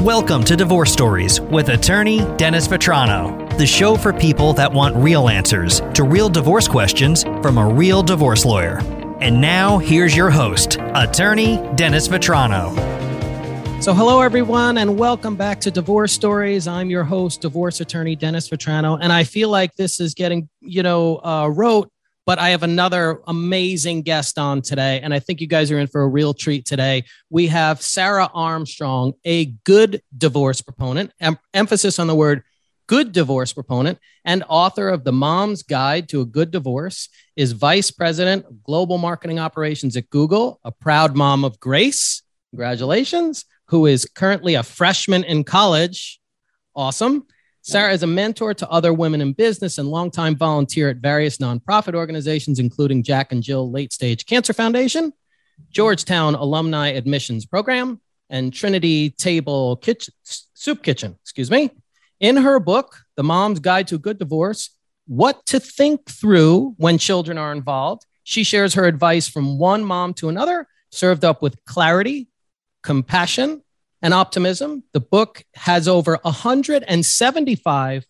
Welcome 0.00 0.44
to 0.44 0.56
Divorce 0.56 0.90
Stories 0.90 1.42
with 1.42 1.68
attorney 1.68 2.20
Dennis 2.38 2.66
Vetrano, 2.66 3.54
the 3.58 3.66
show 3.66 3.96
for 3.96 4.14
people 4.14 4.54
that 4.54 4.72
want 4.72 4.96
real 4.96 5.28
answers 5.28 5.82
to 5.92 6.04
real 6.04 6.30
divorce 6.30 6.66
questions 6.66 7.22
from 7.22 7.58
a 7.58 7.68
real 7.68 8.02
divorce 8.02 8.46
lawyer. 8.46 8.78
And 9.20 9.42
now, 9.42 9.76
here's 9.76 10.16
your 10.16 10.30
host, 10.30 10.78
attorney 10.94 11.58
Dennis 11.74 12.08
Vetrano. 12.08 12.74
So, 13.82 13.92
hello 13.92 14.22
everyone, 14.22 14.78
and 14.78 14.98
welcome 14.98 15.36
back 15.36 15.60
to 15.60 15.70
Divorce 15.70 16.14
Stories. 16.14 16.66
I'm 16.66 16.88
your 16.88 17.04
host, 17.04 17.42
divorce 17.42 17.82
attorney 17.82 18.16
Dennis 18.16 18.48
Vetrano, 18.48 18.98
and 18.98 19.12
I 19.12 19.24
feel 19.24 19.50
like 19.50 19.76
this 19.76 20.00
is 20.00 20.14
getting, 20.14 20.48
you 20.62 20.82
know, 20.82 21.16
uh, 21.22 21.50
rote 21.54 21.92
but 22.26 22.38
I 22.38 22.50
have 22.50 22.62
another 22.62 23.20
amazing 23.26 24.02
guest 24.02 24.38
on 24.38 24.62
today, 24.62 25.00
and 25.00 25.12
I 25.12 25.18
think 25.18 25.40
you 25.40 25.46
guys 25.46 25.70
are 25.70 25.78
in 25.78 25.86
for 25.86 26.02
a 26.02 26.08
real 26.08 26.34
treat 26.34 26.64
today. 26.64 27.04
We 27.30 27.48
have 27.48 27.82
Sarah 27.82 28.30
Armstrong, 28.32 29.14
a 29.24 29.46
good 29.64 30.02
divorce 30.16 30.60
proponent, 30.60 31.12
em- 31.20 31.38
emphasis 31.54 31.98
on 31.98 32.06
the 32.06 32.14
word 32.14 32.42
good 32.86 33.12
divorce 33.12 33.52
proponent, 33.52 34.00
and 34.24 34.42
author 34.48 34.88
of 34.88 35.04
The 35.04 35.12
Mom's 35.12 35.62
Guide 35.62 36.08
to 36.08 36.22
a 36.22 36.24
Good 36.24 36.50
Divorce, 36.50 37.08
is 37.36 37.52
vice 37.52 37.92
president 37.92 38.46
of 38.46 38.64
global 38.64 38.98
marketing 38.98 39.38
operations 39.38 39.96
at 39.96 40.10
Google, 40.10 40.58
a 40.64 40.72
proud 40.72 41.16
mom 41.16 41.44
of 41.44 41.60
Grace. 41.60 42.22
Congratulations, 42.50 43.44
who 43.68 43.86
is 43.86 44.10
currently 44.12 44.54
a 44.54 44.64
freshman 44.64 45.22
in 45.22 45.44
college. 45.44 46.20
Awesome 46.74 47.26
Sarah 47.62 47.92
is 47.92 48.02
a 48.02 48.06
mentor 48.06 48.54
to 48.54 48.68
other 48.70 48.92
women 48.92 49.20
in 49.20 49.34
business 49.34 49.76
and 49.76 49.88
longtime 49.88 50.34
volunteer 50.34 50.88
at 50.88 50.96
various 50.96 51.36
nonprofit 51.36 51.94
organizations, 51.94 52.58
including 52.58 53.02
Jack 53.02 53.32
and 53.32 53.42
Jill 53.42 53.70
Late 53.70 53.92
Stage 53.92 54.24
Cancer 54.24 54.54
Foundation, 54.54 55.12
Georgetown 55.70 56.34
Alumni 56.34 56.88
Admissions 56.88 57.44
Program, 57.44 58.00
and 58.30 58.52
Trinity 58.52 59.10
Table 59.10 59.76
Kitchen, 59.76 60.14
Soup 60.24 60.82
Kitchen. 60.82 61.18
Excuse 61.22 61.50
me. 61.50 61.70
In 62.18 62.38
her 62.38 62.60
book, 62.60 63.02
The 63.16 63.22
Mom's 63.22 63.60
Guide 63.60 63.88
to 63.88 63.96
a 63.96 63.98
Good 63.98 64.18
Divorce, 64.18 64.70
What 65.06 65.44
to 65.46 65.60
Think 65.60 66.06
Through 66.08 66.74
When 66.78 66.96
Children 66.96 67.36
Are 67.36 67.52
Involved, 67.52 68.06
she 68.24 68.42
shares 68.42 68.74
her 68.74 68.84
advice 68.84 69.28
from 69.28 69.58
one 69.58 69.84
mom 69.84 70.14
to 70.14 70.28
another, 70.30 70.66
served 70.90 71.24
up 71.24 71.42
with 71.42 71.62
clarity, 71.66 72.28
compassion, 72.82 73.62
and 74.02 74.14
optimism. 74.14 74.84
The 74.92 75.00
book 75.00 75.44
has 75.54 75.88
over 75.88 76.18
175 76.22 78.06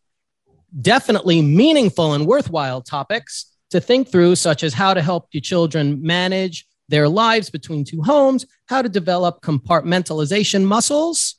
definitely 0.81 1.43
meaningful 1.43 2.15
and 2.15 2.27
worthwhile 2.27 2.81
topics 2.81 3.47
to 3.71 3.81
think 3.81 4.11
through, 4.11 4.37
such 4.37 4.63
as 4.63 4.75
how 4.75 4.95
to 4.95 5.03
help 5.03 5.29
your 5.33 5.41
children 5.41 6.03
manage 6.03 6.67
their 6.89 7.09
lives 7.09 7.51
between 7.51 7.85
two 7.85 8.03
homes, 8.03 8.47
how 8.67 8.83
to 8.83 8.89
develop 8.89 9.43
compartmentalization 9.43 10.65
muscles, 10.65 11.37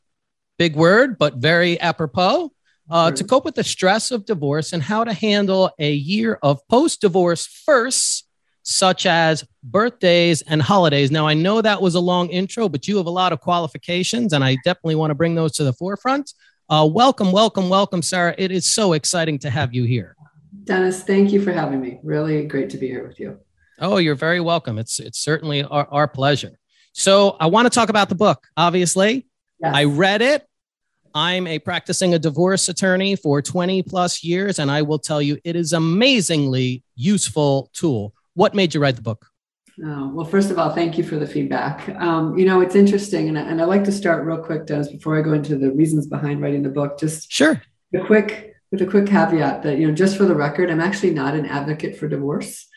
big 0.58 0.76
word, 0.76 1.18
but 1.18 1.36
very 1.36 1.80
apropos, 1.80 2.52
uh, 2.90 3.12
to 3.12 3.24
cope 3.24 3.46
with 3.46 3.56
the 3.56 3.64
stress 3.64 4.12
of 4.12 4.26
divorce 4.26 4.74
and 4.74 4.84
how 4.84 5.04
to 5.04 5.14
handle 5.14 5.72
a 5.80 5.92
year 5.92 6.40
of 6.42 6.66
post 6.68 7.02
divorce 7.02 7.46
firsts 7.46 8.24
such 8.72 9.06
as 9.06 9.46
birthdays 9.64 10.42
and 10.44 10.62
holidays. 10.62 11.12
Now, 11.12 11.28
I 11.28 11.34
know 11.34 11.62
that 11.62 11.82
was 11.82 11.96
a 11.96 12.00
long 12.00 12.30
intro, 12.30 12.70
but 12.70 12.88
you 12.88 12.98
have 12.98 13.06
a 13.06 13.12
lot 13.12 13.34
of 13.34 13.40
qualifications, 13.40 14.34
and 14.34 14.44
I 14.44 14.58
definitely 14.64 14.96
want 14.96 15.12
to 15.12 15.16
bring 15.16 15.36
those 15.36 15.54
to 15.54 15.64
the 15.64 15.74
forefront. 15.74 16.34
Uh, 16.70 16.88
welcome, 16.92 17.32
welcome, 17.32 17.70
welcome, 17.70 18.02
Sarah. 18.02 18.34
It 18.38 18.52
is 18.52 18.66
so 18.66 18.94
exciting 18.94 19.40
to 19.40 19.50
have 19.50 19.74
you 19.74 19.84
here. 19.84 20.16
Dennis, 20.64 21.04
thank 21.04 21.32
you 21.32 21.42
for 21.42 21.52
having 21.52 21.82
me. 21.82 22.00
Really 22.04 22.46
great 22.46 22.70
to 22.72 22.78
be 22.78 22.88
here 22.88 23.08
with 23.08 23.20
you. 23.20 23.40
Oh, 23.80 23.98
you're 23.98 24.16
very 24.16 24.40
welcome. 24.40 24.78
It's 24.78 25.00
it's 25.00 25.20
certainly 25.20 25.64
our, 25.64 25.88
our 25.90 26.08
pleasure. 26.08 26.60
So 26.94 27.36
I 27.40 27.48
want 27.48 27.66
to 27.66 27.70
talk 27.70 27.90
about 27.90 28.10
the 28.10 28.16
book. 28.16 28.46
Obviously, 28.56 29.28
yes. 29.60 29.76
I 29.76 29.86
read 29.86 30.22
it. 30.22 30.46
I'm 31.14 31.48
a 31.48 31.60
practicing 31.60 32.14
a 32.14 32.20
divorce 32.20 32.70
attorney 32.70 33.16
for 33.16 33.42
20 33.42 33.84
plus 33.84 34.24
years, 34.24 34.60
and 34.60 34.72
I 34.72 34.82
will 34.84 35.00
tell 35.00 35.22
you 35.22 35.40
it 35.44 35.56
is 35.56 35.74
amazingly 35.74 36.84
useful 36.96 37.70
tool. 37.74 38.14
What 38.34 38.56
made 38.56 38.74
you 38.74 38.82
write 38.82 38.96
the 38.96 39.02
book? 39.02 39.28
Oh, 39.84 40.12
well, 40.14 40.26
first 40.26 40.52
of 40.52 40.60
all, 40.60 40.74
thank 40.74 40.98
you 40.98 41.04
for 41.04 41.16
the 41.16 41.28
feedback. 41.28 41.90
Um, 41.96 42.38
you 42.38 42.46
know, 42.46 42.62
it's 42.62 42.76
interesting, 42.76 43.30
and, 43.30 43.38
and 43.38 43.62
I 43.62 43.66
like 43.66 43.84
to 43.86 43.92
start 43.92 44.26
real 44.26 44.38
quick, 44.38 44.66
Dennis, 44.66 44.90
before 44.90 45.18
I 45.18 45.22
go 45.22 45.34
into 45.34 45.58
the 45.58 45.72
reasons 45.72 46.08
behind 46.08 46.42
writing 46.42 46.62
the 46.62 46.70
book. 46.70 47.00
Just 47.00 47.32
sure, 47.32 47.62
a 47.94 48.06
quick 48.06 48.56
with 48.72 48.82
a 48.82 48.86
quick 48.86 49.08
caveat 49.08 49.64
that 49.64 49.78
you 49.78 49.88
know, 49.88 49.94
just 49.94 50.18
for 50.18 50.26
the 50.26 50.36
record, 50.36 50.70
I'm 50.70 50.82
actually 50.82 51.14
not 51.14 51.36
an 51.36 51.46
advocate 51.46 51.98
for 51.98 52.08
divorce. 52.08 52.68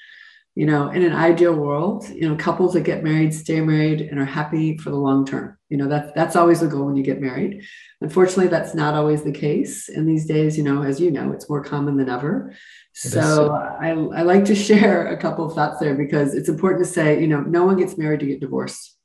You 0.54 0.66
know, 0.66 0.90
in 0.90 1.02
an 1.02 1.12
ideal 1.12 1.52
world, 1.52 2.08
you 2.08 2.28
know, 2.28 2.36
couples 2.36 2.74
that 2.74 2.82
get 2.82 3.02
married 3.02 3.34
stay 3.34 3.60
married 3.60 4.00
and 4.00 4.20
are 4.20 4.24
happy 4.24 4.78
for 4.78 4.90
the 4.90 4.96
long 4.96 5.26
term. 5.26 5.58
You 5.68 5.76
know, 5.78 5.88
that's 5.88 6.12
that's 6.14 6.36
always 6.36 6.60
the 6.60 6.68
goal 6.68 6.86
when 6.86 6.96
you 6.96 7.02
get 7.02 7.20
married. 7.20 7.64
Unfortunately, 8.00 8.46
that's 8.46 8.72
not 8.72 8.94
always 8.94 9.24
the 9.24 9.32
case. 9.32 9.88
And 9.88 10.08
these 10.08 10.26
days, 10.26 10.56
you 10.56 10.62
know, 10.62 10.84
as 10.84 11.00
you 11.00 11.10
know, 11.10 11.32
it's 11.32 11.50
more 11.50 11.62
common 11.62 11.96
than 11.96 12.08
ever. 12.08 12.54
So 12.94 13.50
I, 13.52 13.90
I 13.90 14.22
like 14.22 14.44
to 14.46 14.54
share 14.68 15.08
a 15.08 15.16
couple 15.16 15.44
of 15.44 15.54
thoughts 15.54 15.80
there 15.80 15.94
because 15.94 16.34
it's 16.34 16.48
important 16.48 16.84
to 16.84 16.90
say, 16.90 17.20
you 17.20 17.26
know, 17.26 17.40
no 17.40 17.64
one 17.64 17.76
gets 17.76 17.98
married 17.98 18.20
to 18.20 18.26
get 18.26 18.40
divorced. 18.40 18.96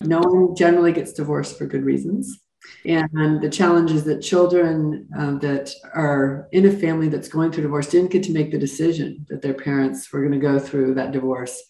No 0.00 0.20
one 0.20 0.54
generally 0.54 0.92
gets 0.92 1.12
divorced 1.12 1.58
for 1.58 1.66
good 1.66 1.84
reasons. 1.84 2.40
And 2.84 3.40
the 3.40 3.50
challenge 3.50 3.90
is 3.90 4.04
that 4.04 4.22
children 4.22 5.08
uh, 5.16 5.34
that 5.38 5.72
are 5.94 6.48
in 6.52 6.66
a 6.66 6.70
family 6.70 7.08
that's 7.08 7.28
going 7.28 7.50
through 7.50 7.64
divorce 7.64 7.88
didn't 7.88 8.10
get 8.10 8.22
to 8.24 8.32
make 8.32 8.52
the 8.52 8.58
decision 8.58 9.26
that 9.28 9.42
their 9.42 9.54
parents 9.54 10.12
were 10.12 10.20
going 10.20 10.32
to 10.32 10.38
go 10.38 10.58
through 10.58 10.94
that 10.94 11.12
divorce, 11.12 11.60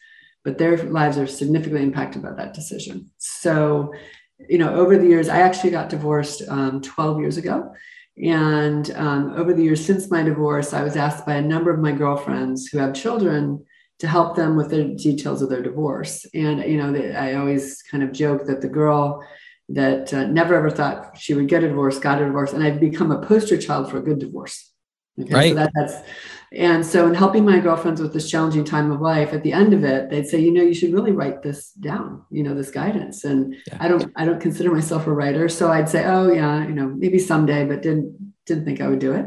but 0.45 0.59
their 0.59 0.77
lives 0.77 1.17
are 1.17 1.27
significantly 1.27 1.83
impacted 1.83 2.23
by 2.23 2.33
that 2.33 2.53
decision. 2.53 3.11
So, 3.19 3.95
you 4.49 4.59
know, 4.59 4.75
over 4.75 4.99
the 4.99 5.07
years, 5.07 5.29
I 5.29 5.41
actually 5.41 5.71
got 5.71 5.89
divorced 5.89 6.43
um, 6.49 6.83
12 6.83 7.21
years 7.21 7.37
ago. 7.37 7.73
And 8.25 8.91
um, 8.93 9.33
over 9.37 9.53
the 9.53 9.63
years 9.63 9.85
since 9.85 10.11
my 10.11 10.23
divorce, 10.23 10.73
I 10.73 10.83
was 10.83 10.97
asked 10.97 11.25
by 11.25 11.35
a 11.35 11.43
number 11.43 11.73
of 11.73 11.81
my 11.81 11.93
girlfriends 11.93 12.67
who 12.67 12.79
have 12.79 12.95
children 12.95 13.65
to 14.01 14.07
help 14.07 14.37
them 14.37 14.57
with 14.57 14.71
the 14.71 14.85
details 14.85 15.43
of 15.43 15.51
their 15.51 15.63
divorce. 15.63 16.27
And, 16.35 16.61
you 16.61 16.79
know, 16.79 16.95
I 16.95 17.35
always 17.35 17.83
kind 17.83 18.03
of 18.03 18.13
joke 18.13 18.47
that 18.47 18.61
the 18.61 18.69
girl 18.69 19.25
that 19.71 20.15
uh, 20.15 20.27
never 20.27 20.55
ever 20.55 20.71
thought 20.71 21.19
she 21.19 21.35
would 21.35 21.49
get 21.49 21.63
a 21.63 21.69
divorce 21.69 21.99
got 21.99 22.23
a 22.23 22.25
divorce. 22.25 22.53
And 22.53 22.63
I've 22.63 22.81
become 22.81 23.11
a 23.11 23.21
poster 23.21 23.57
child 23.57 23.91
for 23.91 23.99
a 23.99 24.03
good 24.03 24.19
divorce. 24.19 24.73
Okay, 25.21 25.35
right. 25.35 25.49
So 25.51 25.55
that, 25.57 25.73
that's 25.75 25.95
and 26.53 26.85
so 26.85 27.07
in 27.07 27.15
helping 27.15 27.45
my 27.45 27.59
girlfriends 27.59 28.01
with 28.01 28.15
this 28.15 28.31
challenging 28.31 28.65
time 28.65 28.91
of 28.91 29.01
life, 29.01 29.35
at 29.35 29.43
the 29.43 29.53
end 29.53 29.75
of 29.75 29.85
it, 29.85 30.09
they'd 30.09 30.27
say, 30.27 30.41
you 30.41 30.51
know, 30.51 30.63
you 30.63 30.73
should 30.73 30.95
really 30.95 31.13
write 31.13 31.43
this 31.43 31.73
down, 31.73 32.25
you 32.31 32.43
know, 32.43 32.55
this 32.55 32.71
guidance. 32.71 33.25
And 33.25 33.55
yeah. 33.67 33.77
I 33.81 33.89
don't 33.89 34.11
I 34.17 34.25
don't 34.25 34.41
consider 34.41 34.73
myself 34.73 35.07
a 35.07 35.13
writer. 35.13 35.49
So 35.49 35.71
I'd 35.71 35.89
say, 35.89 36.05
oh 36.07 36.33
yeah, 36.33 36.67
you 36.67 36.75
know, 36.75 36.89
maybe 36.89 37.19
someday, 37.19 37.67
but 37.67 37.83
didn't 37.83 38.35
didn't 38.47 38.65
think 38.65 38.81
I 38.81 38.89
would 38.89 38.99
do 38.99 39.13
it. 39.13 39.27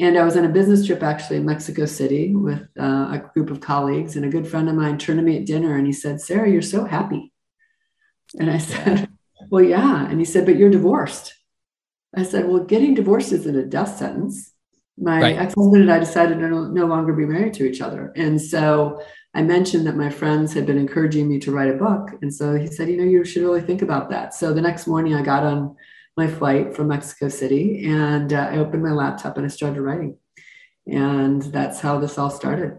And 0.00 0.18
I 0.18 0.24
was 0.24 0.36
on 0.36 0.44
a 0.44 0.50
business 0.50 0.84
trip 0.84 1.02
actually 1.02 1.36
in 1.36 1.46
Mexico 1.46 1.86
City 1.86 2.34
with 2.34 2.68
uh, 2.78 3.08
a 3.12 3.30
group 3.32 3.50
of 3.50 3.60
colleagues, 3.60 4.16
and 4.16 4.24
a 4.24 4.28
good 4.28 4.46
friend 4.46 4.68
of 4.68 4.74
mine 4.74 4.98
turned 4.98 5.18
to 5.18 5.24
me 5.24 5.38
at 5.38 5.46
dinner 5.46 5.76
and 5.76 5.86
he 5.86 5.92
said, 5.92 6.20
Sarah, 6.20 6.50
you're 6.50 6.60
so 6.60 6.84
happy. 6.84 7.32
And 8.38 8.50
I 8.50 8.58
said, 8.58 9.08
Well, 9.48 9.62
yeah. 9.62 10.08
And 10.08 10.18
he 10.18 10.24
said, 10.24 10.44
But 10.44 10.56
you're 10.56 10.70
divorced. 10.70 11.34
I 12.16 12.24
said, 12.24 12.48
Well, 12.48 12.64
getting 12.64 12.94
divorced 12.94 13.32
isn't 13.32 13.56
a 13.56 13.64
death 13.64 13.96
sentence 13.96 14.52
my 15.00 15.20
right. 15.20 15.36
ex-husband 15.36 15.82
and 15.82 15.92
I 15.92 15.98
decided 15.98 16.38
to 16.38 16.48
no, 16.48 16.64
no, 16.68 16.86
longer 16.86 17.12
be 17.12 17.26
married 17.26 17.54
to 17.54 17.66
each 17.66 17.80
other. 17.80 18.12
And 18.16 18.40
so 18.40 19.02
I 19.34 19.42
mentioned 19.42 19.86
that 19.86 19.96
my 19.96 20.10
friends 20.10 20.52
had 20.52 20.66
been 20.66 20.78
encouraging 20.78 21.28
me 21.28 21.38
to 21.40 21.52
write 21.52 21.70
a 21.70 21.76
book. 21.76 22.10
And 22.22 22.32
so 22.32 22.54
he 22.54 22.66
said, 22.66 22.88
you 22.88 22.96
know, 22.96 23.04
you 23.04 23.24
should 23.24 23.42
really 23.42 23.60
think 23.60 23.82
about 23.82 24.10
that. 24.10 24.34
So 24.34 24.52
the 24.52 24.60
next 24.60 24.86
morning 24.86 25.14
I 25.14 25.22
got 25.22 25.44
on 25.44 25.76
my 26.16 26.26
flight 26.26 26.74
from 26.74 26.88
Mexico 26.88 27.28
City 27.28 27.86
and 27.86 28.32
uh, 28.32 28.48
I 28.50 28.58
opened 28.58 28.82
my 28.82 28.90
laptop 28.90 29.36
and 29.36 29.46
I 29.46 29.48
started 29.48 29.80
writing. 29.80 30.16
And 30.86 31.42
that's 31.42 31.80
how 31.80 31.98
this 31.98 32.18
all 32.18 32.30
started. 32.30 32.78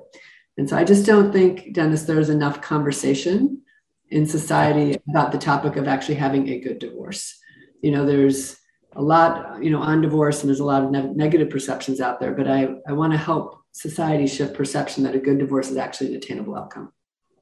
And 0.58 0.70
so 0.70 0.76
I 0.76 0.84
just 0.84 1.06
don't 1.06 1.32
think, 1.32 1.74
Dennis, 1.74 2.04
there's 2.04 2.30
enough 2.30 2.62
conversation 2.62 3.62
in 4.10 4.26
society 4.26 4.98
about 5.08 5.32
the 5.32 5.38
topic 5.38 5.78
of 5.78 5.88
actually 5.88 6.16
having 6.16 6.50
a 6.50 6.60
good 6.60 6.80
divorce. 6.80 7.40
You 7.82 7.92
know, 7.92 8.06
there's 8.06 8.59
a 8.94 9.02
lot, 9.02 9.64
you 9.64 9.70
know, 9.70 9.82
on 9.82 10.02
divorce, 10.02 10.42
and 10.42 10.50
there's 10.50 10.60
a 10.60 10.66
lot 10.66 10.84
of 10.84 10.92
ne- 10.92 11.14
negative 11.14 11.50
perceptions 11.50 12.02
out 12.02 12.20
there. 12.20 12.34
But 12.34 12.48
I, 12.48 12.70
I 12.88 12.94
want 12.94 13.14
to 13.14 13.18
help 13.18 13.62
society 13.72 14.28
shift 14.28 14.56
perception 14.56 15.04
that 15.04 15.16
a 15.16 15.20
good 15.20 15.40
divorce 15.40 15.70
is 15.70 15.78
actually 15.78 16.10
an 16.10 16.16
attainable 16.16 16.56
outcome. 16.56 16.92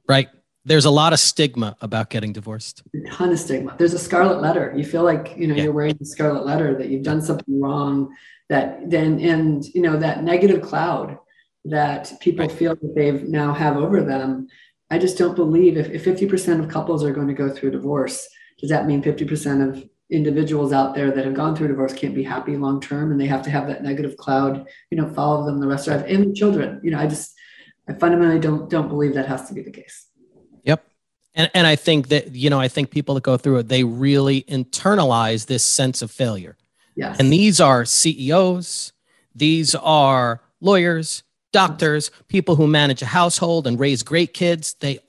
Right. 0.08 0.30
There's 0.66 0.86
a 0.86 0.92
lot 0.92 1.14
of 1.14 1.20
stigma 1.20 1.78
about 1.80 2.10
getting 2.10 2.34
divorced. 2.34 2.84
A 2.94 3.10
ton 3.10 3.32
of 3.32 3.40
stigma. 3.40 3.76
There's 3.78 3.94
a 3.94 4.00
scarlet 4.00 4.42
letter. 4.42 4.74
You 4.76 4.84
feel 4.84 5.04
like 5.04 5.34
you 5.38 5.48
know 5.48 5.56
yeah. 5.56 5.64
you're 5.64 5.72
wearing 5.72 5.96
the 5.98 6.06
scarlet 6.06 6.46
letter 6.46 6.78
that 6.78 6.90
you've 6.90 7.04
done 7.04 7.22
something 7.22 7.62
wrong. 7.62 8.14
That 8.50 8.90
then 8.90 9.20
and 9.22 9.64
you 9.74 9.82
know 9.82 9.98
that 9.98 10.24
negative 10.24 10.62
cloud 10.62 11.18
that 11.66 12.12
people 12.20 12.48
right. 12.48 12.52
feel 12.52 12.76
that 12.76 12.96
they've 12.96 13.24
now 13.24 13.54
have 13.54 13.78
over 13.78 14.02
them. 14.02 14.48
I 14.90 14.98
just 14.98 15.18
don't 15.18 15.36
believe 15.36 15.78
if, 15.78 15.90
if 15.90 16.06
50% 16.06 16.64
of 16.64 16.70
couples 16.70 17.04
are 17.04 17.12
going 17.12 17.28
to 17.28 17.34
go 17.34 17.50
through 17.50 17.70
a 17.70 17.74
divorce, 17.74 18.28
does 18.60 18.70
that 18.70 18.88
mean 18.88 19.04
50% 19.04 19.70
of 19.70 19.84
individuals 20.10 20.72
out 20.72 20.96
there 20.96 21.12
that 21.12 21.26
have 21.26 21.34
gone 21.34 21.56
through 21.56 21.68
divorce 21.68 21.94
can't 21.94 22.16
be 22.16 22.24
happy 22.24 22.56
long 22.56 22.80
term 22.80 23.12
and 23.12 23.20
they 23.20 23.26
have 23.26 23.42
to 23.42 23.50
have 23.50 23.68
that 23.68 23.84
negative 23.84 24.16
cloud 24.16 24.66
you 24.90 24.98
know 24.98 25.08
follow 25.10 25.46
them 25.46 25.60
the 25.60 25.68
rest 25.68 25.88
of 25.88 25.94
their 25.94 26.02
life. 26.04 26.10
And 26.10 26.36
children 26.36 26.80
you 26.82 26.92
know 26.92 27.00
i 27.00 27.08
just 27.08 27.36
i 27.90 27.94
fundamentally 27.94 28.40
don't 28.40 28.70
don't 28.70 28.88
believe 28.88 29.14
that 29.16 29.28
has 29.28 29.48
to 29.48 29.54
be 29.54 29.62
the 29.62 29.72
case. 29.72 30.08
Yep. 30.64 30.86
And, 31.38 31.52
and 31.54 31.68
I 31.68 31.76
think 31.76 32.08
that, 32.08 32.36
you 32.36 32.50
know, 32.50 32.60
I 32.60 32.68
think 32.68 32.90
people 32.90 33.14
that 33.16 33.24
go 33.24 33.38
through 33.38 33.58
it, 33.60 33.68
they 33.68 33.84
really 33.84 34.42
internalize 34.44 35.46
this 35.46 35.64
sense 35.64 36.02
of 36.02 36.10
failure. 36.10 36.58
Yes. 36.96 37.18
And 37.20 37.32
these 37.32 37.62
are 37.62 37.86
CEOs, 37.86 38.92
these 39.36 39.76
are 39.76 40.42
lawyers, 40.60 41.24
doctors, 41.52 42.12
people 42.28 42.56
who 42.56 42.68
manage 42.68 43.02
a 43.02 43.06
household 43.06 43.68
and 43.68 43.80
raise 43.80 44.04
great 44.04 44.34
kids. 44.34 44.76
They 44.80 45.00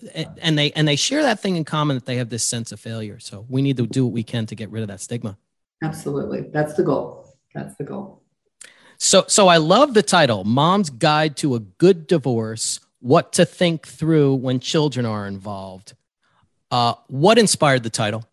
and 0.40 0.58
they 0.58 0.73
and 0.73 0.87
they 0.87 0.96
share 0.96 1.23
that 1.23 1.40
thing 1.40 1.56
in 1.56 1.64
common 1.64 1.96
that 1.96 2.06
they 2.06 2.17
have 2.17 2.29
this 2.29 2.44
sense 2.44 2.73
of 2.73 2.81
failure. 2.81 3.19
So 3.19 3.46
we 3.49 3.62
need 3.62 3.76
to 3.79 3.87
do 3.87 4.05
what 4.05 4.12
we 4.12 4.23
can 4.23 4.46
to 4.46 4.55
get 4.55 4.70
rid 4.70 4.82
of 4.82 4.88
that 4.88 5.00
stigma. 5.00 5.37
Absolutely. 5.82 6.43
That's 6.52 6.75
the 6.75 6.82
goal. 6.82 7.26
That's 7.55 7.75
the 7.76 7.85
goal. 7.85 8.23
So 8.99 9.25
so 9.29 9.49
I 9.49 9.58
love 9.58 9.94
the 9.94 10.02
title, 10.02 10.44
Mom's 10.44 10.90
Guide 10.90 11.37
to 11.38 11.55
a 11.55 11.61
Good 11.61 12.06
Divorce: 12.06 12.81
What 13.00 13.32
to 13.35 13.44
Think 13.44 13.87
Through 13.87 14.35
When 14.37 14.61
Children 14.61 15.06
Are 15.06 15.26
Involved. 15.26 15.94
Uh, 16.70 16.94
what 17.06 17.38
inspired 17.38 17.82
the 17.82 17.90
title? 17.90 18.25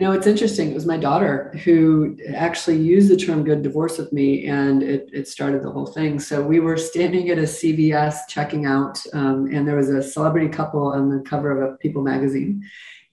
You 0.00 0.06
know, 0.06 0.12
it's 0.12 0.26
interesting. 0.26 0.70
It 0.70 0.74
was 0.74 0.86
my 0.86 0.96
daughter 0.96 1.52
who 1.62 2.16
actually 2.34 2.78
used 2.78 3.10
the 3.10 3.18
term 3.18 3.44
good 3.44 3.60
divorce 3.60 3.98
with 3.98 4.14
me, 4.14 4.46
and 4.46 4.82
it, 4.82 5.10
it 5.12 5.28
started 5.28 5.62
the 5.62 5.70
whole 5.70 5.84
thing. 5.84 6.18
So 6.18 6.40
we 6.40 6.58
were 6.58 6.78
standing 6.78 7.28
at 7.28 7.36
a 7.36 7.42
CVS 7.42 8.20
checking 8.26 8.64
out, 8.64 8.98
um, 9.12 9.50
and 9.52 9.68
there 9.68 9.76
was 9.76 9.90
a 9.90 10.02
celebrity 10.02 10.48
couple 10.48 10.86
on 10.86 11.10
the 11.10 11.20
cover 11.28 11.50
of 11.50 11.74
a 11.74 11.76
People 11.76 12.00
magazine. 12.00 12.62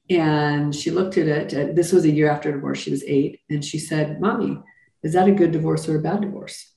And 0.09 0.73
she 0.73 0.89
looked 0.89 1.17
at 1.17 1.27
it. 1.27 1.75
This 1.75 1.91
was 1.91 2.05
a 2.05 2.09
year 2.09 2.31
after 2.31 2.53
divorce. 2.53 2.79
She 2.79 2.91
was 2.91 3.03
eight. 3.03 3.41
And 3.49 3.65
she 3.65 3.79
said, 3.79 4.21
Mommy, 4.21 4.57
is 5.03 5.11
that 5.11 5.27
a 5.27 5.33
good 5.33 5.51
divorce 5.51 5.89
or 5.89 5.97
a 5.97 6.01
bad 6.01 6.21
divorce? 6.21 6.73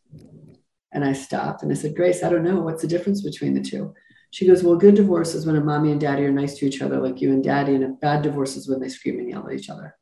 And 0.91 1.05
I 1.05 1.13
stopped 1.13 1.63
and 1.63 1.71
I 1.71 1.77
said, 1.77 1.95
Grace, 1.95 2.25
I 2.25 2.31
don't 2.31 2.43
know. 2.43 2.59
What's 2.63 2.83
the 2.83 2.89
difference 2.89 3.23
between 3.23 3.55
the 3.55 3.63
two? 3.63 3.95
She 4.33 4.49
goes, 4.49 4.65
Well, 4.65 4.75
good 4.75 4.97
divorce 4.97 5.37
is 5.37 5.47
when 5.47 5.55
a 5.55 5.61
mommy 5.61 5.93
and 5.93 6.01
daddy 6.01 6.25
are 6.25 6.33
nice 6.33 6.57
to 6.59 6.67
each 6.67 6.83
other, 6.83 6.99
like 6.99 7.21
you 7.21 7.31
and 7.31 7.45
daddy, 7.45 7.77
and 7.77 7.85
a 7.85 7.89
bad 7.91 8.23
divorce 8.23 8.57
is 8.57 8.69
when 8.69 8.81
they 8.81 8.89
scream 8.89 9.21
and 9.21 9.31
yell 9.31 9.47
at 9.47 9.55
each 9.55 9.71
other. 9.71 9.95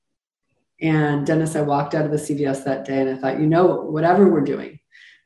And 0.80 1.26
Dennis, 1.26 1.56
I 1.56 1.62
walked 1.62 1.94
out 1.94 2.04
of 2.04 2.10
the 2.10 2.16
CVS 2.16 2.64
that 2.64 2.84
day 2.84 3.00
and 3.00 3.10
I 3.10 3.16
thought, 3.16 3.40
you 3.40 3.46
know, 3.46 3.82
whatever 3.82 4.28
we're 4.28 4.42
doing, 4.42 4.78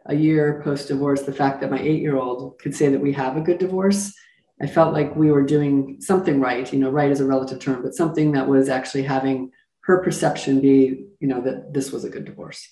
a 0.06 0.14
year 0.14 0.62
post 0.64 0.88
divorce, 0.88 1.22
the 1.22 1.32
fact 1.32 1.60
that 1.60 1.70
my 1.70 1.78
eight 1.78 2.00
year 2.00 2.16
old 2.16 2.58
could 2.58 2.74
say 2.74 2.88
that 2.88 3.00
we 3.00 3.12
have 3.12 3.36
a 3.36 3.40
good 3.40 3.58
divorce, 3.58 4.14
I 4.60 4.66
felt 4.66 4.94
like 4.94 5.14
we 5.14 5.30
were 5.30 5.42
doing 5.42 6.00
something 6.00 6.40
right. 6.40 6.72
You 6.72 6.78
know, 6.78 6.90
right 6.90 7.10
is 7.10 7.20
a 7.20 7.26
relative 7.26 7.58
term, 7.60 7.82
but 7.82 7.94
something 7.94 8.32
that 8.32 8.48
was 8.48 8.68
actually 8.68 9.02
having 9.02 9.50
her 9.82 10.02
perception 10.02 10.60
be, 10.60 11.04
you 11.20 11.28
know, 11.28 11.40
that 11.42 11.74
this 11.74 11.92
was 11.92 12.04
a 12.04 12.08
good 12.08 12.24
divorce. 12.24 12.66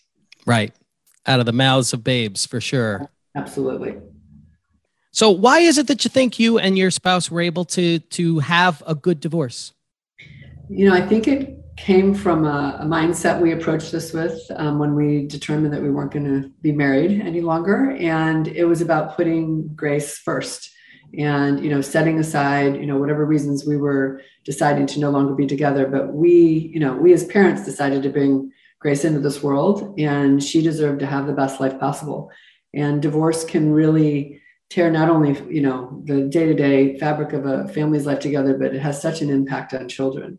Right. 0.47 0.75
Out 1.26 1.41
of 1.41 1.47
the 1.47 1.53
mouths 1.53 1.93
of 1.93 2.03
babes, 2.03 2.47
for 2.47 2.61
sure. 2.61 3.11
Absolutely. 3.35 3.97
So 5.12 5.31
why 5.31 5.61
is 5.61 5.76
it 5.76 5.88
that 5.88 6.05
you 6.05 6.09
think 6.09 6.38
you 6.38 6.59
and 6.59 6.79
your 6.79 6.91
spouse 6.91 7.31
were 7.31 7.41
able 7.41 7.65
to 7.67 7.99
to 7.99 8.38
have 8.38 8.83
a 8.87 8.94
good 8.94 9.21
divorce? 9.21 9.75
You 10.69 10.88
know, 10.88 10.94
I 10.94 11.00
think 11.00 11.26
it 11.26 11.60
came 11.81 12.15
from 12.15 12.44
a, 12.44 12.79
a 12.81 12.85
mindset 12.85 13.41
we 13.41 13.53
approached 13.53 13.91
this 13.91 14.12
with 14.12 14.38
um, 14.56 14.79
when 14.79 14.94
we 14.94 15.27
determined 15.27 15.73
that 15.73 15.81
we 15.82 15.91
weren't 15.91 16.12
going 16.12 16.43
to 16.43 16.49
be 16.61 16.73
married 16.73 17.23
any 17.23 17.41
longer, 17.41 17.93
and 17.93 18.49
it 18.49 18.65
was 18.65 18.82
about 18.82 19.17
putting 19.17 19.67
grace 19.75 20.19
first, 20.19 20.71
and 21.19 21.65
you 21.65 21.71
know, 21.71 21.81
setting 21.81 22.19
aside 22.19 22.77
you 22.77 22.87
know 22.87 22.99
whatever 22.99 23.25
reasons 23.25 23.65
we 23.65 23.79
were 23.79 24.21
deciding 24.44 24.87
to 24.87 25.00
no 25.00 25.11
longer 25.11 25.35
be 25.35 25.47
together, 25.47 25.87
but 25.87 26.12
we 26.12 26.71
you 26.75 26.81
know 26.81 26.94
we 26.94 27.15
as 27.15 27.25
parents 27.25 27.65
decided 27.65 28.03
to 28.03 28.11
bring 28.11 28.53
grace 28.79 29.06
into 29.06 29.21
this 29.21 29.43
world, 29.43 29.99
and 29.99 30.43
she 30.43 30.61
deserved 30.61 31.00
to 31.00 31.06
have 31.06 31.26
the 31.26 31.33
best 31.33 31.61
life 31.61 31.81
possible, 31.81 32.31
and 32.75 33.00
divorce 33.00 33.43
can 33.43 33.73
really 33.73 34.38
tear 34.69 34.91
not 34.91 35.09
only 35.09 35.33
you 35.53 35.62
know 35.62 36.03
the 36.05 36.29
day-to-day 36.29 36.99
fabric 36.99 37.33
of 37.33 37.47
a 37.47 37.67
family's 37.69 38.06
life 38.06 38.21
together 38.21 38.56
but 38.56 38.73
it 38.73 38.79
has 38.79 39.03
such 39.03 39.21
an 39.21 39.29
impact 39.29 39.75
on 39.75 39.88
children 39.88 40.38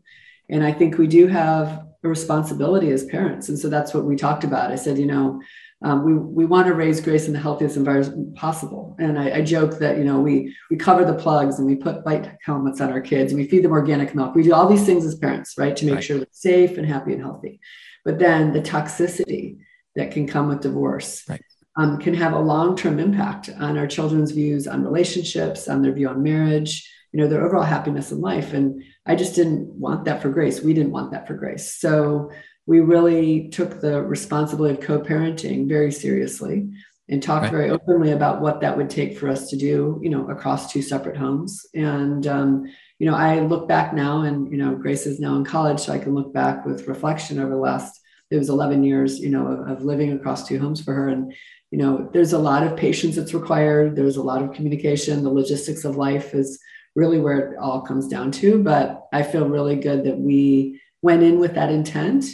and 0.51 0.63
i 0.63 0.71
think 0.71 0.97
we 0.97 1.07
do 1.07 1.27
have 1.27 1.85
a 2.03 2.07
responsibility 2.07 2.91
as 2.91 3.05
parents. 3.05 3.49
And 3.49 3.57
so 3.57 3.69
that's 3.69 3.93
what 3.93 4.05
we 4.05 4.15
talked 4.15 4.43
about. 4.43 4.71
I 4.71 4.75
said 4.75 4.97
you 4.97 5.05
know 5.05 5.41
um, 5.83 6.05
we, 6.05 6.13
we 6.13 6.45
want 6.45 6.67
to 6.67 6.75
raise 6.75 7.01
grace 7.01 7.25
in 7.25 7.33
the 7.33 7.39
healthiest 7.39 7.75
environment 7.75 8.35
possible. 8.35 8.95
And 8.99 9.17
I, 9.17 9.37
I 9.37 9.41
joke 9.41 9.79
that 9.79 9.97
you 9.97 10.03
know 10.03 10.19
we 10.19 10.55
we 10.69 10.77
cover 10.77 11.05
the 11.05 11.13
plugs 11.13 11.59
and 11.59 11.67
we 11.67 11.75
put 11.75 12.03
bite 12.03 12.37
helmets 12.43 12.81
on 12.81 12.91
our 12.91 13.01
kids 13.01 13.31
and 13.31 13.41
we 13.41 13.47
feed 13.47 13.63
them 13.63 13.71
organic 13.71 14.15
milk. 14.15 14.35
We 14.35 14.43
do 14.43 14.53
all 14.53 14.67
these 14.67 14.85
things 14.85 15.05
as 15.05 15.15
parents 15.15 15.57
right 15.57 15.75
to 15.75 15.85
make 15.85 15.95
right. 15.95 16.03
sure 16.03 16.17
they're 16.17 16.27
safe 16.31 16.77
and 16.77 16.87
happy 16.87 17.13
and 17.13 17.21
healthy. 17.21 17.59
But 18.03 18.19
then 18.19 18.51
the 18.51 18.61
toxicity 18.61 19.57
that 19.95 20.11
can 20.11 20.25
come 20.25 20.47
with 20.47 20.61
divorce 20.61 21.23
right. 21.29 21.43
um, 21.75 21.99
can 21.99 22.15
have 22.15 22.33
a 22.33 22.39
long-term 22.39 22.97
impact 22.97 23.49
on 23.59 23.77
our 23.77 23.85
children's 23.85 24.31
views 24.31 24.67
on 24.67 24.83
relationships, 24.83 25.67
on 25.67 25.83
their 25.83 25.91
view 25.91 26.07
on 26.07 26.23
marriage, 26.23 26.89
you 27.11 27.19
know, 27.19 27.27
their 27.27 27.45
overall 27.45 27.63
happiness 27.63 28.11
in 28.11 28.21
life. 28.21 28.53
And 28.53 28.81
I 29.05 29.15
just 29.15 29.35
didn't 29.35 29.67
want 29.73 30.05
that 30.05 30.21
for 30.21 30.29
Grace. 30.29 30.61
We 30.61 30.73
didn't 30.73 30.91
want 30.91 31.11
that 31.11 31.27
for 31.27 31.33
Grace. 31.33 31.75
So 31.75 32.31
we 32.65 32.79
really 32.79 33.49
took 33.49 33.81
the 33.81 34.01
responsibility 34.01 34.75
of 34.75 34.81
co-parenting 34.81 35.67
very 35.67 35.91
seriously 35.91 36.69
and 37.09 37.21
talked 37.21 37.43
right. 37.43 37.51
very 37.51 37.69
openly 37.69 38.11
about 38.11 38.41
what 38.41 38.61
that 38.61 38.77
would 38.77 38.89
take 38.89 39.17
for 39.17 39.27
us 39.27 39.49
to 39.49 39.57
do, 39.57 39.99
you 40.01 40.09
know, 40.09 40.29
across 40.29 40.71
two 40.71 40.81
separate 40.81 41.17
homes. 41.17 41.65
And 41.73 42.25
um, 42.27 42.65
you 42.99 43.07
know, 43.09 43.15
I 43.15 43.39
look 43.39 43.67
back 43.67 43.93
now, 43.93 44.21
and 44.21 44.51
you 44.51 44.57
know, 44.57 44.75
Grace 44.75 45.07
is 45.07 45.19
now 45.19 45.35
in 45.35 45.43
college, 45.43 45.79
so 45.79 45.91
I 45.91 45.97
can 45.97 46.13
look 46.13 46.31
back 46.31 46.65
with 46.65 46.87
reflection 46.87 47.39
over 47.39 47.49
the 47.49 47.57
last. 47.57 47.99
It 48.29 48.37
was 48.37 48.49
11 48.49 48.83
years, 48.85 49.19
you 49.19 49.29
know, 49.29 49.47
of, 49.47 49.67
of 49.67 49.83
living 49.83 50.13
across 50.13 50.47
two 50.47 50.59
homes 50.59 50.81
for 50.81 50.93
her, 50.93 51.09
and 51.09 51.33
you 51.71 51.77
know 51.77 52.09
there's 52.13 52.33
a 52.33 52.37
lot 52.37 52.63
of 52.63 52.77
patience 52.77 53.15
that's 53.15 53.33
required 53.33 53.95
there's 53.95 54.17
a 54.17 54.23
lot 54.23 54.43
of 54.43 54.51
communication 54.51 55.23
the 55.23 55.29
logistics 55.29 55.85
of 55.85 55.95
life 55.95 56.35
is 56.35 56.59
really 56.95 57.19
where 57.19 57.51
it 57.51 57.57
all 57.57 57.81
comes 57.81 58.07
down 58.07 58.31
to 58.31 58.61
but 58.61 59.07
i 59.13 59.23
feel 59.23 59.47
really 59.47 59.75
good 59.75 60.03
that 60.03 60.17
we 60.17 60.79
went 61.01 61.23
in 61.23 61.39
with 61.39 61.55
that 61.55 61.71
intent. 61.71 62.25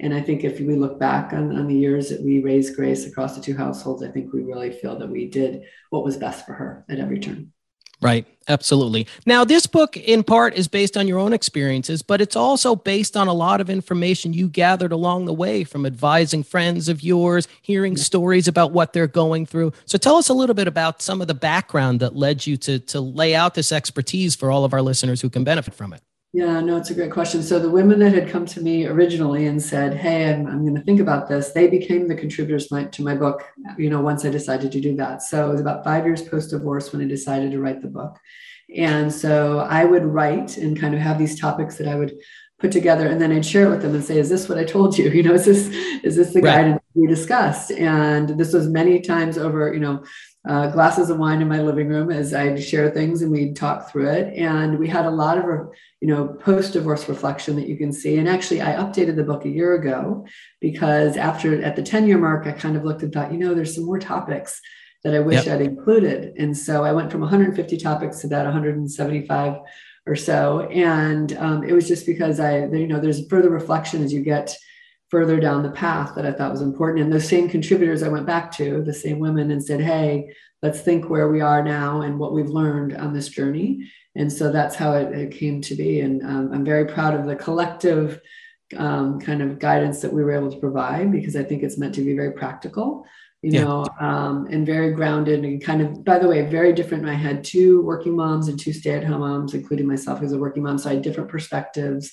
And 0.00 0.12
i 0.14 0.20
think 0.20 0.44
if 0.44 0.60
we 0.60 0.76
look 0.76 0.98
back 0.98 1.32
on, 1.32 1.56
on 1.56 1.66
the 1.66 1.76
years 1.76 2.08
that 2.10 2.22
we 2.22 2.42
raised 2.42 2.76
grace 2.76 3.06
across 3.06 3.36
the 3.36 3.42
two 3.42 3.56
households 3.56 4.02
i 4.02 4.08
think 4.08 4.32
we 4.32 4.42
really 4.42 4.72
feel 4.72 4.98
that 4.98 5.10
we 5.10 5.28
did 5.28 5.62
what 5.90 6.04
was 6.04 6.16
best 6.16 6.46
for 6.46 6.54
her 6.54 6.84
at 6.88 6.98
every 6.98 7.20
turn 7.20 7.52
Right. 8.04 8.26
Absolutely. 8.46 9.06
Now, 9.24 9.44
this 9.44 9.66
book 9.66 9.96
in 9.96 10.22
part 10.22 10.52
is 10.52 10.68
based 10.68 10.98
on 10.98 11.08
your 11.08 11.18
own 11.18 11.32
experiences, 11.32 12.02
but 12.02 12.20
it's 12.20 12.36
also 12.36 12.76
based 12.76 13.16
on 13.16 13.26
a 13.26 13.32
lot 13.32 13.62
of 13.62 13.70
information 13.70 14.34
you 14.34 14.48
gathered 14.48 14.92
along 14.92 15.24
the 15.24 15.32
way 15.32 15.64
from 15.64 15.86
advising 15.86 16.42
friends 16.42 16.90
of 16.90 17.02
yours, 17.02 17.48
hearing 17.62 17.96
stories 17.96 18.46
about 18.46 18.72
what 18.72 18.92
they're 18.92 19.06
going 19.06 19.46
through. 19.46 19.72
So 19.86 19.96
tell 19.96 20.16
us 20.16 20.28
a 20.28 20.34
little 20.34 20.54
bit 20.54 20.68
about 20.68 21.00
some 21.00 21.22
of 21.22 21.28
the 21.28 21.34
background 21.34 22.00
that 22.00 22.14
led 22.14 22.46
you 22.46 22.58
to, 22.58 22.78
to 22.80 23.00
lay 23.00 23.34
out 23.34 23.54
this 23.54 23.72
expertise 23.72 24.34
for 24.34 24.50
all 24.50 24.66
of 24.66 24.74
our 24.74 24.82
listeners 24.82 25.22
who 25.22 25.30
can 25.30 25.42
benefit 25.42 25.72
from 25.72 25.94
it. 25.94 26.02
Yeah, 26.34 26.58
no, 26.58 26.76
it's 26.78 26.90
a 26.90 26.94
great 26.94 27.12
question. 27.12 27.44
So 27.44 27.60
the 27.60 27.70
women 27.70 28.00
that 28.00 28.12
had 28.12 28.28
come 28.28 28.44
to 28.46 28.60
me 28.60 28.86
originally 28.86 29.46
and 29.46 29.62
said, 29.62 29.94
"Hey, 29.94 30.32
I'm, 30.32 30.48
I'm 30.48 30.62
going 30.62 30.74
to 30.74 30.82
think 30.82 30.98
about 30.98 31.28
this," 31.28 31.52
they 31.52 31.68
became 31.68 32.08
the 32.08 32.16
contributors 32.16 32.72
my, 32.72 32.86
to 32.86 33.04
my 33.04 33.14
book. 33.14 33.44
You 33.78 33.88
know, 33.88 34.00
once 34.00 34.24
I 34.24 34.30
decided 34.30 34.72
to 34.72 34.80
do 34.80 34.96
that. 34.96 35.22
So 35.22 35.48
it 35.48 35.52
was 35.52 35.60
about 35.60 35.84
five 35.84 36.04
years 36.04 36.22
post 36.22 36.50
divorce 36.50 36.92
when 36.92 37.02
I 37.02 37.06
decided 37.06 37.52
to 37.52 37.60
write 37.60 37.82
the 37.82 37.86
book, 37.86 38.18
and 38.76 39.12
so 39.12 39.60
I 39.60 39.84
would 39.84 40.04
write 40.04 40.56
and 40.56 40.78
kind 40.78 40.92
of 40.92 41.00
have 41.00 41.20
these 41.20 41.38
topics 41.38 41.76
that 41.76 41.86
I 41.86 41.94
would 41.94 42.12
put 42.58 42.72
together, 42.72 43.06
and 43.06 43.20
then 43.20 43.30
I'd 43.30 43.46
share 43.46 43.66
it 43.66 43.70
with 43.70 43.82
them 43.82 43.94
and 43.94 44.02
say, 44.02 44.18
"Is 44.18 44.28
this 44.28 44.48
what 44.48 44.58
I 44.58 44.64
told 44.64 44.98
you? 44.98 45.10
You 45.14 45.22
know, 45.22 45.34
is 45.34 45.44
this 45.44 45.68
is 46.02 46.16
this 46.16 46.34
the 46.34 46.40
right. 46.40 46.56
guidance 46.56 46.82
we 46.94 47.06
discussed?" 47.06 47.70
And 47.70 48.30
this 48.30 48.52
was 48.52 48.66
many 48.66 49.00
times 49.00 49.38
over. 49.38 49.72
You 49.72 49.78
know 49.78 50.04
uh, 50.46 50.66
glasses 50.68 51.08
of 51.08 51.18
wine 51.18 51.40
in 51.40 51.48
my 51.48 51.60
living 51.60 51.88
room 51.88 52.10
as 52.10 52.34
I'd 52.34 52.62
share 52.62 52.90
things 52.90 53.22
and 53.22 53.32
we'd 53.32 53.56
talk 53.56 53.90
through 53.90 54.10
it. 54.10 54.34
And 54.34 54.78
we 54.78 54.86
had 54.86 55.06
a 55.06 55.10
lot 55.10 55.38
of, 55.38 55.44
you 56.00 56.08
know, 56.08 56.28
post 56.28 56.74
divorce 56.74 57.08
reflection 57.08 57.56
that 57.56 57.66
you 57.66 57.76
can 57.78 57.92
see. 57.92 58.18
And 58.18 58.28
actually, 58.28 58.60
I 58.60 58.74
updated 58.74 59.16
the 59.16 59.24
book 59.24 59.46
a 59.46 59.50
year 59.50 59.74
ago 59.74 60.26
because 60.60 61.16
after 61.16 61.62
at 61.62 61.76
the 61.76 61.82
10 61.82 62.06
year 62.06 62.18
mark, 62.18 62.46
I 62.46 62.52
kind 62.52 62.76
of 62.76 62.84
looked 62.84 63.02
and 63.02 63.12
thought, 63.12 63.32
you 63.32 63.38
know, 63.38 63.54
there's 63.54 63.74
some 63.74 63.86
more 63.86 63.98
topics 63.98 64.60
that 65.02 65.14
I 65.14 65.20
wish 65.20 65.46
yep. 65.46 65.60
I'd 65.60 65.66
included. 65.66 66.34
And 66.38 66.56
so 66.56 66.84
I 66.84 66.92
went 66.92 67.10
from 67.10 67.20
150 67.22 67.76
topics 67.78 68.20
to 68.20 68.26
about 68.26 68.44
175 68.44 69.56
or 70.06 70.16
so. 70.16 70.68
And 70.70 71.34
um, 71.38 71.64
it 71.64 71.72
was 71.72 71.88
just 71.88 72.04
because 72.04 72.38
I, 72.38 72.66
you 72.66 72.86
know, 72.86 73.00
there's 73.00 73.26
further 73.28 73.50
reflection 73.50 74.02
as 74.02 74.12
you 74.12 74.20
get 74.20 74.54
further 75.14 75.38
down 75.38 75.62
the 75.62 75.70
path 75.70 76.16
that 76.16 76.26
I 76.26 76.32
thought 76.32 76.50
was 76.50 76.60
important. 76.60 77.04
And 77.04 77.12
those 77.12 77.28
same 77.28 77.48
contributors 77.48 78.02
I 78.02 78.08
went 78.08 78.26
back 78.26 78.50
to, 78.56 78.82
the 78.82 78.92
same 78.92 79.20
women, 79.20 79.52
and 79.52 79.64
said, 79.64 79.80
hey, 79.80 80.34
let's 80.60 80.80
think 80.80 81.08
where 81.08 81.28
we 81.28 81.40
are 81.40 81.62
now 81.62 82.00
and 82.00 82.18
what 82.18 82.32
we've 82.32 82.48
learned 82.48 82.96
on 82.96 83.14
this 83.14 83.28
journey. 83.28 83.88
And 84.16 84.32
so 84.32 84.50
that's 84.50 84.74
how 84.74 84.94
it, 84.94 85.16
it 85.16 85.30
came 85.30 85.60
to 85.60 85.76
be. 85.76 86.00
And 86.00 86.20
um, 86.24 86.50
I'm 86.52 86.64
very 86.64 86.86
proud 86.86 87.14
of 87.14 87.26
the 87.26 87.36
collective 87.36 88.20
um, 88.76 89.20
kind 89.20 89.40
of 89.40 89.60
guidance 89.60 90.00
that 90.02 90.12
we 90.12 90.24
were 90.24 90.32
able 90.32 90.50
to 90.50 90.58
provide 90.58 91.12
because 91.12 91.36
I 91.36 91.44
think 91.44 91.62
it's 91.62 91.78
meant 91.78 91.94
to 91.94 92.04
be 92.04 92.16
very 92.16 92.32
practical. 92.32 93.06
You 93.42 93.52
yeah. 93.52 93.64
know, 93.64 93.86
um, 94.00 94.48
and 94.50 94.66
very 94.66 94.90
grounded 94.94 95.44
and 95.44 95.62
kind 95.62 95.80
of, 95.80 96.04
by 96.04 96.18
the 96.18 96.26
way, 96.26 96.42
very 96.42 96.72
different. 96.72 97.08
I 97.08 97.14
had 97.14 97.44
two 97.44 97.82
working 97.82 98.16
moms 98.16 98.48
and 98.48 98.58
two 98.58 98.72
stay 98.72 98.94
at 98.94 99.04
home 99.04 99.20
moms, 99.20 99.54
including 99.54 99.86
myself 99.86 100.22
as 100.22 100.32
a 100.32 100.38
working 100.38 100.64
mom. 100.64 100.78
So 100.78 100.90
I 100.90 100.94
had 100.94 101.02
different 101.02 101.30
perspectives 101.30 102.10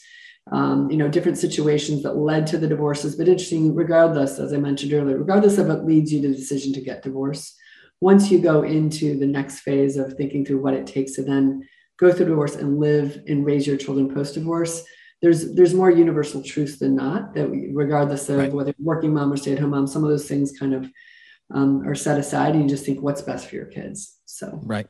um, 0.51 0.89
you 0.89 0.98
know, 0.98 1.07
different 1.07 1.38
situations 1.38 2.03
that 2.03 2.17
led 2.17 2.48
to 2.48 2.57
the 2.57 2.67
divorces. 2.67 3.15
But 3.15 3.27
interesting, 3.27 3.75
regardless, 3.75 4.39
as 4.39 4.53
I 4.53 4.57
mentioned 4.57 4.93
earlier, 4.93 5.17
regardless 5.17 5.57
of 5.57 5.67
what 5.67 5.86
leads 5.86 6.12
you 6.12 6.21
to 6.21 6.29
the 6.29 6.36
decision 6.36 6.74
to 6.74 6.81
get 6.81 7.03
divorced, 7.03 7.57
once 8.01 8.31
you 8.31 8.39
go 8.39 8.63
into 8.63 9.17
the 9.17 9.27
next 9.27 9.60
phase 9.60 9.95
of 9.95 10.13
thinking 10.13 10.43
through 10.43 10.62
what 10.62 10.74
it 10.74 10.88
takes 10.88 11.13
to 11.13 11.24
then 11.24 11.67
go 11.98 12.12
through 12.12 12.25
divorce 12.25 12.55
and 12.55 12.79
live 12.79 13.21
and 13.27 13.45
raise 13.45 13.65
your 13.65 13.77
children 13.77 14.13
post 14.13 14.33
divorce 14.33 14.83
there's 15.21 15.53
there's 15.53 15.74
more 15.74 15.91
universal 15.91 16.41
truth 16.43 16.79
than 16.79 16.95
not 16.95 17.33
that 17.36 17.50
we, 17.50 17.69
regardless 17.71 18.27
of 18.27 18.38
right. 18.38 18.51
whether 18.51 18.74
working 18.79 19.13
mom 19.13 19.31
or 19.31 19.38
stay 19.38 19.53
at 19.53 19.60
home 19.60 19.69
mom 19.69 19.88
some 19.88 20.03
of 20.03 20.10
those 20.10 20.27
things 20.27 20.57
kind 20.57 20.74
of 20.74 20.89
um, 21.53 21.88
are 21.88 21.95
set 21.95 22.19
aside 22.19 22.53
and 22.53 22.63
you 22.63 22.69
just 22.69 22.86
think 22.86 23.01
what's 23.01 23.21
best 23.21 23.48
for 23.48 23.55
your 23.55 23.65
kids 23.65 24.19
so 24.25 24.60
right 24.63 24.88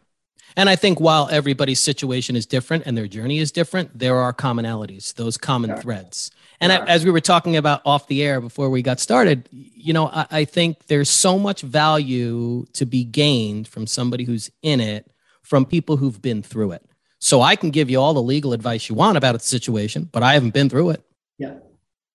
and 0.57 0.69
I 0.69 0.75
think 0.75 0.99
while 0.99 1.29
everybody's 1.31 1.79
situation 1.79 2.35
is 2.35 2.45
different 2.45 2.85
and 2.85 2.97
their 2.97 3.07
journey 3.07 3.39
is 3.39 3.51
different, 3.51 3.97
there 3.97 4.17
are 4.17 4.33
commonalities, 4.33 5.13
those 5.13 5.37
common 5.37 5.77
threads. 5.77 6.31
And 6.59 6.71
yeah. 6.71 6.85
as 6.87 7.05
we 7.05 7.11
were 7.11 7.21
talking 7.21 7.57
about 7.57 7.81
off 7.85 8.07
the 8.07 8.21
air 8.21 8.39
before 8.39 8.69
we 8.69 8.81
got 8.81 8.99
started, 8.99 9.47
you 9.51 9.93
know, 9.93 10.07
I, 10.07 10.27
I, 10.31 10.45
think 10.45 10.85
there's 10.87 11.09
so 11.09 11.39
much 11.39 11.61
value 11.61 12.65
to 12.73 12.85
be 12.85 13.03
gained 13.03 13.67
from 13.67 13.87
somebody 13.87 14.25
who's 14.25 14.51
in 14.61 14.79
it, 14.79 15.09
from 15.41 15.65
people 15.65 15.97
who've 15.97 16.21
been 16.21 16.43
through 16.43 16.73
it. 16.73 16.85
So 17.17 17.41
I 17.41 17.55
can 17.55 17.71
give 17.71 17.89
you 17.89 17.99
all 17.99 18.13
the 18.13 18.21
legal 18.21 18.53
advice 18.53 18.89
you 18.89 18.95
want 18.95 19.17
about 19.17 19.35
a 19.35 19.39
situation, 19.39 20.09
but 20.11 20.21
I 20.21 20.33
haven't 20.33 20.53
been 20.53 20.69
through 20.69 20.91
it. 20.91 21.03
Yeah. 21.37 21.55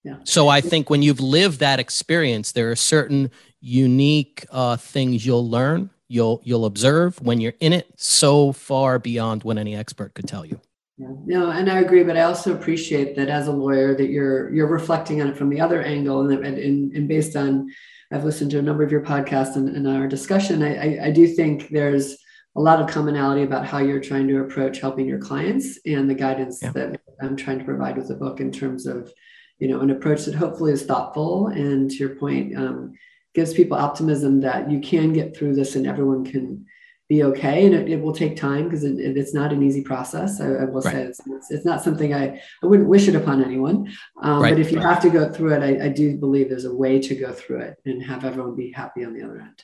Yeah. 0.04 0.18
So 0.22 0.46
I 0.46 0.60
think 0.60 0.88
when 0.88 1.02
you've 1.02 1.20
lived 1.20 1.58
that 1.58 1.80
experience, 1.80 2.52
there 2.52 2.70
are 2.70 2.76
certain 2.76 3.32
unique 3.60 4.46
uh, 4.52 4.76
things 4.76 5.26
you'll 5.26 5.48
learn 5.48 5.90
you'll 6.08 6.40
you'll 6.44 6.64
observe 6.64 7.20
when 7.20 7.40
you're 7.40 7.54
in 7.60 7.72
it 7.72 7.88
so 7.96 8.52
far 8.52 8.98
beyond 8.98 9.44
what 9.44 9.58
any 9.58 9.74
expert 9.74 10.14
could 10.14 10.28
tell 10.28 10.44
you 10.44 10.60
yeah. 10.98 11.08
No, 11.26 11.50
and 11.50 11.70
I 11.70 11.80
agree, 11.80 12.02
but 12.04 12.16
I 12.16 12.22
also 12.22 12.54
appreciate 12.54 13.16
that 13.16 13.28
as 13.28 13.48
a 13.48 13.52
lawyer 13.52 13.94
that 13.94 14.08
you're 14.08 14.52
you're 14.54 14.66
reflecting 14.66 15.20
on 15.20 15.28
it 15.28 15.36
from 15.36 15.50
the 15.50 15.60
other 15.60 15.82
angle, 15.82 16.30
and 16.30 16.42
and, 16.42 16.92
and 16.92 17.06
based 17.06 17.36
on 17.36 17.68
I've 18.10 18.24
listened 18.24 18.50
to 18.52 18.58
a 18.58 18.62
number 18.62 18.82
of 18.82 18.92
your 18.92 19.02
podcasts 19.02 19.56
and, 19.56 19.68
and 19.68 19.86
our 19.86 20.06
discussion, 20.06 20.62
I, 20.62 20.76
I, 20.76 21.06
I 21.06 21.10
do 21.10 21.26
think 21.26 21.68
there's 21.68 22.16
a 22.56 22.60
lot 22.60 22.80
of 22.80 22.88
commonality 22.88 23.42
about 23.42 23.66
how 23.66 23.78
you're 23.78 24.00
trying 24.00 24.28
to 24.28 24.40
approach 24.40 24.78
helping 24.78 25.06
your 25.06 25.18
clients 25.18 25.78
and 25.84 26.08
the 26.08 26.14
guidance 26.14 26.60
yeah. 26.62 26.70
that 26.70 27.00
I'm 27.20 27.36
trying 27.36 27.58
to 27.58 27.64
provide 27.64 27.96
with 27.96 28.08
the 28.08 28.14
book 28.14 28.40
in 28.40 28.50
terms 28.50 28.86
of 28.86 29.12
you 29.58 29.68
know 29.68 29.80
an 29.80 29.90
approach 29.90 30.24
that 30.24 30.34
hopefully 30.34 30.72
is 30.72 30.84
thoughtful 30.84 31.48
and 31.48 31.90
to 31.90 31.96
your 31.96 32.16
point 32.16 32.56
um, 32.56 32.94
gives 33.36 33.52
people 33.52 33.76
optimism 33.76 34.40
that 34.40 34.70
you 34.70 34.80
can 34.80 35.12
get 35.12 35.36
through 35.36 35.54
this 35.54 35.76
and 35.76 35.86
everyone 35.86 36.24
can 36.24 36.66
be 37.06 37.22
okay. 37.22 37.66
And 37.66 37.74
it, 37.74 37.86
it 37.86 38.00
will 38.00 38.14
take 38.14 38.34
time 38.34 38.64
because 38.64 38.82
it, 38.82 38.98
it's 38.98 39.34
not 39.34 39.52
an 39.52 39.62
easy 39.62 39.82
process. 39.82 40.40
I, 40.40 40.46
I 40.46 40.64
will 40.64 40.80
right. 40.80 40.94
say 40.94 41.02
it's, 41.02 41.20
it's, 41.50 41.64
not 41.64 41.84
something 41.84 42.14
I, 42.14 42.40
I 42.62 42.66
wouldn't 42.66 42.88
wish 42.88 43.08
it 43.08 43.14
upon 43.14 43.44
anyone. 43.44 43.92
Um, 44.22 44.40
right. 44.40 44.54
but 44.54 44.58
if 44.58 44.72
you 44.72 44.78
have 44.78 45.02
to 45.02 45.10
go 45.10 45.30
through 45.30 45.52
it 45.52 45.62
I, 45.62 45.84
I 45.84 45.88
do 45.90 46.16
believe 46.16 46.48
there's 46.48 46.64
a 46.64 46.74
way 46.74 46.98
to 46.98 47.14
go 47.14 47.30
through 47.30 47.60
it 47.60 47.76
and 47.84 48.02
have 48.02 48.24
everyone 48.24 48.56
be 48.56 48.72
happy 48.72 49.04
on 49.04 49.12
the 49.12 49.22
other 49.22 49.38
end. 49.38 49.62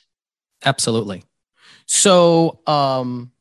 Absolutely. 0.63 1.23
So 1.87 2.59
um, 2.67 3.31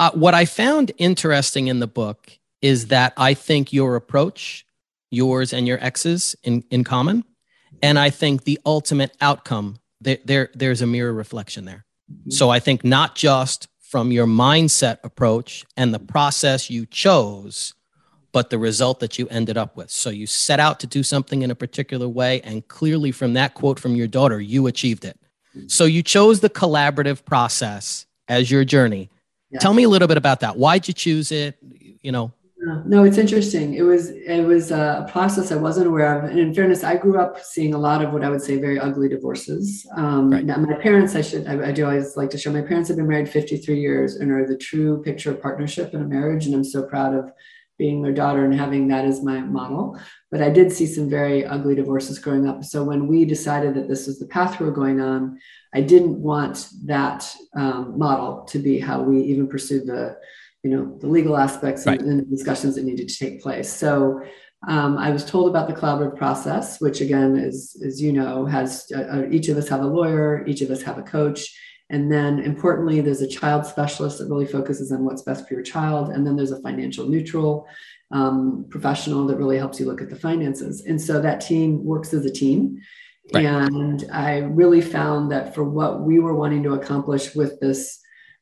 uh, 0.00 0.10
what 0.14 0.34
i 0.34 0.44
found 0.46 0.90
interesting 0.98 1.68
in 1.68 1.78
the 1.78 1.86
book 1.86 2.38
is 2.62 2.86
that 2.86 3.12
i 3.16 3.34
think 3.34 3.72
your 3.72 3.94
approach 3.96 4.66
yours 5.10 5.52
and 5.52 5.68
your 5.68 5.78
ex's 5.84 6.34
in, 6.42 6.64
in 6.70 6.82
common 6.82 7.22
and 7.82 7.98
I 7.98 8.10
think 8.10 8.44
the 8.44 8.58
ultimate 8.64 9.16
outcome 9.20 9.78
there, 10.00 10.18
there 10.24 10.50
there's 10.54 10.82
a 10.82 10.86
mirror 10.86 11.12
reflection 11.12 11.64
there. 11.64 11.84
Mm-hmm. 12.10 12.30
So 12.30 12.50
I 12.50 12.58
think 12.58 12.84
not 12.84 13.14
just 13.14 13.68
from 13.80 14.12
your 14.12 14.26
mindset 14.26 14.98
approach 15.02 15.64
and 15.76 15.92
the 15.92 15.98
process 15.98 16.70
you 16.70 16.86
chose, 16.86 17.74
but 18.32 18.50
the 18.50 18.58
result 18.58 19.00
that 19.00 19.18
you 19.18 19.26
ended 19.28 19.56
up 19.56 19.76
with. 19.76 19.90
So 19.90 20.10
you 20.10 20.26
set 20.26 20.60
out 20.60 20.78
to 20.80 20.86
do 20.86 21.02
something 21.02 21.42
in 21.42 21.50
a 21.50 21.56
particular 21.56 22.08
way, 22.08 22.40
and 22.42 22.66
clearly 22.68 23.10
from 23.10 23.32
that 23.34 23.54
quote 23.54 23.80
from 23.80 23.96
your 23.96 24.06
daughter, 24.06 24.40
you 24.40 24.66
achieved 24.68 25.04
it. 25.04 25.18
So 25.66 25.84
you 25.84 26.02
chose 26.02 26.38
the 26.38 26.50
collaborative 26.50 27.24
process 27.24 28.06
as 28.28 28.50
your 28.50 28.64
journey. 28.64 29.10
Tell 29.58 29.74
me 29.74 29.82
a 29.82 29.88
little 29.88 30.06
bit 30.06 30.16
about 30.16 30.40
that. 30.40 30.56
Why'd 30.56 30.86
you 30.86 30.94
choose 30.94 31.32
it? 31.32 31.58
You 32.02 32.12
know, 32.12 32.32
no, 32.62 33.04
it's 33.04 33.16
interesting. 33.16 33.74
It 33.74 33.82
was 33.82 34.10
it 34.10 34.42
was 34.42 34.70
a 34.70 35.08
process 35.10 35.50
I 35.50 35.56
wasn't 35.56 35.86
aware 35.86 36.18
of, 36.18 36.30
and 36.30 36.38
in 36.38 36.52
fairness, 36.52 36.84
I 36.84 36.96
grew 36.96 37.18
up 37.18 37.42
seeing 37.42 37.72
a 37.72 37.78
lot 37.78 38.04
of 38.04 38.12
what 38.12 38.22
I 38.22 38.28
would 38.28 38.42
say 38.42 38.56
very 38.56 38.78
ugly 38.78 39.08
divorces. 39.08 39.86
Um, 39.96 40.30
right. 40.30 40.44
Now, 40.44 40.56
my 40.58 40.74
parents, 40.74 41.14
I 41.14 41.22
should 41.22 41.46
I, 41.46 41.68
I, 41.68 41.72
do 41.72 41.86
always 41.86 42.16
like 42.18 42.28
to 42.30 42.38
show. 42.38 42.52
My 42.52 42.60
parents 42.60 42.88
have 42.88 42.98
been 42.98 43.08
married 43.08 43.30
53 43.30 43.80
years 43.80 44.16
and 44.16 44.30
are 44.30 44.46
the 44.46 44.58
true 44.58 45.02
picture 45.02 45.30
of 45.30 45.40
partnership 45.40 45.94
in 45.94 46.02
a 46.02 46.04
marriage, 46.04 46.44
and 46.44 46.54
I'm 46.54 46.64
so 46.64 46.82
proud 46.82 47.14
of 47.14 47.32
being 47.78 48.02
their 48.02 48.12
daughter 48.12 48.44
and 48.44 48.52
having 48.52 48.88
that 48.88 49.06
as 49.06 49.22
my 49.22 49.40
model. 49.40 49.98
But 50.30 50.42
I 50.42 50.50
did 50.50 50.70
see 50.70 50.84
some 50.84 51.08
very 51.08 51.46
ugly 51.46 51.74
divorces 51.74 52.18
growing 52.18 52.46
up. 52.46 52.62
So 52.62 52.84
when 52.84 53.06
we 53.06 53.24
decided 53.24 53.74
that 53.74 53.88
this 53.88 54.06
was 54.06 54.18
the 54.18 54.26
path 54.26 54.60
we 54.60 54.66
were 54.66 54.72
going 54.72 55.00
on, 55.00 55.38
I 55.74 55.80
didn't 55.80 56.20
want 56.20 56.68
that 56.84 57.34
um, 57.56 57.98
model 57.98 58.44
to 58.50 58.58
be 58.58 58.78
how 58.78 59.00
we 59.00 59.22
even 59.22 59.48
pursued 59.48 59.86
the 59.86 60.18
you 60.62 60.70
know 60.70 60.98
the 61.00 61.06
legal 61.06 61.36
aspects 61.36 61.86
right. 61.86 62.00
and, 62.00 62.08
and, 62.08 62.30
discussions 62.30 62.74
that 62.74 62.84
needed 62.84 63.08
to 63.08 63.16
take 63.16 63.42
place. 63.42 63.72
So 63.72 64.20
um, 64.68 64.98
i 64.98 65.10
was 65.10 65.24
told 65.24 65.48
about 65.48 65.68
the 65.68 65.74
collaborative 65.74 66.18
process 66.18 66.82
which 66.82 67.00
again 67.00 67.34
is 67.34 67.80
as 67.82 67.98
you 67.98 68.12
know 68.12 68.44
has 68.44 68.92
uh, 68.94 69.00
uh, 69.00 69.24
each 69.30 69.48
of 69.48 69.56
us 69.56 69.66
have 69.70 69.80
a 69.80 69.86
lawyer 69.86 70.44
each 70.46 70.60
of 70.60 70.70
us 70.70 70.82
have 70.82 70.98
a 70.98 71.02
coach. 71.02 71.56
And 71.92 72.12
then 72.12 72.38
importantly 72.38 73.00
there's 73.00 73.22
a 73.22 73.26
child 73.26 73.66
specialist 73.66 74.18
that 74.18 74.28
really 74.28 74.46
focuses 74.46 74.92
on 74.92 75.04
what's 75.04 75.22
best 75.22 75.48
for 75.48 75.54
your 75.54 75.62
child. 75.62 76.10
And 76.10 76.24
then 76.24 76.36
there's 76.36 76.52
a 76.52 76.62
financial 76.62 77.08
neutral 77.08 77.66
um, 78.12 78.66
professional 78.70 79.26
that 79.26 79.38
really 79.38 79.58
helps 79.58 79.80
you 79.80 79.86
look 79.86 80.00
at 80.00 80.08
the 80.08 80.14
finances. 80.14 80.84
And 80.86 81.00
so 81.00 81.20
that 81.20 81.40
team 81.40 81.84
works 81.84 82.12
as 82.14 82.24
a 82.24 82.32
team. 82.32 82.80
Right. 83.32 83.44
and 83.44 84.04
i 84.12 84.38
really 84.38 84.80
found 84.80 85.30
that 85.30 85.54
for 85.54 85.62
what 85.62 86.00
we 86.00 86.18
were 86.18 86.34
wanting 86.34 86.64
to 86.64 86.72
accomplish 86.72 87.32
with 87.34 87.60
this 87.60 87.99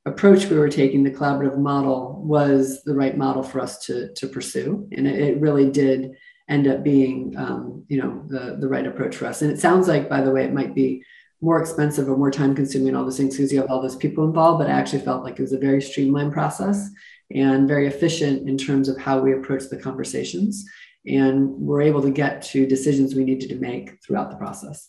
approach 0.08 0.46
we 0.46 0.58
were 0.58 0.68
taking, 0.68 1.02
the 1.02 1.10
collaborative 1.10 1.58
model, 1.58 2.22
was 2.24 2.82
the 2.84 2.94
right 2.94 3.16
model 3.16 3.42
for 3.42 3.60
us 3.60 3.84
to, 3.86 4.12
to 4.14 4.26
pursue. 4.26 4.88
And 4.92 5.06
it, 5.06 5.20
it 5.20 5.40
really 5.40 5.70
did 5.70 6.16
end 6.48 6.66
up 6.66 6.82
being, 6.82 7.34
um, 7.36 7.84
you 7.88 8.00
know, 8.00 8.22
the, 8.26 8.56
the 8.58 8.68
right 8.68 8.86
approach 8.86 9.16
for 9.16 9.26
us. 9.26 9.42
And 9.42 9.50
it 9.50 9.60
sounds 9.60 9.86
like, 9.86 10.08
by 10.08 10.20
the 10.22 10.30
way, 10.30 10.44
it 10.44 10.54
might 10.54 10.74
be 10.74 11.02
more 11.40 11.60
expensive 11.60 12.08
or 12.08 12.16
more 12.16 12.30
time 12.30 12.54
consuming, 12.54 12.96
all 12.96 13.04
those 13.04 13.18
things, 13.18 13.36
because 13.36 13.52
you 13.52 13.60
have 13.60 13.70
all 13.70 13.82
those 13.82 13.96
people 13.96 14.24
involved. 14.24 14.58
But 14.58 14.70
I 14.70 14.72
actually 14.72 15.02
felt 15.02 15.24
like 15.24 15.38
it 15.38 15.42
was 15.42 15.52
a 15.52 15.58
very 15.58 15.80
streamlined 15.80 16.32
process 16.32 16.88
and 17.30 17.68
very 17.68 17.86
efficient 17.86 18.48
in 18.48 18.56
terms 18.56 18.88
of 18.88 18.98
how 18.98 19.20
we 19.20 19.34
approach 19.34 19.64
the 19.68 19.76
conversations. 19.76 20.64
And 21.06 21.50
we're 21.50 21.82
able 21.82 22.02
to 22.02 22.10
get 22.10 22.42
to 22.42 22.66
decisions 22.66 23.14
we 23.14 23.24
needed 23.24 23.50
to 23.50 23.56
make 23.56 24.02
throughout 24.02 24.30
the 24.30 24.36
process. 24.36 24.88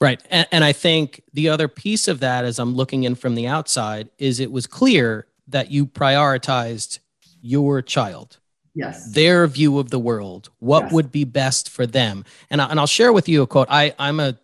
Right. 0.00 0.22
And, 0.30 0.46
and 0.52 0.64
I 0.64 0.72
think 0.72 1.22
the 1.32 1.48
other 1.48 1.68
piece 1.68 2.06
of 2.08 2.20
that, 2.20 2.44
as 2.44 2.58
I'm 2.58 2.74
looking 2.74 3.04
in 3.04 3.14
from 3.14 3.34
the 3.34 3.46
outside, 3.46 4.10
is 4.18 4.40
it 4.40 4.52
was 4.52 4.66
clear 4.66 5.26
that 5.48 5.70
you 5.70 5.86
prioritized 5.86 6.98
your 7.40 7.80
child. 7.82 8.38
Yes. 8.74 9.12
Their 9.14 9.46
view 9.46 9.78
of 9.78 9.90
the 9.90 9.98
world, 9.98 10.50
what 10.58 10.84
yes. 10.84 10.92
would 10.92 11.12
be 11.12 11.24
best 11.24 11.70
for 11.70 11.86
them. 11.86 12.24
And, 12.50 12.60
I, 12.60 12.66
and 12.66 12.78
I'll 12.78 12.86
share 12.86 13.12
with 13.12 13.26
you 13.28 13.42
a 13.42 13.46
quote. 13.46 13.68
I, 13.70 13.94
I'm 13.98 14.20
a 14.20 14.38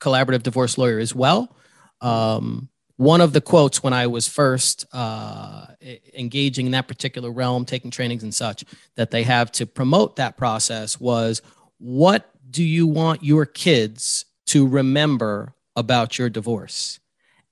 collaborative 0.00 0.42
divorce 0.42 0.76
lawyer 0.76 0.98
as 0.98 1.14
well. 1.14 1.54
Um, 2.00 2.68
one 2.96 3.20
of 3.20 3.32
the 3.32 3.40
quotes 3.40 3.82
when 3.82 3.92
I 3.92 4.06
was 4.06 4.26
first 4.26 4.86
uh, 4.92 5.66
engaging 6.14 6.66
in 6.66 6.72
that 6.72 6.88
particular 6.88 7.30
realm, 7.30 7.64
taking 7.64 7.90
trainings 7.90 8.22
and 8.22 8.34
such, 8.34 8.64
that 8.96 9.10
they 9.10 9.22
have 9.22 9.52
to 9.52 9.66
promote 9.66 10.16
that 10.16 10.36
process 10.36 10.98
was 10.98 11.42
what 11.78 12.30
do 12.50 12.64
you 12.64 12.86
want 12.86 13.22
your 13.22 13.44
kids 13.44 14.24
to 14.46 14.66
remember 14.66 15.54
about 15.74 16.18
your 16.18 16.28
divorce. 16.28 17.00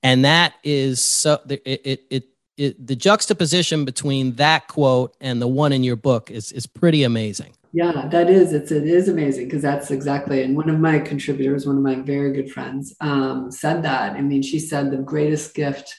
And 0.03 0.25
that 0.25 0.53
is 0.63 1.03
so 1.03 1.39
it, 1.49 1.61
it, 1.65 2.03
it, 2.09 2.23
it, 2.57 2.87
the 2.87 2.95
juxtaposition 2.95 3.85
between 3.85 4.33
that 4.33 4.67
quote 4.67 5.15
and 5.19 5.41
the 5.41 5.47
one 5.47 5.73
in 5.73 5.83
your 5.83 5.95
book 5.95 6.31
is, 6.31 6.51
is 6.51 6.65
pretty 6.67 7.03
amazing. 7.03 7.53
Yeah, 7.73 8.07
that 8.09 8.29
is. 8.29 8.53
It's 8.53 8.71
it 8.71 8.87
is 8.87 9.09
amazing 9.09 9.45
because 9.45 9.61
that's 9.61 9.91
exactly. 9.91 10.43
And 10.43 10.55
one 10.55 10.69
of 10.69 10.79
my 10.79 10.97
contributors, 10.99 11.67
one 11.67 11.75
of 11.75 11.83
my 11.83 11.95
very 11.95 12.31
good 12.31 12.49
friends, 12.49 12.95
um, 13.01 13.51
said 13.51 13.83
that. 13.83 14.13
I 14.13 14.21
mean, 14.21 14.41
she 14.41 14.59
said 14.59 14.91
the 14.91 14.97
greatest 14.97 15.53
gift 15.53 15.93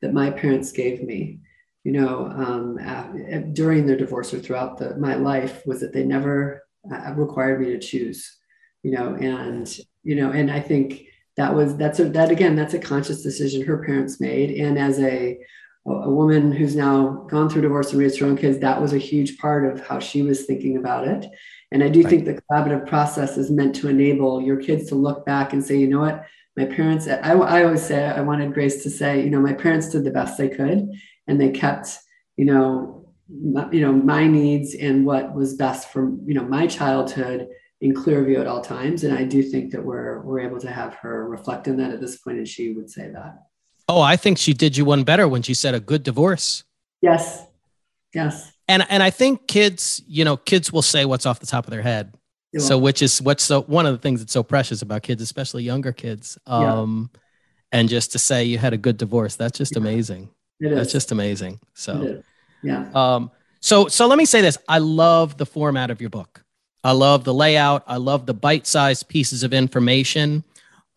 that 0.00 0.12
my 0.12 0.30
parents 0.30 0.70
gave 0.70 1.02
me, 1.02 1.40
you 1.82 1.90
know, 1.90 2.26
um, 2.26 2.78
uh, 2.86 3.38
during 3.52 3.84
their 3.84 3.96
divorce 3.96 4.32
or 4.32 4.38
throughout 4.38 4.78
the, 4.78 4.96
my 4.96 5.16
life, 5.16 5.66
was 5.66 5.80
that 5.80 5.92
they 5.92 6.04
never 6.04 6.62
uh, 6.88 7.12
required 7.14 7.60
me 7.60 7.70
to 7.70 7.80
choose, 7.80 8.38
you 8.84 8.92
know, 8.92 9.16
and 9.16 9.76
you 10.08 10.16
know 10.16 10.30
and 10.30 10.50
i 10.50 10.60
think 10.60 11.08
that 11.38 11.54
was 11.54 11.76
that's 11.76 12.00
a 12.00 12.04
that 12.04 12.30
again 12.30 12.56
that's 12.56 12.74
a 12.74 12.78
conscious 12.80 13.22
decision 13.22 13.64
her 13.64 13.82
parents 13.84 14.20
made. 14.20 14.50
And 14.50 14.76
as 14.76 14.98
a 14.98 15.38
a 15.86 16.10
woman 16.10 16.52
who's 16.52 16.76
now 16.76 17.24
gone 17.30 17.48
through 17.48 17.62
divorce 17.62 17.92
and 17.92 18.00
raised 18.00 18.18
her 18.18 18.26
own 18.26 18.36
kids 18.36 18.58
that 18.58 18.82
was 18.82 18.92
a 18.92 18.98
huge 18.98 19.38
part 19.38 19.64
of 19.64 19.86
how 19.86 20.00
she 20.00 20.20
was 20.20 20.44
thinking 20.44 20.76
about 20.76 21.06
it. 21.06 21.24
And 21.70 21.82
i 21.84 21.88
do 21.88 22.02
right. 22.02 22.10
think 22.10 22.24
the 22.24 22.42
collaborative 22.42 22.88
process 22.88 23.38
is 23.38 23.52
meant 23.52 23.76
to 23.76 23.88
enable 23.88 24.42
your 24.42 24.56
kids 24.56 24.88
to 24.88 24.96
look 24.96 25.24
back 25.24 25.52
and 25.52 25.64
say 25.64 25.76
you 25.78 25.88
know 25.88 26.00
what? 26.00 26.26
My 26.56 26.64
parents 26.64 27.06
I, 27.06 27.34
I 27.34 27.62
always 27.62 27.84
say 27.84 28.04
i 28.04 28.20
wanted 28.20 28.52
grace 28.52 28.82
to 28.82 28.90
say 28.90 29.22
you 29.22 29.30
know 29.30 29.40
my 29.40 29.52
parents 29.52 29.90
did 29.90 30.02
the 30.02 30.10
best 30.10 30.36
they 30.36 30.48
could 30.48 30.90
and 31.28 31.40
they 31.40 31.50
kept 31.50 31.86
you 32.36 32.46
know 32.46 33.12
my, 33.28 33.70
you 33.70 33.82
know 33.82 33.92
my 33.92 34.26
needs 34.26 34.74
and 34.74 35.06
what 35.06 35.36
was 35.36 35.54
best 35.54 35.92
for 35.92 36.02
you 36.26 36.34
know 36.34 36.46
my 36.58 36.66
childhood 36.66 37.46
in 37.80 37.94
clear 37.94 38.24
view 38.24 38.40
at 38.40 38.46
all 38.46 38.60
times. 38.60 39.04
And 39.04 39.16
I 39.16 39.24
do 39.24 39.42
think 39.42 39.72
that 39.72 39.84
we're 39.84 40.20
we're 40.22 40.40
able 40.40 40.58
to 40.60 40.70
have 40.70 40.94
her 40.96 41.28
reflect 41.28 41.68
on 41.68 41.76
that 41.76 41.90
at 41.90 42.00
this 42.00 42.16
point, 42.16 42.38
and 42.38 42.48
she 42.48 42.72
would 42.72 42.90
say 42.90 43.10
that. 43.10 43.38
Oh, 43.88 44.00
I 44.00 44.16
think 44.16 44.36
she 44.36 44.52
did 44.52 44.76
you 44.76 44.84
one 44.84 45.04
better 45.04 45.26
when 45.26 45.42
she 45.42 45.54
said 45.54 45.74
a 45.74 45.80
good 45.80 46.02
divorce. 46.02 46.64
Yes. 47.00 47.44
Yes. 48.14 48.52
And 48.66 48.84
and 48.90 49.02
I 49.02 49.10
think 49.10 49.46
kids, 49.46 50.02
you 50.06 50.24
know, 50.24 50.36
kids 50.36 50.72
will 50.72 50.82
say 50.82 51.04
what's 51.04 51.26
off 51.26 51.40
the 51.40 51.46
top 51.46 51.66
of 51.66 51.70
their 51.70 51.82
head. 51.82 52.14
So 52.56 52.78
which 52.78 53.02
is 53.02 53.20
what's 53.22 53.44
so 53.44 53.62
one 53.62 53.86
of 53.86 53.92
the 53.92 53.98
things 53.98 54.20
that's 54.20 54.32
so 54.32 54.42
precious 54.42 54.82
about 54.82 55.02
kids, 55.02 55.22
especially 55.22 55.62
younger 55.62 55.92
kids. 55.92 56.38
Um 56.46 57.10
yeah. 57.12 57.20
and 57.72 57.88
just 57.88 58.12
to 58.12 58.18
say 58.18 58.44
you 58.44 58.58
had 58.58 58.72
a 58.72 58.78
good 58.78 58.96
divorce, 58.96 59.36
that's 59.36 59.58
just 59.58 59.76
yeah. 59.76 59.80
amazing. 59.80 60.30
It 60.58 60.74
that's 60.74 60.90
just 60.90 61.12
amazing. 61.12 61.60
So 61.74 62.22
yeah. 62.62 62.90
Um 62.94 63.30
so 63.60 63.88
so 63.88 64.06
let 64.06 64.18
me 64.18 64.24
say 64.24 64.40
this. 64.40 64.58
I 64.66 64.78
love 64.78 65.36
the 65.36 65.46
format 65.46 65.90
of 65.90 66.00
your 66.00 66.10
book. 66.10 66.42
I 66.84 66.92
love 66.92 67.24
the 67.24 67.34
layout. 67.34 67.82
I 67.86 67.96
love 67.96 68.26
the 68.26 68.34
bite-sized 68.34 69.08
pieces 69.08 69.42
of 69.42 69.52
information. 69.52 70.44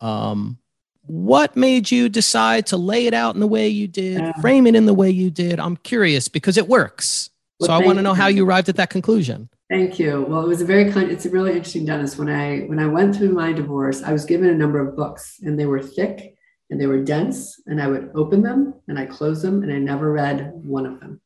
Um, 0.00 0.58
what 1.06 1.56
made 1.56 1.90
you 1.90 2.08
decide 2.08 2.66
to 2.66 2.76
lay 2.76 3.06
it 3.06 3.14
out 3.14 3.34
in 3.34 3.40
the 3.40 3.46
way 3.46 3.68
you 3.68 3.88
did, 3.88 4.20
uh, 4.20 4.32
frame 4.40 4.66
it 4.66 4.74
in 4.74 4.86
the 4.86 4.94
way 4.94 5.10
you 5.10 5.30
did? 5.30 5.58
I'm 5.58 5.76
curious 5.76 6.28
because 6.28 6.56
it 6.56 6.68
works. 6.68 7.30
Well, 7.58 7.68
so 7.68 7.72
I 7.74 7.78
want 7.78 7.98
to 7.98 8.02
know 8.02 8.14
how 8.14 8.28
you 8.28 8.44
arrived 8.44 8.68
at 8.68 8.76
that 8.76 8.90
conclusion. 8.90 9.48
Thank 9.68 9.98
you. 9.98 10.26
Well, 10.28 10.44
it 10.44 10.48
was 10.48 10.60
a 10.60 10.64
very 10.64 10.92
kind. 10.92 11.10
It's 11.10 11.26
a 11.26 11.30
really 11.30 11.52
interesting, 11.52 11.86
Dennis. 11.86 12.18
When 12.18 12.28
I 12.28 12.60
when 12.60 12.78
I 12.78 12.86
went 12.86 13.16
through 13.16 13.32
my 13.32 13.52
divorce, 13.52 14.02
I 14.02 14.12
was 14.12 14.24
given 14.24 14.50
a 14.50 14.54
number 14.54 14.78
of 14.80 14.96
books, 14.96 15.40
and 15.42 15.58
they 15.58 15.66
were 15.66 15.82
thick 15.82 16.36
and 16.70 16.80
they 16.80 16.86
were 16.86 17.02
dense. 17.02 17.60
And 17.66 17.80
I 17.80 17.86
would 17.86 18.10
open 18.14 18.42
them 18.42 18.74
and 18.88 18.98
I 18.98 19.06
close 19.06 19.42
them, 19.42 19.62
and 19.62 19.72
I 19.72 19.78
never 19.78 20.12
read 20.12 20.52
one 20.54 20.86
of 20.86 21.00
them, 21.00 21.20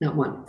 not 0.00 0.16
one. 0.16 0.46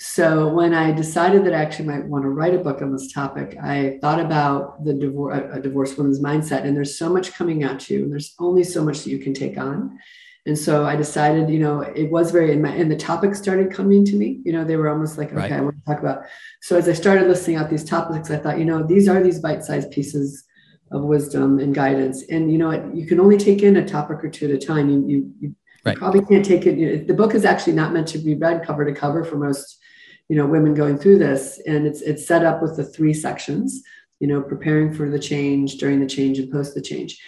So 0.00 0.48
when 0.48 0.74
I 0.74 0.92
decided 0.92 1.44
that 1.44 1.54
I 1.54 1.60
actually 1.60 1.86
might 1.86 2.06
want 2.06 2.22
to 2.22 2.28
write 2.28 2.54
a 2.54 2.58
book 2.58 2.82
on 2.82 2.92
this 2.92 3.12
topic, 3.12 3.56
I 3.60 3.98
thought 4.00 4.20
about 4.20 4.84
the 4.84 4.94
divorce, 4.94 5.42
a 5.52 5.60
divorced 5.60 5.98
woman's 5.98 6.20
mindset, 6.20 6.64
and 6.64 6.76
there's 6.76 6.96
so 6.96 7.12
much 7.12 7.32
coming 7.32 7.64
at 7.64 7.90
you, 7.90 8.04
and 8.04 8.12
there's 8.12 8.34
only 8.38 8.62
so 8.62 8.84
much 8.84 9.02
that 9.02 9.10
you 9.10 9.18
can 9.18 9.34
take 9.34 9.58
on. 9.58 9.98
And 10.46 10.56
so 10.56 10.86
I 10.86 10.94
decided, 10.94 11.50
you 11.50 11.58
know, 11.58 11.80
it 11.80 12.12
was 12.12 12.30
very, 12.30 12.52
and, 12.52 12.62
my, 12.62 12.70
and 12.70 12.88
the 12.88 12.96
topics 12.96 13.38
started 13.38 13.72
coming 13.72 14.04
to 14.04 14.14
me. 14.14 14.40
You 14.44 14.52
know, 14.52 14.64
they 14.64 14.76
were 14.76 14.88
almost 14.88 15.18
like, 15.18 15.32
okay, 15.32 15.36
right. 15.36 15.52
I 15.52 15.60
want 15.60 15.76
to 15.76 15.84
talk 15.84 16.00
about. 16.00 16.22
So 16.62 16.78
as 16.78 16.88
I 16.88 16.92
started 16.92 17.26
listing 17.26 17.56
out 17.56 17.68
these 17.68 17.84
topics, 17.84 18.30
I 18.30 18.36
thought, 18.36 18.58
you 18.58 18.64
know, 18.64 18.84
these 18.84 19.08
are 19.08 19.20
these 19.20 19.40
bite-sized 19.40 19.90
pieces 19.90 20.44
of 20.92 21.02
wisdom 21.02 21.58
and 21.58 21.74
guidance, 21.74 22.22
and 22.30 22.50
you 22.50 22.56
know, 22.56 22.70
you 22.94 23.04
can 23.04 23.20
only 23.20 23.36
take 23.36 23.62
in 23.62 23.76
a 23.76 23.86
topic 23.86 24.24
or 24.24 24.30
two 24.30 24.46
at 24.46 24.52
a 24.52 24.58
time. 24.58 24.88
You 24.88 25.04
you, 25.06 25.32
you 25.40 25.54
right. 25.88 25.96
probably 25.98 26.24
can't 26.24 26.44
take 26.44 26.66
it. 26.66 27.06
The 27.06 27.14
book 27.14 27.34
is 27.34 27.44
actually 27.44 27.74
not 27.74 27.92
meant 27.92 28.08
to 28.08 28.18
be 28.18 28.34
read 28.34 28.64
cover 28.64 28.84
to 28.84 28.92
cover 28.92 29.24
for 29.24 29.36
most 29.36 29.78
you 30.28 30.36
know 30.36 30.46
women 30.46 30.74
going 30.74 30.98
through 30.98 31.18
this 31.18 31.60
and 31.66 31.86
it's 31.86 32.00
it's 32.02 32.26
set 32.26 32.44
up 32.44 32.62
with 32.62 32.76
the 32.76 32.84
three 32.84 33.14
sections 33.14 33.82
you 34.20 34.28
know 34.28 34.42
preparing 34.42 34.92
for 34.92 35.08
the 35.08 35.18
change 35.18 35.78
during 35.78 36.00
the 36.00 36.06
change 36.06 36.38
and 36.38 36.52
post 36.52 36.74
the 36.74 36.82
change 36.82 37.20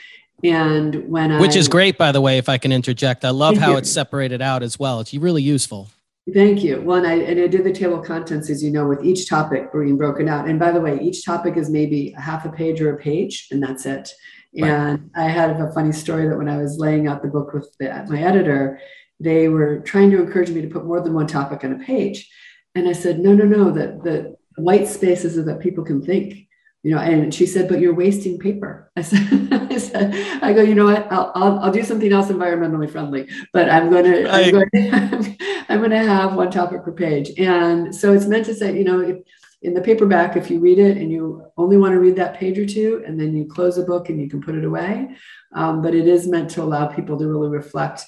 and 0.44 1.08
when 1.08 1.38
which 1.40 1.56
I, 1.56 1.58
is 1.58 1.68
great 1.68 1.98
by 1.98 2.12
the 2.12 2.20
way 2.20 2.38
if 2.38 2.48
i 2.48 2.58
can 2.58 2.72
interject 2.72 3.24
i 3.24 3.30
love 3.30 3.56
how 3.56 3.72
you. 3.72 3.78
it's 3.78 3.90
separated 3.90 4.42
out 4.42 4.62
as 4.62 4.78
well 4.78 5.00
it's 5.00 5.12
really 5.14 5.42
useful 5.42 5.88
thank 6.34 6.62
you 6.62 6.80
well 6.82 6.98
and 6.98 7.06
I, 7.06 7.14
and 7.14 7.40
I 7.40 7.46
did 7.46 7.64
the 7.64 7.72
table 7.72 8.00
of 8.00 8.06
contents 8.06 8.50
as 8.50 8.62
you 8.62 8.70
know 8.70 8.86
with 8.86 9.04
each 9.04 9.28
topic 9.28 9.72
being 9.72 9.96
broken 9.96 10.28
out 10.28 10.48
and 10.48 10.58
by 10.58 10.70
the 10.70 10.80
way 10.80 10.98
each 11.00 11.24
topic 11.24 11.56
is 11.56 11.70
maybe 11.70 12.14
a 12.16 12.20
half 12.20 12.44
a 12.44 12.50
page 12.50 12.80
or 12.80 12.94
a 12.94 12.98
page 12.98 13.48
and 13.50 13.62
that's 13.62 13.86
it. 13.86 14.12
And 14.56 15.10
i 15.16 15.24
had 15.24 15.60
a 15.60 15.72
funny 15.72 15.92
story 15.92 16.28
that 16.28 16.36
when 16.36 16.48
i 16.48 16.56
was 16.56 16.78
laying 16.78 17.06
out 17.06 17.22
the 17.22 17.28
book 17.28 17.52
with 17.52 17.72
the, 17.78 18.06
my 18.08 18.20
editor 18.20 18.80
they 19.20 19.48
were 19.48 19.80
trying 19.80 20.10
to 20.10 20.22
encourage 20.22 20.50
me 20.50 20.62
to 20.62 20.68
put 20.68 20.86
more 20.86 21.00
than 21.00 21.14
one 21.14 21.26
topic 21.26 21.62
on 21.62 21.74
a 21.74 21.78
page. 21.84 22.28
And 22.74 22.88
I 22.88 22.92
said, 22.92 23.20
no, 23.20 23.34
no, 23.34 23.44
no, 23.44 23.70
that 23.70 24.02
the 24.02 24.36
white 24.56 24.88
spaces 24.88 25.36
are 25.36 25.44
that 25.44 25.60
people 25.60 25.84
can 25.84 26.00
think, 26.00 26.48
you 26.82 26.94
know, 26.94 27.00
and 27.00 27.32
she 27.34 27.44
said, 27.44 27.68
but 27.68 27.80
you're 27.80 27.94
wasting 27.94 28.38
paper. 28.38 28.90
I 28.96 29.02
said, 29.02 29.48
I, 29.52 29.76
said, 29.76 30.42
I 30.42 30.54
go, 30.54 30.62
you 30.62 30.74
know 30.74 30.86
what, 30.86 31.12
I'll, 31.12 31.32
I'll, 31.34 31.58
I'll 31.58 31.72
do 31.72 31.82
something 31.82 32.10
else 32.10 32.28
environmentally 32.28 32.90
friendly, 32.90 33.28
but 33.52 33.68
I'm 33.68 33.90
going 33.90 34.04
to, 34.04 34.30
I'm 34.30 34.50
going 34.52 34.70
to, 34.74 35.36
I'm 35.68 35.78
going 35.78 35.90
to 35.90 35.98
have 35.98 36.34
one 36.34 36.50
topic 36.50 36.82
per 36.82 36.92
page. 36.92 37.30
And 37.38 37.94
so 37.94 38.14
it's 38.14 38.26
meant 38.26 38.46
to 38.46 38.54
say, 38.54 38.76
you 38.76 38.84
know, 38.84 39.00
if, 39.00 39.18
in 39.62 39.74
the 39.74 39.80
paperback, 39.80 40.36
if 40.36 40.50
you 40.50 40.58
read 40.58 40.78
it 40.78 40.96
and 40.96 41.10
you 41.10 41.44
only 41.56 41.76
want 41.76 41.92
to 41.92 42.00
read 42.00 42.16
that 42.16 42.38
page 42.38 42.58
or 42.58 42.66
two, 42.66 43.02
and 43.06 43.20
then 43.20 43.36
you 43.36 43.44
close 43.44 43.76
a 43.76 43.82
book 43.82 44.08
and 44.08 44.20
you 44.20 44.28
can 44.28 44.40
put 44.40 44.54
it 44.54 44.64
away. 44.64 45.10
Um, 45.54 45.82
but 45.82 45.94
it 45.94 46.06
is 46.08 46.26
meant 46.26 46.50
to 46.50 46.62
allow 46.62 46.86
people 46.86 47.18
to 47.18 47.26
really 47.26 47.48
reflect 47.48 48.04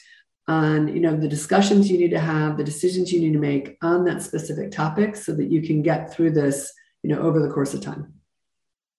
on 0.48 0.88
you 0.88 1.00
know 1.00 1.16
the 1.16 1.28
discussions 1.28 1.88
you 1.88 1.96
need 1.96 2.10
to 2.10 2.18
have 2.18 2.56
the 2.56 2.64
decisions 2.64 3.12
you 3.12 3.20
need 3.20 3.32
to 3.32 3.38
make 3.38 3.76
on 3.80 4.04
that 4.04 4.20
specific 4.20 4.72
topic 4.72 5.14
so 5.14 5.32
that 5.32 5.48
you 5.52 5.62
can 5.62 5.82
get 5.82 6.12
through 6.12 6.32
this 6.32 6.72
you 7.04 7.14
know 7.14 7.22
over 7.22 7.40
the 7.40 7.48
course 7.48 7.74
of 7.74 7.80
time. 7.80 8.12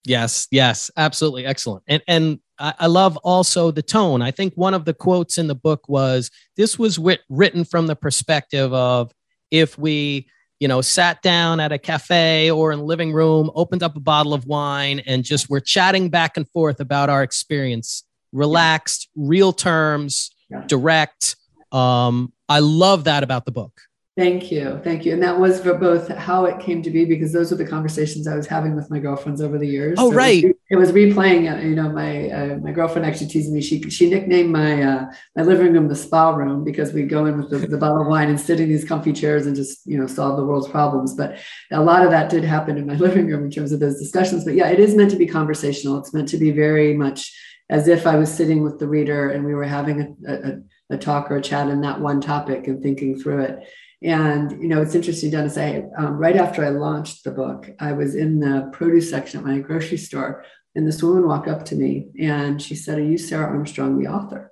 Yes 0.06 0.48
yes 0.52 0.90
absolutely 0.96 1.46
excellent. 1.46 1.84
And 1.88 2.02
and 2.08 2.40
i 2.60 2.88
love 2.88 3.18
also 3.18 3.72
the 3.72 3.82
tone. 3.82 4.22
I 4.22 4.32
think 4.32 4.54
one 4.54 4.74
of 4.74 4.86
the 4.86 4.94
quotes 4.94 5.38
in 5.38 5.48
the 5.48 5.56
book 5.56 5.90
was 5.90 6.32
this 6.56 6.80
was 6.80 6.98
writ- 6.98 7.22
written 7.28 7.66
from 7.66 7.88
the 7.88 7.96
perspective 7.96 8.72
of 8.74 9.12
if 9.52 9.78
we 9.78 10.28
you 10.64 10.70
know 10.70 10.80
sat 10.80 11.22
down 11.22 11.60
at 11.60 11.74
a 11.74 11.78
cafe 11.78 12.50
or 12.50 12.72
in 12.72 12.80
the 12.80 12.86
living 12.86 13.12
room 13.12 13.52
opened 13.54 13.84
up 13.84 13.98
a 13.98 14.00
bottle 14.00 14.34
of 14.34 14.46
wine 14.46 15.02
and 15.06 15.26
just 15.26 15.50
were 15.50 15.60
chatting 15.60 16.08
back 16.08 16.38
and 16.38 16.48
forth 16.52 16.80
about 16.80 17.10
our 17.10 17.22
experience 17.22 18.06
relaxed 18.32 19.10
real 19.14 19.52
terms 19.52 20.32
direct. 20.68 21.36
Um, 21.74 22.32
I 22.48 22.60
love 22.60 23.04
that 23.04 23.24
about 23.24 23.44
the 23.44 23.52
book. 23.52 23.82
Thank 24.16 24.52
you. 24.52 24.80
Thank 24.84 25.06
you. 25.06 25.14
And 25.14 25.24
that 25.24 25.40
was 25.40 25.60
for 25.60 25.74
both 25.74 26.08
how 26.08 26.46
it 26.46 26.60
came 26.60 26.84
to 26.84 26.92
be, 26.92 27.04
because 27.04 27.34
those 27.34 27.50
were 27.50 27.58
the 27.58 27.66
conversations 27.66 28.28
I 28.28 28.36
was 28.36 28.46
having 28.46 28.76
with 28.76 28.92
my 28.92 29.00
girlfriends 29.00 29.42
over 29.42 29.58
the 29.58 29.68
years. 29.68 29.98
Oh, 30.00 30.12
so 30.12 30.16
right. 30.16 30.44
It 30.70 30.76
was, 30.76 30.92
replaying, 30.92 31.52
uh, 31.52 31.60
you 31.62 31.76
know, 31.76 31.90
my, 31.90 32.30
uh, 32.30 32.58
my 32.58 32.72
girlfriend 32.72 33.08
actually 33.08 33.28
teased 33.28 33.52
me. 33.52 33.60
She, 33.60 33.82
she 33.90 34.12
nicknamed 34.12 34.52
my, 34.52 34.84
uh, 34.84 35.06
my 35.36 35.42
living 35.42 35.74
room 35.74 35.88
the 35.88 35.96
spa 35.96 36.30
room 36.30 36.64
because 36.64 36.94
we 36.94 37.04
go 37.04 37.26
in 37.26 37.40
with 37.40 37.50
the, 37.50 37.58
the 37.68 37.78
bottle 37.78 38.02
of 38.02 38.08
wine 38.08 38.30
and 38.30 38.40
sit 38.40 38.60
in 38.60 38.70
these 38.70 38.86
comfy 38.86 39.14
chairs 39.14 39.48
and 39.48 39.56
just, 39.56 39.84
you 39.88 39.98
know, 39.98 40.06
solve 40.06 40.38
the 40.38 40.46
world's 40.46 40.68
problems. 40.68 41.16
But 41.16 41.40
a 41.72 41.82
lot 41.82 42.04
of 42.04 42.12
that 42.12 42.30
did 42.30 42.44
happen 42.44 42.78
in 42.78 42.86
my 42.86 42.96
living 43.08 43.26
room 43.26 43.46
in 43.46 43.52
terms 43.52 43.72
of 43.72 43.80
those 43.80 44.00
discussions. 44.00 44.46
But 44.46 44.54
yeah, 44.54 44.70
it 44.70 44.80
is 44.80 44.94
meant 44.94 45.10
to 45.12 45.18
be 45.18 45.26
conversational. 45.26 45.98
It's 45.98 46.14
meant 46.14 46.30
to 46.30 46.38
be 46.38 46.52
very 46.52 46.96
much 46.96 47.36
as 47.72 47.88
if 47.88 48.06
I 48.06 48.18
was 48.18 48.32
sitting 48.32 48.62
with 48.62 48.78
the 48.78 48.88
reader 48.88 49.32
and 49.32 49.44
we 49.44 49.56
were 49.56 49.64
having 49.64 50.16
a, 50.28 50.34
a 50.34 50.58
a 50.94 50.98
talk 50.98 51.32
or 51.32 51.38
a 51.38 51.42
chat 51.42 51.68
on 51.68 51.82
that 51.82 52.00
one 52.00 52.22
topic 52.22 52.68
and 52.68 52.82
thinking 52.82 53.20
through 53.20 53.44
it. 53.44 53.68
And 54.04 54.52
you 54.62 54.68
know, 54.68 54.82
it's 54.82 54.96
interesting, 54.96 55.32
Dennis. 55.32 55.58
I 55.58 55.84
um, 55.98 56.18
right 56.18 56.36
after 56.36 56.64
I 56.64 56.70
launched 56.70 57.24
the 57.24 57.32
book, 57.32 57.70
I 57.80 57.94
was 57.94 58.16
in 58.16 58.40
the 58.40 58.70
produce 58.74 59.10
section 59.10 59.40
at 59.40 59.46
my 59.46 59.60
grocery 59.60 59.98
store, 59.98 60.44
and 60.76 60.86
this 60.86 61.02
woman 61.02 61.28
walked 61.28 61.48
up 61.48 61.64
to 61.66 61.76
me 61.76 62.10
and 62.20 62.62
she 62.62 62.76
said, 62.76 62.98
"Are 63.00 63.04
you 63.04 63.18
Sarah 63.18 63.48
Armstrong, 63.48 64.02
the 64.02 64.10
author?" 64.10 64.52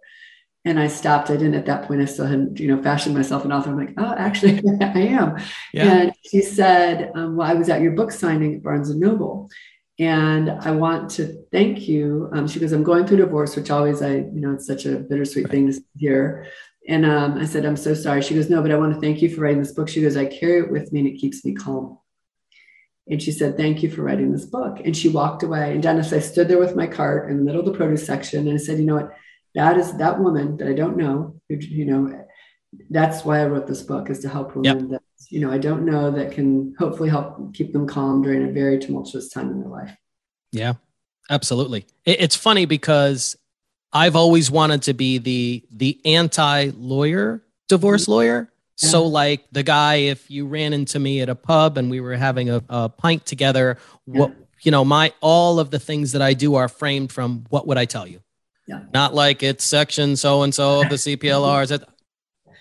And 0.64 0.80
I 0.80 0.88
stopped. 0.88 1.30
I 1.30 1.34
didn't 1.34 1.56
at 1.56 1.66
that 1.66 1.88
point. 1.88 2.02
I 2.02 2.06
still 2.06 2.28
hadn't, 2.28 2.60
you 2.60 2.68
know, 2.68 2.82
fashioned 2.84 3.16
myself 3.16 3.44
an 3.44 3.52
author. 3.52 3.72
I'm 3.72 3.80
like, 3.80 3.96
oh, 3.98 4.14
actually, 4.16 4.62
I 4.82 5.00
am. 5.00 5.40
Yeah. 5.74 5.92
And 5.92 6.14
she 6.24 6.44
said, 6.44 7.12
um, 7.16 7.36
well, 7.36 7.50
I 7.50 7.56
was 7.56 7.68
at 7.68 7.82
your 7.82 7.94
book 7.94 8.12
signing 8.12 8.58
at 8.58 8.64
Barnes 8.64 8.92
and 8.92 9.00
Noble, 9.00 9.50
and 9.98 10.50
I 10.50 10.72
want 10.72 11.10
to 11.12 11.44
thank 11.52 11.88
you. 11.88 12.30
Um, 12.32 12.48
she 12.48 12.60
goes, 12.60 12.72
I'm 12.72 12.84
going 12.84 13.06
through 13.06 13.18
divorce, 13.18 13.56
which 13.56 13.72
always 13.72 14.02
I, 14.02 14.18
you 14.18 14.40
know, 14.40 14.54
it's 14.54 14.68
such 14.68 14.86
a 14.86 14.98
bittersweet 14.98 15.46
right. 15.46 15.52
thing 15.52 15.72
to 15.72 15.80
hear. 15.98 16.48
And 16.92 17.06
um, 17.06 17.38
I 17.38 17.46
said, 17.46 17.66
I'm 17.66 17.78
so 17.78 17.94
sorry. 17.94 18.22
She 18.22 18.36
goes, 18.36 18.50
No, 18.50 18.62
but 18.62 18.70
I 18.70 18.76
want 18.76 18.94
to 18.94 19.00
thank 19.00 19.22
you 19.22 19.34
for 19.34 19.40
writing 19.40 19.60
this 19.60 19.72
book. 19.72 19.88
She 19.88 20.02
goes, 20.02 20.18
I 20.18 20.26
carry 20.26 20.60
it 20.60 20.70
with 20.70 20.92
me 20.92 21.00
and 21.00 21.08
it 21.08 21.20
keeps 21.20 21.46
me 21.46 21.54
calm. 21.54 21.98
And 23.08 23.24
she 23.24 23.32
said, 23.32 23.56
Thank 23.56 23.82
you 23.82 23.90
for 23.90 24.02
writing 24.02 24.34
this 24.34 24.44
book. 24.44 24.82
And 24.84 24.96
she 24.96 25.08
walked 25.08 25.42
away. 25.42 25.72
And 25.72 25.82
Dennis, 25.82 26.12
I 26.12 26.20
stood 26.20 26.50
there 26.50 26.60
with 26.60 26.76
my 26.76 26.88
cart 26.88 27.32
in 27.32 27.38
the 27.38 27.44
middle 27.44 27.62
of 27.62 27.66
the 27.66 27.72
produce 27.72 28.06
section. 28.06 28.46
And 28.46 28.60
I 28.60 28.62
said, 28.62 28.78
You 28.78 28.86
know 28.86 28.96
what? 28.96 29.16
That 29.56 29.78
is 29.78 29.96
that 29.98 30.20
woman 30.20 30.58
that 30.58 30.68
I 30.68 30.74
don't 30.74 30.98
know, 30.98 31.40
who, 31.48 31.56
you 31.56 31.86
know, 31.86 32.26
that's 32.90 33.24
why 33.24 33.40
I 33.40 33.46
wrote 33.46 33.68
this 33.68 33.84
book 33.84 34.10
is 34.10 34.20
to 34.20 34.30
help 34.30 34.56
women 34.56 34.90
yep. 34.90 34.90
that 34.90 35.02
you 35.30 35.42
know 35.42 35.52
I 35.52 35.58
don't 35.58 35.86
know 35.86 36.10
that 36.12 36.32
can 36.32 36.74
hopefully 36.80 37.10
help 37.10 37.54
keep 37.54 37.74
them 37.74 37.86
calm 37.88 38.22
during 38.22 38.48
a 38.48 38.52
very 38.52 38.80
tumultuous 38.80 39.30
time 39.30 39.50
in 39.52 39.60
their 39.60 39.70
life. 39.70 39.96
Yeah, 40.54 40.74
absolutely. 41.30 41.86
It's 42.06 42.36
funny 42.36 42.66
because 42.66 43.38
I've 43.94 44.16
always 44.16 44.50
wanted 44.50 44.84
to 44.84 44.94
be 44.94 45.18
the 45.18 45.64
the 45.72 46.00
anti 46.06 46.72
lawyer 46.76 47.44
divorce 47.68 48.04
mm-hmm. 48.04 48.12
lawyer. 48.12 48.52
Yeah. 48.82 48.90
So 48.90 49.06
like 49.06 49.46
the 49.52 49.64
guy, 49.64 49.96
if 49.96 50.30
you 50.32 50.48
ran 50.48 50.74
into 50.74 51.00
me 51.00 51.22
at 51.22 51.30
a 51.30 51.36
pub 51.36 51.78
and 51.78 51.90
we 51.90 52.00
were 52.00 52.16
having 52.16 52.50
a, 52.50 52.64
a 52.70 52.90
pint 52.90 53.26
together, 53.26 53.78
yeah. 54.08 54.20
what 54.20 54.36
you 54.64 54.72
know, 54.72 54.86
my 54.86 55.14
all 55.22 55.60
of 55.60 55.72
the 55.72 55.80
things 55.80 56.12
that 56.14 56.22
I 56.22 56.34
do 56.34 56.56
are 56.56 56.68
framed 56.68 57.12
from 57.12 57.46
what 57.50 57.68
would 57.68 57.78
I 57.78 57.86
tell 57.86 58.08
you? 58.08 58.22
Yeah. 58.68 58.82
Not 58.94 59.14
like 59.14 59.44
it's 59.44 59.64
section 59.64 60.16
so 60.16 60.44
and 60.44 60.54
so 60.54 60.82
of 60.82 60.90
the 60.90 60.96
CPLRs. 60.96 61.84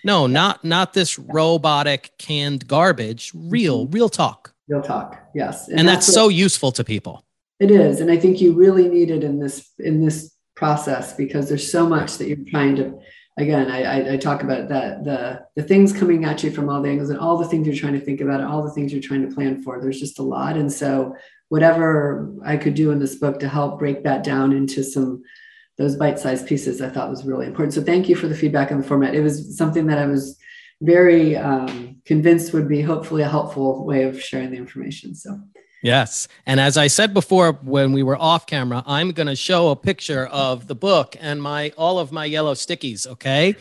No, 0.03 0.27
not 0.27 0.64
not 0.64 0.95
this 0.95 1.19
robotic 1.19 2.12
canned 2.16 2.66
garbage. 2.66 3.33
Real, 3.35 3.85
mm-hmm. 3.85 3.93
real 3.93 4.09
talk. 4.09 4.55
Real 4.66 4.81
talk. 4.81 5.21
Yes. 5.35 5.69
And, 5.69 5.81
and 5.81 5.88
that's, 5.88 6.07
that's 6.07 6.14
so 6.14 6.29
useful 6.29 6.73
to 6.73 6.85
people. 6.85 7.23
It 7.59 7.71
is. 7.71 8.01
And 8.01 8.11
I 8.11 8.16
think 8.16 8.40
you 8.40 8.55
really 8.55 8.88
need 8.88 9.11
it 9.11 9.23
in 9.23 9.40
this 9.40 9.69
in 9.79 10.03
this 10.03 10.35
process 10.61 11.14
because 11.14 11.49
there's 11.49 11.73
so 11.73 11.88
much 11.88 12.18
that 12.18 12.29
you're 12.29 12.51
trying 12.51 12.77
to 12.77 12.85
again 13.38 13.70
I, 13.70 13.81
I, 13.83 14.12
I 14.12 14.16
talk 14.18 14.42
about 14.42 14.68
that 14.68 15.05
the 15.05 15.42
the 15.57 15.62
things 15.62 15.90
coming 16.01 16.27
at 16.27 16.44
you 16.44 16.51
from 16.51 16.68
all 16.68 16.83
the 16.83 16.90
angles 16.90 17.09
and 17.09 17.18
all 17.18 17.38
the 17.38 17.49
things 17.49 17.66
you're 17.66 17.83
trying 17.83 17.99
to 17.99 18.05
think 18.07 18.20
about 18.20 18.40
and 18.40 18.49
all 18.51 18.62
the 18.62 18.75
things 18.75 18.92
you're 18.92 19.09
trying 19.09 19.27
to 19.27 19.35
plan 19.35 19.62
for 19.62 19.81
there's 19.81 19.99
just 19.99 20.18
a 20.18 20.23
lot 20.23 20.59
and 20.59 20.70
so 20.70 21.16
whatever 21.49 22.31
i 22.44 22.59
could 22.59 22.75
do 22.75 22.90
in 22.90 22.99
this 22.99 23.14
book 23.14 23.40
to 23.40 23.49
help 23.49 23.79
break 23.79 24.05
that 24.05 24.23
down 24.23 24.53
into 24.53 24.85
some 24.85 25.23
those 25.79 25.96
bite-sized 25.96 26.46
pieces 26.46 26.83
I 26.83 26.90
thought 26.90 27.09
was 27.09 27.25
really 27.25 27.46
important. 27.46 27.73
So 27.73 27.83
thank 27.83 28.07
you 28.07 28.14
for 28.14 28.29
the 28.29 28.35
feedback 28.35 28.70
on 28.70 28.83
the 28.83 28.87
format. 28.87 29.14
It 29.14 29.23
was 29.23 29.57
something 29.57 29.87
that 29.87 29.96
I 29.96 30.05
was 30.05 30.38
very 30.83 31.38
um, 31.38 32.03
convinced 32.05 32.53
would 32.53 32.68
be 32.68 32.83
hopefully 32.83 33.23
a 33.23 33.29
helpful 33.37 33.87
way 33.87 34.03
of 34.03 34.23
sharing 34.23 34.51
the 34.51 34.59
information. 34.59 35.14
So. 35.14 35.40
Yes. 35.83 36.29
And 36.47 36.61
as 36.61 36.77
I 36.77 36.88
said 36.88 37.14
before 37.14 37.53
when 37.53 37.93
we 37.93 38.03
were 38.03 38.16
off 38.16 38.47
camera, 38.47 38.83
I'm 38.87 39.12
going 39.12 39.29
to 39.29 39.37
show 39.37 39.71
a 39.71 39.77
picture 39.77 40.27
of 40.27 40.66
the 40.66 40.75
book 40.75 41.16
and 41.19 41.43
my 41.43 41.73
all 41.77 41.99
of 41.99 42.12
my 42.12 42.27
yellow 42.27 42.55
stickies, 42.55 43.07
okay? 43.07 43.57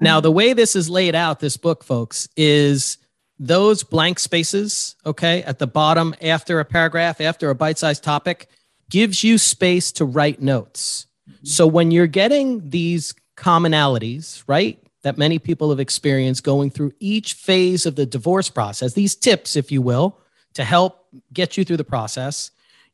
Now, 0.00 0.20
the 0.20 0.30
way 0.30 0.52
this 0.52 0.76
is 0.76 0.88
laid 0.90 1.14
out 1.14 1.40
this 1.40 1.56
book, 1.56 1.84
folks, 1.84 2.28
is 2.36 2.98
those 3.38 3.82
blank 3.82 4.18
spaces, 4.18 4.96
okay, 5.04 5.42
at 5.42 5.58
the 5.58 5.66
bottom 5.66 6.14
after 6.20 6.60
a 6.60 6.64
paragraph, 6.64 7.20
after 7.20 7.50
a 7.50 7.54
bite-sized 7.54 8.04
topic 8.04 8.48
gives 8.90 9.24
you 9.24 9.38
space 9.38 9.90
to 9.92 10.04
write 10.04 10.40
notes. 10.40 11.06
So 11.42 11.66
when 11.66 11.90
you're 11.90 12.06
getting 12.06 12.70
these 12.70 13.14
commonalities, 13.36 14.44
right? 14.46 14.78
That 15.02 15.18
many 15.18 15.38
people 15.38 15.70
have 15.70 15.80
experienced 15.80 16.44
going 16.44 16.70
through 16.70 16.92
each 16.98 17.34
phase 17.34 17.86
of 17.86 17.96
the 17.96 18.06
divorce 18.06 18.48
process, 18.48 18.94
these 18.94 19.14
tips, 19.14 19.56
if 19.56 19.70
you 19.70 19.82
will, 19.82 20.18
to 20.54 20.64
help 20.64 21.06
get 21.32 21.56
you 21.56 21.64
through 21.64 21.76
the 21.76 21.84
process, 21.84 22.50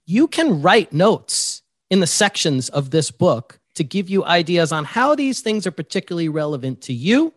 you 0.07 0.27
can 0.27 0.61
write 0.61 0.93
notes 0.93 1.63
in 1.91 2.01
the 2.01 2.07
sections 2.07 2.69
of 2.69 2.91
this 2.91 3.11
book 3.11 3.61
to 3.75 3.85
give 3.85 4.11
you 4.11 4.25
ideas 4.25 4.73
on 4.73 4.85
how 4.85 5.15
these 5.15 5.41
things 5.41 5.67
are 5.67 5.71
particularly 5.71 6.29
relevant 6.29 6.81
to 6.83 6.93
you 6.93 7.33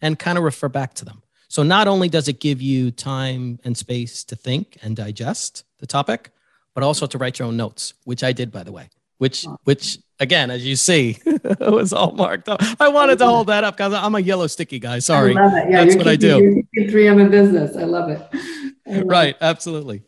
and 0.00 0.18
kind 0.18 0.38
of 0.38 0.44
refer 0.44 0.68
back 0.68 0.94
to 0.94 1.04
them. 1.04 1.22
So, 1.48 1.62
not 1.62 1.88
only 1.88 2.08
does 2.08 2.28
it 2.28 2.40
give 2.40 2.60
you 2.60 2.90
time 2.90 3.60
and 3.64 3.76
space 3.76 4.24
to 4.24 4.36
think 4.36 4.78
and 4.82 4.96
digest 4.96 5.64
the 5.78 5.86
topic, 5.86 6.30
but 6.74 6.82
also 6.82 7.06
to 7.06 7.18
write 7.18 7.38
your 7.38 7.48
own 7.48 7.56
notes, 7.56 7.94
which 8.04 8.24
I 8.24 8.32
did, 8.32 8.50
by 8.50 8.64
the 8.64 8.72
way, 8.72 8.90
which, 9.18 9.46
which 9.62 9.98
again, 10.18 10.50
as 10.50 10.66
you 10.66 10.74
see, 10.74 11.18
it 11.26 11.72
was 11.72 11.92
all 11.92 12.12
marked 12.12 12.48
up. 12.48 12.60
I 12.80 12.88
wanted 12.88 13.18
to 13.18 13.26
hold 13.26 13.46
that 13.48 13.62
up 13.62 13.76
because 13.76 13.92
I'm 13.92 14.16
a 14.16 14.20
yellow 14.20 14.48
sticky 14.48 14.80
guy. 14.80 14.98
Sorry. 14.98 15.34
Yeah, 15.34 15.84
That's 15.84 15.94
what 15.94 16.08
I 16.08 16.16
do. 16.16 16.64
3M 16.76 17.20
in 17.20 17.30
business. 17.30 17.76
I 17.76 17.84
love 17.84 18.10
it 18.10 18.20
right 18.86 19.36
absolutely. 19.40 20.02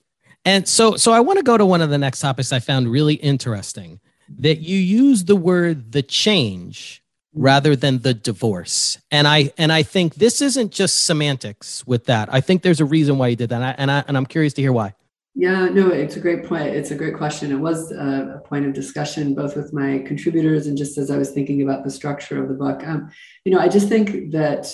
And 0.44 0.68
so 0.68 0.96
so 0.96 1.12
i 1.12 1.20
want 1.20 1.38
to 1.38 1.42
go 1.42 1.58
to 1.58 1.66
one 1.66 1.80
of 1.80 1.90
the 1.90 1.98
next 1.98 2.20
topics 2.20 2.52
i 2.52 2.60
found 2.60 2.88
really 2.88 3.14
interesting 3.14 4.00
that 4.38 4.58
you 4.58 4.78
use 4.78 5.24
the 5.24 5.36
word 5.36 5.92
the 5.92 6.02
change 6.02 7.02
rather 7.34 7.76
than 7.76 7.98
the 7.98 8.14
divorce. 8.14 8.98
And 9.10 9.28
i 9.28 9.52
and 9.58 9.72
i 9.72 9.82
think 9.82 10.14
this 10.14 10.40
isn't 10.40 10.72
just 10.72 11.04
semantics 11.04 11.86
with 11.86 12.06
that. 12.06 12.32
I 12.32 12.40
think 12.40 12.62
there's 12.62 12.80
a 12.80 12.84
reason 12.84 13.18
why 13.18 13.28
you 13.28 13.36
did 13.36 13.50
that 13.50 13.56
and, 13.56 13.64
I, 13.64 13.74
and, 13.78 13.90
I, 13.90 14.04
and 14.08 14.16
i'm 14.16 14.26
curious 14.26 14.52
to 14.54 14.62
hear 14.62 14.72
why. 14.72 14.94
Yeah 15.34 15.68
no 15.68 15.90
it's 15.90 16.16
a 16.16 16.20
great 16.20 16.44
point 16.44 16.68
it's 16.68 16.90
a 16.90 16.94
great 16.94 17.16
question. 17.16 17.52
It 17.52 17.56
was 17.56 17.92
a, 17.92 18.36
a, 18.36 18.48
point 18.48 18.66
of 18.66 18.72
discussion 18.72 19.34
both 19.34 19.56
with 19.56 19.72
my 19.72 19.98
contributors 20.06 20.66
and 20.66 20.78
just 20.78 20.96
as 20.96 21.10
i 21.10 21.18
was 21.18 21.30
thinking 21.30 21.62
about 21.62 21.84
the 21.84 21.90
structure 21.90 22.42
of 22.42 22.48
the 22.48 22.54
book. 22.54 22.86
Um, 22.86 23.10
you 23.44 23.52
know 23.52 23.60
i 23.60 23.68
just 23.68 23.88
think 23.88 24.30
that 24.32 24.72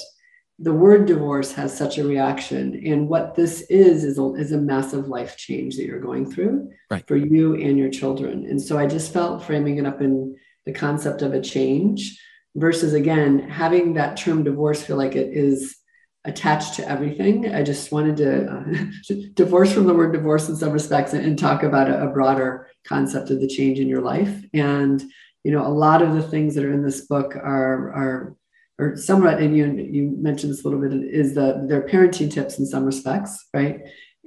the 0.63 0.73
word 0.73 1.07
divorce 1.07 1.53
has 1.53 1.77
such 1.77 1.99
a 1.99 2.05
reaction 2.05 2.81
and 2.87 3.09
what 3.09 3.35
this 3.35 3.63
is 3.63 4.05
is 4.05 4.17
a, 4.17 4.35
is 4.35 4.53
a 4.53 4.59
massive 4.59 5.09
life 5.09 5.37
change 5.37 5.77
that 5.77 5.85
you're 5.85 6.01
going 6.01 6.31
through 6.31 6.71
right. 6.89 7.07
for 7.09 7.17
you 7.17 7.57
and 7.57 7.77
your 7.77 7.91
children. 7.91 8.47
And 8.49 8.63
so 8.63 8.79
i 8.79 8.87
just 8.87 9.13
felt 9.13 9.43
framing 9.43 9.79
it 9.79 9.87
up 9.87 10.01
in 10.01 10.37
the 10.65 10.73
concept 10.73 11.23
of 11.23 11.35
a 11.35 11.41
change 11.41 12.19
versus 12.55 12.93
again 12.95 13.41
having 13.49 13.95
that 13.95 14.17
term 14.17 14.45
divorce 14.45 14.83
feel 14.83 14.97
like 14.97 15.17
it 15.17 15.37
is 15.37 15.77
attached 16.25 16.75
to 16.75 16.89
everything. 16.89 17.53
I 17.53 17.65
just 17.65 17.91
wanted 17.91 18.17
to 18.19 18.47
uh, 18.47 19.15
divorce 19.35 19.73
from 19.73 19.87
the 19.89 19.95
word 19.95 20.13
divorce 20.13 20.49
in 20.49 20.55
some 20.55 20.71
respects 20.71 21.13
and, 21.13 21.27
and 21.27 21.37
talk 21.37 21.65
about 21.65 21.91
a, 21.91 22.05
a 22.05 22.13
broader 22.13 22.69
concept 22.87 23.31
of 23.31 23.41
the 23.41 23.49
change 23.49 23.81
in 23.81 23.89
your 23.89 24.03
life. 24.03 24.45
And 24.55 25.03
you 25.45 25.51
know 25.51 25.67
a 25.67 25.69
lot 25.69 26.03
of 26.03 26.15
the 26.15 26.23
things 26.23 26.55
that 26.55 26.65
are 26.65 26.73
in 26.73 26.85
this 26.85 27.01
book 27.07 27.35
are 27.35 27.93
are 27.93 28.37
or 28.83 28.97
somewhat, 28.97 29.41
and 29.41 29.57
you 29.57 29.65
you 29.97 30.03
mentioned 30.19 30.53
this 30.53 30.65
a 30.65 30.69
little 30.69 30.81
bit, 30.81 30.93
is 31.23 31.35
the 31.35 31.65
their 31.69 31.83
parenting 31.83 32.31
tips 32.31 32.59
in 32.59 32.67
some 32.67 32.85
respects, 32.85 33.33
right? 33.55 33.81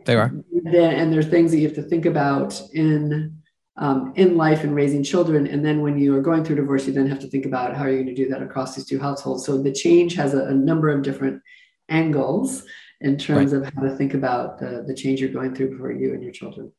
They 0.05 0.15
are. 0.15 0.31
And 0.65 1.11
there 1.11 1.19
are 1.19 1.23
things 1.23 1.51
that 1.51 1.57
you 1.57 1.67
have 1.67 1.75
to 1.75 1.83
think 1.83 2.05
about 2.05 2.61
in 2.73 3.37
um, 3.77 4.13
in 4.15 4.37
life 4.37 4.63
and 4.63 4.73
raising 4.73 5.03
children. 5.03 5.47
And 5.47 5.65
then 5.65 5.81
when 5.81 5.97
you 5.97 6.15
are 6.15 6.21
going 6.21 6.43
through 6.43 6.55
divorce, 6.55 6.87
you 6.87 6.93
then 6.93 7.07
have 7.07 7.19
to 7.19 7.27
think 7.27 7.45
about 7.45 7.75
how 7.75 7.83
are 7.83 7.89
you 7.89 8.03
going 8.03 8.15
to 8.15 8.23
do 8.23 8.29
that 8.29 8.41
across 8.41 8.75
these 8.75 8.85
two 8.85 8.99
households. 8.99 9.45
So 9.45 9.61
the 9.61 9.73
change 9.73 10.15
has 10.15 10.33
a, 10.33 10.45
a 10.45 10.53
number 10.53 10.89
of 10.89 11.03
different 11.03 11.41
angles 11.89 12.63
in 13.01 13.17
terms 13.17 13.53
right. 13.53 13.67
of 13.67 13.73
how 13.73 13.81
to 13.81 13.95
think 13.95 14.13
about 14.13 14.59
the, 14.59 14.85
the 14.87 14.93
change 14.93 15.19
you're 15.19 15.29
going 15.29 15.53
through 15.53 15.77
for 15.77 15.91
you 15.91 16.13
and 16.13 16.23
your 16.23 16.31
children. 16.31 16.71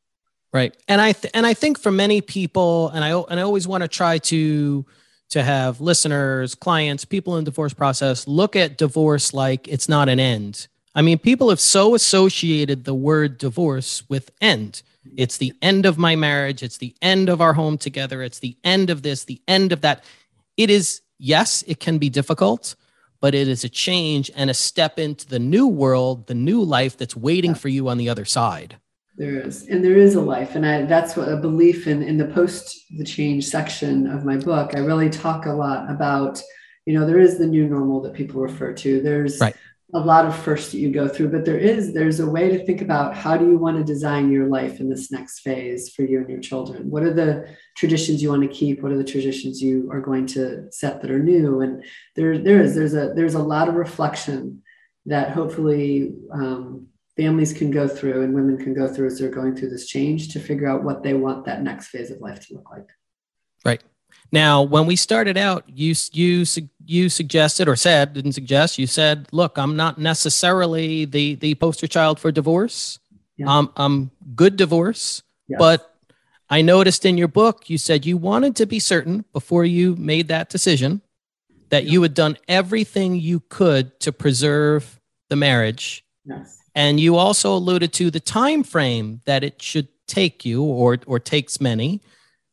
Right. 0.53 0.75
And 0.87 0.99
I 0.99 1.11
th- 1.11 1.31
and 1.33 1.45
I 1.45 1.53
think 1.53 1.77
for 1.77 1.91
many 1.91 2.21
people, 2.21 2.89
and 2.89 3.03
I 3.03 3.11
and 3.11 3.39
I 3.39 3.43
always 3.43 3.67
want 3.67 3.83
to 3.83 3.87
try 3.87 4.17
to 4.17 4.85
to 5.29 5.43
have 5.43 5.81
listeners, 5.81 6.55
clients, 6.55 7.05
people 7.05 7.37
in 7.37 7.43
divorce 7.43 7.73
process 7.73 8.27
look 8.27 8.55
at 8.55 8.77
divorce 8.77 9.33
like 9.33 9.67
it's 9.67 9.89
not 9.89 10.09
an 10.09 10.19
end. 10.19 10.67
I 10.95 11.01
mean, 11.01 11.19
people 11.19 11.49
have 11.49 11.59
so 11.59 11.95
associated 11.95 12.85
the 12.85 12.95
word 12.95 13.37
divorce 13.37 14.03
with 14.09 14.31
end. 14.41 14.81
It's 15.15 15.37
the 15.37 15.53
end 15.61 15.85
of 15.85 15.97
my 15.97 16.15
marriage. 16.15 16.63
It's 16.63 16.77
the 16.77 16.95
end 17.01 17.29
of 17.29 17.41
our 17.41 17.53
home 17.53 17.77
together. 17.77 18.23
It's 18.23 18.39
the 18.39 18.57
end 18.63 18.89
of 18.89 19.03
this, 19.03 19.23
the 19.25 19.41
end 19.47 19.71
of 19.71 19.81
that. 19.81 20.03
It 20.55 20.69
is, 20.69 21.01
yes, 21.19 21.63
it 21.67 21.79
can 21.79 21.97
be 21.97 22.09
difficult, 22.09 22.75
but 23.21 23.35
it 23.35 23.47
is 23.47 23.63
a 23.63 23.69
change 23.69 24.31
and 24.35 24.49
a 24.49 24.53
step 24.53 24.97
into 24.97 25.27
the 25.27 25.39
new 25.39 25.67
world, 25.67 26.27
the 26.27 26.33
new 26.33 26.63
life 26.63 26.97
that's 26.97 27.15
waiting 27.15 27.53
for 27.53 27.69
you 27.69 27.87
on 27.89 27.97
the 27.97 28.09
other 28.09 28.25
side. 28.25 28.77
There 29.17 29.39
is, 29.47 29.67
and 29.67 29.83
there 29.83 29.97
is 29.97 30.13
a 30.13 30.21
life, 30.21 30.53
and 30.53 30.63
I, 30.63 30.83
that's 30.83 31.17
what 31.17 31.27
a 31.27 31.37
belief 31.37 31.87
in 31.87 32.03
in 32.03 32.17
the 32.17 32.27
post 32.27 32.77
the 32.99 33.03
change 33.03 33.47
section 33.47 34.05
of 34.05 34.25
my 34.25 34.37
book. 34.37 34.75
I 34.75 34.79
really 34.79 35.09
talk 35.09 35.47
a 35.47 35.51
lot 35.51 35.89
about, 35.89 36.39
you 36.85 36.93
know, 36.93 37.03
there 37.03 37.19
is 37.19 37.39
the 37.39 37.47
new 37.47 37.67
normal 37.67 37.99
that 38.01 38.13
people 38.13 38.39
refer 38.39 38.73
to. 38.73 39.01
There's 39.01 39.39
right. 39.41 39.55
a 39.95 39.99
lot 39.99 40.27
of 40.27 40.35
firsts 40.35 40.71
that 40.71 40.77
you 40.77 40.91
go 40.91 41.07
through, 41.07 41.29
but 41.29 41.45
there 41.45 41.57
is 41.57 41.95
there's 41.95 42.19
a 42.19 42.29
way 42.29 42.47
to 42.49 42.63
think 42.63 42.81
about 42.81 43.15
how 43.15 43.35
do 43.37 43.49
you 43.49 43.57
want 43.57 43.77
to 43.77 43.83
design 43.83 44.31
your 44.31 44.49
life 44.49 44.79
in 44.79 44.87
this 44.87 45.11
next 45.11 45.39
phase 45.39 45.89
for 45.89 46.03
you 46.03 46.19
and 46.19 46.29
your 46.29 46.39
children. 46.39 46.87
What 46.91 47.01
are 47.01 47.13
the 47.13 47.47
traditions 47.75 48.21
you 48.21 48.29
want 48.29 48.43
to 48.43 48.57
keep? 48.59 48.83
What 48.83 48.91
are 48.91 48.97
the 48.99 49.11
traditions 49.13 49.59
you 49.59 49.89
are 49.91 50.01
going 50.01 50.27
to 50.27 50.71
set 50.71 51.01
that 51.01 51.09
are 51.09 51.23
new? 51.23 51.61
And 51.61 51.83
there 52.15 52.37
there 52.37 52.61
is 52.61 52.75
there's 52.75 52.93
a 52.93 53.13
there's 53.15 53.33
a 53.33 53.41
lot 53.41 53.67
of 53.67 53.73
reflection 53.73 54.61
that 55.07 55.31
hopefully. 55.31 56.13
Um, 56.31 56.89
families 57.17 57.51
can 57.51 57.71
go 57.71 57.87
through 57.87 58.21
and 58.21 58.33
women 58.33 58.57
can 58.57 58.73
go 58.73 58.87
through 58.87 59.07
as 59.07 59.19
they're 59.19 59.29
going 59.29 59.55
through 59.55 59.71
this 59.71 59.87
change 59.87 60.29
to 60.29 60.39
figure 60.39 60.67
out 60.67 60.83
what 60.83 61.03
they 61.03 61.15
want 61.15 61.45
that 61.45 61.63
next 61.63 61.87
phase 61.87 62.11
of 62.11 62.21
life 62.21 62.47
to 62.47 62.53
look 62.53 62.69
like. 62.69 62.87
Right. 63.65 63.81
Now, 64.31 64.61
when 64.61 64.85
we 64.85 64.95
started 64.95 65.37
out, 65.37 65.63
you 65.67 65.95
you 66.11 66.45
you 66.85 67.09
suggested 67.09 67.67
or 67.67 67.75
said 67.75 68.13
didn't 68.13 68.33
suggest. 68.33 68.77
You 68.77 68.87
said, 68.87 69.27
"Look, 69.31 69.57
I'm 69.57 69.75
not 69.75 69.97
necessarily 69.97 71.05
the 71.05 71.35
the 71.35 71.55
poster 71.55 71.87
child 71.87 72.19
for 72.19 72.31
divorce. 72.31 72.99
Yeah. 73.37 73.47
Um, 73.47 73.71
I'm 73.75 74.11
good 74.35 74.55
divorce, 74.55 75.23
yes. 75.47 75.57
but 75.59 75.95
I 76.49 76.61
noticed 76.61 77.05
in 77.05 77.17
your 77.17 77.27
book 77.27 77.69
you 77.69 77.77
said 77.77 78.05
you 78.05 78.17
wanted 78.17 78.55
to 78.57 78.65
be 78.65 78.79
certain 78.79 79.25
before 79.31 79.63
you 79.63 79.95
made 79.95 80.27
that 80.27 80.49
decision 80.49 81.01
that 81.69 81.85
yeah. 81.85 81.91
you 81.91 82.01
had 82.01 82.13
done 82.13 82.37
everything 82.47 83.15
you 83.15 83.41
could 83.49 83.97
to 84.01 84.11
preserve 84.11 84.99
the 85.29 85.35
marriage. 85.35 86.03
Yes 86.25 86.56
and 86.77 86.99
you 86.99 87.15
also 87.15 87.55
alluded 87.55 87.91
to 87.91 88.11
the 88.11 88.19
time 88.19 88.63
frame 88.63 89.19
that 89.25 89.43
it 89.43 89.59
should 89.59 89.87
take 90.07 90.45
you 90.45 90.63
or 90.63 90.99
or 91.07 91.19
takes 91.19 91.59
many 91.59 92.01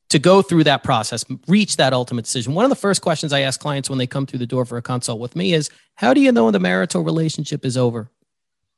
to 0.09 0.19
go 0.19 0.41
through 0.41 0.65
that 0.65 0.83
process, 0.83 1.25
reach 1.47 1.77
that 1.77 1.93
ultimate 1.93 2.25
decision. 2.25 2.55
One 2.55 2.65
of 2.65 2.71
the 2.71 2.77
first 2.77 3.03
questions 3.03 3.33
I 3.33 3.41
ask 3.41 3.61
clients 3.61 3.91
when 3.91 3.99
they 3.99 4.07
come 4.07 4.27
through 4.27 4.39
the 4.39 4.47
door 4.47 4.65
for 4.65 4.79
a 4.79 4.83
consult 4.83 5.21
with 5.21 5.37
me 5.37 5.53
is, 5.53 5.71
how 5.97 6.15
do 6.15 6.21
you 6.21 6.33
know 6.33 6.51
the 6.51 6.59
marital 6.59 7.03
relationship 7.03 7.65
is 7.65 7.77
over? 7.77 8.11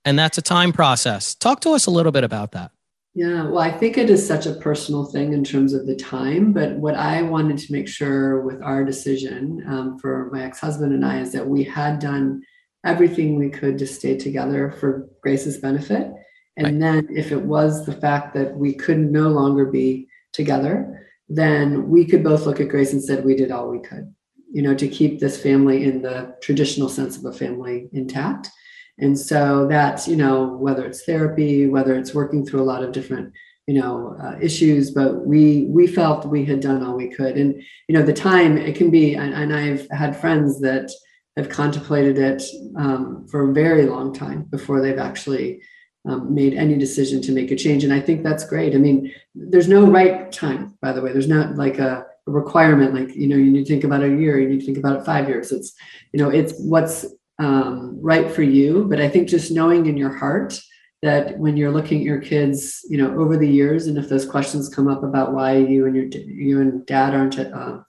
And 0.04 0.18
that's 0.18 0.38
a 0.38 0.42
time 0.42 0.72
process. 0.72 1.34
Talk 1.34 1.60
to 1.60 1.70
us 1.70 1.86
a 1.86 1.90
little 1.90 2.12
bit 2.12 2.24
about 2.24 2.52
that. 2.52 2.70
Yeah, 3.14 3.44
well, 3.44 3.58
I 3.58 3.70
think 3.70 3.98
it 3.98 4.10
is 4.10 4.26
such 4.26 4.46
a 4.46 4.54
personal 4.54 5.04
thing 5.04 5.32
in 5.32 5.44
terms 5.44 5.74
of 5.74 5.86
the 5.86 5.96
time. 5.96 6.52
But 6.52 6.72
what 6.72 6.94
I 6.94 7.22
wanted 7.22 7.58
to 7.58 7.72
make 7.72 7.88
sure 7.88 8.40
with 8.40 8.62
our 8.62 8.84
decision 8.84 9.64
um, 9.68 9.98
for 9.98 10.28
my 10.32 10.44
ex 10.44 10.58
husband 10.58 10.92
and 10.92 11.04
I 11.04 11.20
is 11.20 11.32
that 11.32 11.46
we 11.46 11.64
had 11.64 11.98
done 11.98 12.42
everything 12.86 13.36
we 13.36 13.50
could 13.50 13.78
to 13.78 13.86
stay 13.86 14.16
together 14.16 14.70
for 14.70 15.08
Grace's 15.22 15.58
benefit. 15.58 16.12
And 16.56 16.66
right. 16.66 16.78
then 16.78 17.08
if 17.10 17.32
it 17.32 17.42
was 17.42 17.84
the 17.84 17.92
fact 17.92 18.34
that 18.34 18.56
we 18.56 18.72
could 18.72 18.98
no 18.98 19.28
longer 19.28 19.66
be 19.66 20.08
together, 20.32 21.06
then 21.28 21.88
we 21.88 22.04
could 22.04 22.22
both 22.22 22.46
look 22.46 22.60
at 22.60 22.68
Grace 22.68 22.92
and 22.92 23.02
said 23.02 23.24
we 23.24 23.36
did 23.36 23.50
all 23.50 23.68
we 23.68 23.80
could, 23.80 24.14
you 24.52 24.62
know, 24.62 24.74
to 24.74 24.88
keep 24.88 25.18
this 25.18 25.40
family 25.40 25.84
in 25.84 26.02
the 26.02 26.34
traditional 26.40 26.88
sense 26.88 27.16
of 27.16 27.24
a 27.24 27.32
family 27.32 27.88
intact. 27.92 28.50
And 28.98 29.18
so 29.18 29.66
that's, 29.68 30.08
you 30.08 30.16
know, 30.16 30.46
whether 30.46 30.86
it's 30.86 31.04
therapy, 31.04 31.66
whether 31.66 31.94
it's 31.94 32.14
working 32.14 32.46
through 32.46 32.62
a 32.62 32.70
lot 32.70 32.82
of 32.82 32.92
different 32.92 33.34
you 33.66 33.74
know 33.74 34.16
uh, 34.22 34.36
issues 34.40 34.92
but 34.92 35.26
we 35.26 35.66
we 35.70 35.86
felt 35.86 36.24
we 36.26 36.44
had 36.44 36.60
done 36.60 36.84
all 36.84 36.96
we 36.96 37.08
could 37.08 37.36
and 37.36 37.60
you 37.88 37.92
know 37.96 38.02
the 38.02 38.12
time 38.12 38.56
it 38.56 38.76
can 38.76 38.90
be 38.90 39.14
and, 39.14 39.34
and 39.34 39.52
i've 39.52 39.88
had 39.90 40.16
friends 40.16 40.60
that 40.60 40.88
have 41.36 41.48
contemplated 41.48 42.18
it 42.18 42.42
um, 42.76 43.26
for 43.28 43.50
a 43.50 43.52
very 43.52 43.86
long 43.86 44.14
time 44.14 44.42
before 44.44 44.80
they've 44.80 44.98
actually 44.98 45.60
um, 46.08 46.34
made 46.34 46.54
any 46.54 46.76
decision 46.78 47.20
to 47.22 47.32
make 47.32 47.50
a 47.50 47.56
change. 47.56 47.84
And 47.84 47.92
I 47.92 48.00
think 48.00 48.22
that's 48.22 48.46
great. 48.46 48.74
I 48.74 48.78
mean, 48.78 49.12
there's 49.34 49.68
no 49.68 49.90
right 49.90 50.30
time, 50.32 50.78
by 50.80 50.92
the 50.92 51.02
way. 51.02 51.12
There's 51.12 51.28
not 51.28 51.56
like 51.56 51.78
a, 51.78 52.06
a 52.26 52.30
requirement, 52.30 52.94
like, 52.94 53.14
you 53.14 53.26
know, 53.26 53.36
you 53.36 53.50
need 53.50 53.66
to 53.66 53.72
think 53.72 53.84
about 53.84 54.02
a 54.02 54.08
year, 54.08 54.40
you 54.40 54.48
need 54.48 54.60
to 54.60 54.66
think 54.66 54.78
about 54.78 54.96
it 54.96 55.04
five 55.04 55.28
years. 55.28 55.52
It's, 55.52 55.74
you 56.12 56.22
know, 56.22 56.30
it's 56.30 56.54
what's 56.58 57.04
um, 57.38 57.98
right 58.00 58.30
for 58.30 58.42
you. 58.42 58.86
But 58.88 59.00
I 59.00 59.08
think 59.08 59.28
just 59.28 59.50
knowing 59.52 59.86
in 59.86 59.96
your 59.96 60.16
heart 60.16 60.60
that 61.02 61.38
when 61.38 61.56
you're 61.56 61.70
looking 61.70 61.98
at 61.98 62.04
your 62.04 62.20
kids, 62.20 62.84
you 62.88 62.96
know, 62.96 63.18
over 63.18 63.36
the 63.36 63.48
years, 63.48 63.86
and 63.86 63.98
if 63.98 64.08
those 64.08 64.24
questions 64.24 64.74
come 64.74 64.88
up 64.88 65.02
about 65.02 65.34
why 65.34 65.56
you 65.56 65.86
and 65.86 65.94
your 65.94 66.06
you 66.06 66.60
and 66.60 66.86
dad 66.86 67.14
aren't 67.14 67.38
uh, 67.38 67.80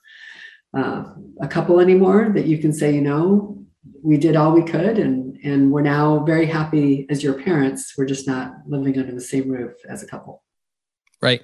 uh, 0.76 1.04
a 1.40 1.48
couple 1.48 1.80
anymore, 1.80 2.30
that 2.34 2.46
you 2.46 2.58
can 2.58 2.72
say, 2.72 2.94
you 2.94 3.00
know, 3.00 3.66
we 4.02 4.16
did 4.16 4.36
all 4.36 4.52
we 4.52 4.62
could, 4.62 4.98
and 4.98 5.38
and 5.44 5.70
we're 5.70 5.82
now 5.82 6.20
very 6.24 6.46
happy 6.46 7.06
as 7.10 7.22
your 7.22 7.34
parents. 7.34 7.94
We're 7.96 8.06
just 8.06 8.26
not 8.26 8.54
living 8.66 8.98
under 8.98 9.12
the 9.12 9.20
same 9.20 9.48
roof 9.48 9.74
as 9.88 10.02
a 10.02 10.06
couple. 10.06 10.42
Right. 11.22 11.42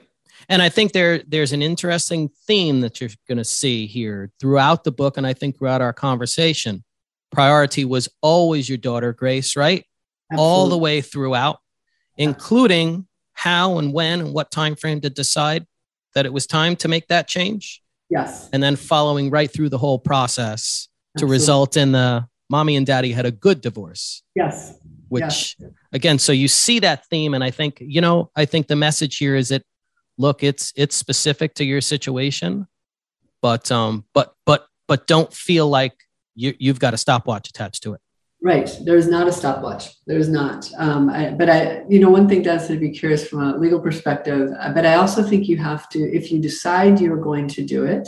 And 0.48 0.60
I 0.60 0.68
think 0.68 0.92
there 0.92 1.22
there's 1.26 1.52
an 1.52 1.62
interesting 1.62 2.30
theme 2.46 2.80
that 2.80 3.00
you're 3.00 3.10
going 3.28 3.38
to 3.38 3.44
see 3.44 3.86
here 3.86 4.30
throughout 4.40 4.84
the 4.84 4.92
book, 4.92 5.16
and 5.16 5.26
I 5.26 5.32
think 5.32 5.58
throughout 5.58 5.80
our 5.80 5.92
conversation. 5.92 6.84
Priority 7.30 7.84
was 7.84 8.08
always 8.22 8.68
your 8.68 8.78
daughter 8.78 9.12
Grace, 9.12 9.56
right? 9.56 9.84
Absolutely. 10.30 10.52
All 10.52 10.68
the 10.68 10.78
way 10.78 11.00
throughout, 11.00 11.58
including 12.16 13.08
how 13.32 13.78
and 13.78 13.92
when 13.92 14.20
and 14.20 14.32
what 14.32 14.52
time 14.52 14.76
frame 14.76 15.00
to 15.00 15.10
decide 15.10 15.66
that 16.14 16.26
it 16.26 16.32
was 16.32 16.46
time 16.46 16.76
to 16.76 16.88
make 16.88 17.08
that 17.08 17.26
change. 17.26 17.82
Yes. 18.10 18.48
And 18.52 18.62
then 18.62 18.76
following 18.76 19.30
right 19.30 19.50
through 19.50 19.70
the 19.70 19.78
whole 19.78 19.98
process 19.98 20.88
Absolutely. 21.16 21.18
to 21.18 21.40
result 21.40 21.76
in 21.76 21.92
the 21.92 22.26
mommy 22.50 22.76
and 22.76 22.86
daddy 22.86 23.12
had 23.12 23.26
a 23.26 23.30
good 23.30 23.60
divorce. 23.60 24.22
Yes. 24.34 24.74
Which 25.08 25.56
yes. 25.58 25.70
again, 25.92 26.18
so 26.18 26.32
you 26.32 26.48
see 26.48 26.80
that 26.80 27.06
theme, 27.06 27.34
and 27.34 27.44
I 27.44 27.50
think 27.50 27.78
you 27.80 28.00
know, 28.00 28.30
I 28.34 28.46
think 28.46 28.66
the 28.66 28.76
message 28.76 29.18
here 29.18 29.36
is 29.36 29.48
that 29.50 29.62
look, 30.18 30.42
it's 30.42 30.72
it's 30.76 30.96
specific 30.96 31.54
to 31.54 31.64
your 31.64 31.80
situation, 31.80 32.66
but 33.42 33.70
um, 33.70 34.04
but 34.12 34.34
but 34.44 34.66
but 34.88 35.06
don't 35.06 35.32
feel 35.32 35.68
like 35.68 35.94
you 36.34 36.54
you've 36.58 36.80
got 36.80 36.94
a 36.94 36.96
stopwatch 36.96 37.48
attached 37.48 37.82
to 37.84 37.94
it. 37.94 38.00
Right. 38.44 38.70
There's 38.84 39.08
not 39.08 39.26
a 39.26 39.32
stopwatch. 39.32 40.04
There's 40.06 40.28
not. 40.28 40.70
Um, 40.76 41.08
I, 41.08 41.30
but 41.30 41.48
I, 41.48 41.82
you 41.88 41.98
know, 41.98 42.10
one 42.10 42.28
thing 42.28 42.42
does 42.42 42.68
to 42.68 42.76
be 42.76 42.90
curious 42.90 43.26
from 43.26 43.40
a 43.40 43.56
legal 43.56 43.80
perspective. 43.80 44.50
Uh, 44.60 44.70
but 44.70 44.84
I 44.84 44.96
also 44.96 45.22
think 45.22 45.48
you 45.48 45.56
have 45.56 45.88
to, 45.88 45.98
if 45.98 46.30
you 46.30 46.38
decide 46.38 47.00
you're 47.00 47.16
going 47.16 47.48
to 47.48 47.64
do 47.64 47.86
it, 47.86 48.06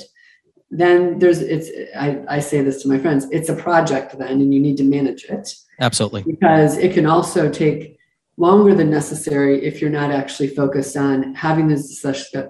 then 0.71 1.19
there's 1.19 1.41
it's 1.41 1.71
I, 1.97 2.23
I 2.29 2.41
say 2.41 2.61
this 2.61 2.83
to 2.83 2.89
my 2.89 2.99
friends 2.99 3.27
it's 3.31 3.49
a 3.49 3.55
project 3.55 4.19
then 4.19 4.41
and 4.41 4.53
you 4.53 4.61
need 4.61 4.77
to 4.79 4.85
manage 4.85 5.25
it 5.25 5.55
absolutely 5.81 6.25
because 6.25 6.77
it 6.77 6.93
can 6.93 7.07
also 7.07 7.49
take 7.49 7.99
longer 8.37 8.75
than 8.75 8.91
necessary 8.91 9.65
if 9.65 9.81
you're 9.81 9.91
not 9.91 10.11
actually 10.11 10.49
focused 10.49 10.97
on 10.97 11.35
having 11.35 11.69
those 11.69 12.03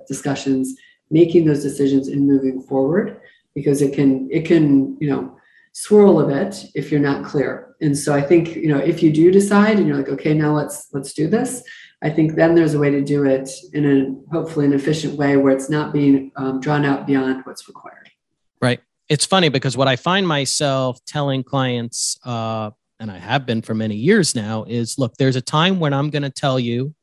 discussions 0.08 0.74
making 1.10 1.44
those 1.44 1.62
decisions 1.62 2.08
and 2.08 2.26
moving 2.26 2.60
forward 2.62 3.20
because 3.54 3.82
it 3.82 3.94
can 3.94 4.28
it 4.30 4.46
can 4.46 4.96
you 4.98 5.10
know 5.10 5.36
swirl 5.76 6.20
a 6.20 6.26
bit 6.26 6.64
if 6.74 6.90
you're 6.90 7.00
not 7.00 7.24
clear 7.24 7.74
and 7.80 7.96
so 7.96 8.14
i 8.14 8.20
think 8.20 8.56
you 8.56 8.68
know 8.68 8.78
if 8.78 9.02
you 9.02 9.12
do 9.12 9.30
decide 9.30 9.78
and 9.78 9.86
you're 9.86 9.96
like 9.96 10.08
okay 10.08 10.32
now 10.32 10.54
let's 10.54 10.88
let's 10.92 11.12
do 11.12 11.28
this 11.28 11.62
I 12.02 12.10
think 12.10 12.34
then 12.34 12.54
there's 12.54 12.74
a 12.74 12.78
way 12.78 12.90
to 12.90 13.02
do 13.02 13.24
it 13.24 13.50
in 13.72 13.84
a 13.86 14.32
hopefully 14.32 14.66
an 14.66 14.72
efficient 14.72 15.14
way 15.14 15.36
where 15.36 15.54
it's 15.54 15.70
not 15.70 15.92
being 15.92 16.30
um, 16.36 16.60
drawn 16.60 16.84
out 16.84 17.06
beyond 17.06 17.44
what's 17.44 17.66
required. 17.68 18.10
Right. 18.60 18.80
It's 19.08 19.24
funny 19.24 19.48
because 19.48 19.76
what 19.76 19.88
I 19.88 19.96
find 19.96 20.26
myself 20.26 21.02
telling 21.06 21.42
clients, 21.42 22.18
uh, 22.24 22.70
and 23.00 23.10
I 23.10 23.18
have 23.18 23.46
been 23.46 23.62
for 23.62 23.74
many 23.74 23.96
years 23.96 24.34
now, 24.34 24.64
is 24.64 24.98
look, 24.98 25.14
there's 25.16 25.36
a 25.36 25.40
time 25.40 25.80
when 25.80 25.94
I'm 25.94 26.10
going 26.10 26.22
to 26.22 26.30
tell 26.30 26.60
you 26.60 26.94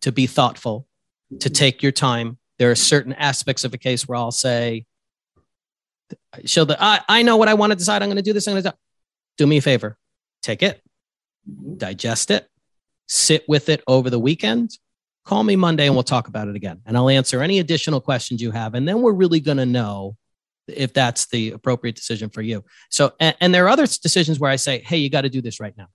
to 0.00 0.10
be 0.10 0.26
thoughtful, 0.26 0.88
to 1.30 1.36
mm-hmm. 1.36 1.52
take 1.52 1.82
your 1.82 1.92
time. 1.92 2.38
There 2.58 2.70
are 2.70 2.76
certain 2.76 3.12
aspects 3.12 3.64
of 3.64 3.74
a 3.74 3.78
case 3.78 4.08
where 4.08 4.16
I'll 4.16 4.32
say, 4.32 4.86
show 6.44 6.64
that 6.64 6.78
I, 6.80 7.00
I 7.08 7.22
know 7.22 7.36
what 7.36 7.48
I 7.48 7.54
want 7.54 7.72
to 7.72 7.76
decide. 7.76 8.02
I'm 8.02 8.08
going 8.08 8.16
to 8.16 8.22
do 8.22 8.32
this. 8.32 8.46
I'm 8.46 8.54
going 8.54 8.64
to 8.64 8.74
do 9.38 9.46
me 9.46 9.58
a 9.58 9.62
favor, 9.62 9.96
take 10.42 10.62
it, 10.62 10.82
mm-hmm. 11.48 11.76
digest 11.76 12.30
it, 12.30 12.48
sit 13.08 13.44
with 13.48 13.68
it 13.68 13.82
over 13.86 14.10
the 14.10 14.18
weekend, 14.18 14.78
call 15.24 15.44
me 15.44 15.56
Monday 15.56 15.86
and 15.86 15.94
we'll 15.94 16.02
talk 16.02 16.28
about 16.28 16.48
it 16.48 16.56
again. 16.56 16.80
And 16.86 16.96
I'll 16.96 17.08
answer 17.08 17.42
any 17.42 17.58
additional 17.58 18.00
questions 18.00 18.42
you 18.42 18.50
have. 18.50 18.74
And 18.74 18.88
then 18.88 19.02
we're 19.02 19.12
really 19.12 19.40
going 19.40 19.58
to 19.58 19.66
know 19.66 20.16
if 20.68 20.92
that's 20.92 21.26
the 21.26 21.50
appropriate 21.50 21.96
decision 21.96 22.30
for 22.30 22.42
you. 22.42 22.64
So, 22.90 23.12
and, 23.20 23.36
and 23.40 23.54
there 23.54 23.66
are 23.66 23.68
other 23.68 23.86
decisions 23.86 24.38
where 24.38 24.50
I 24.50 24.56
say, 24.56 24.80
hey, 24.80 24.96
you 24.96 25.10
got 25.10 25.22
to 25.22 25.28
do 25.28 25.42
this 25.42 25.60
right 25.60 25.76
now. 25.76 25.88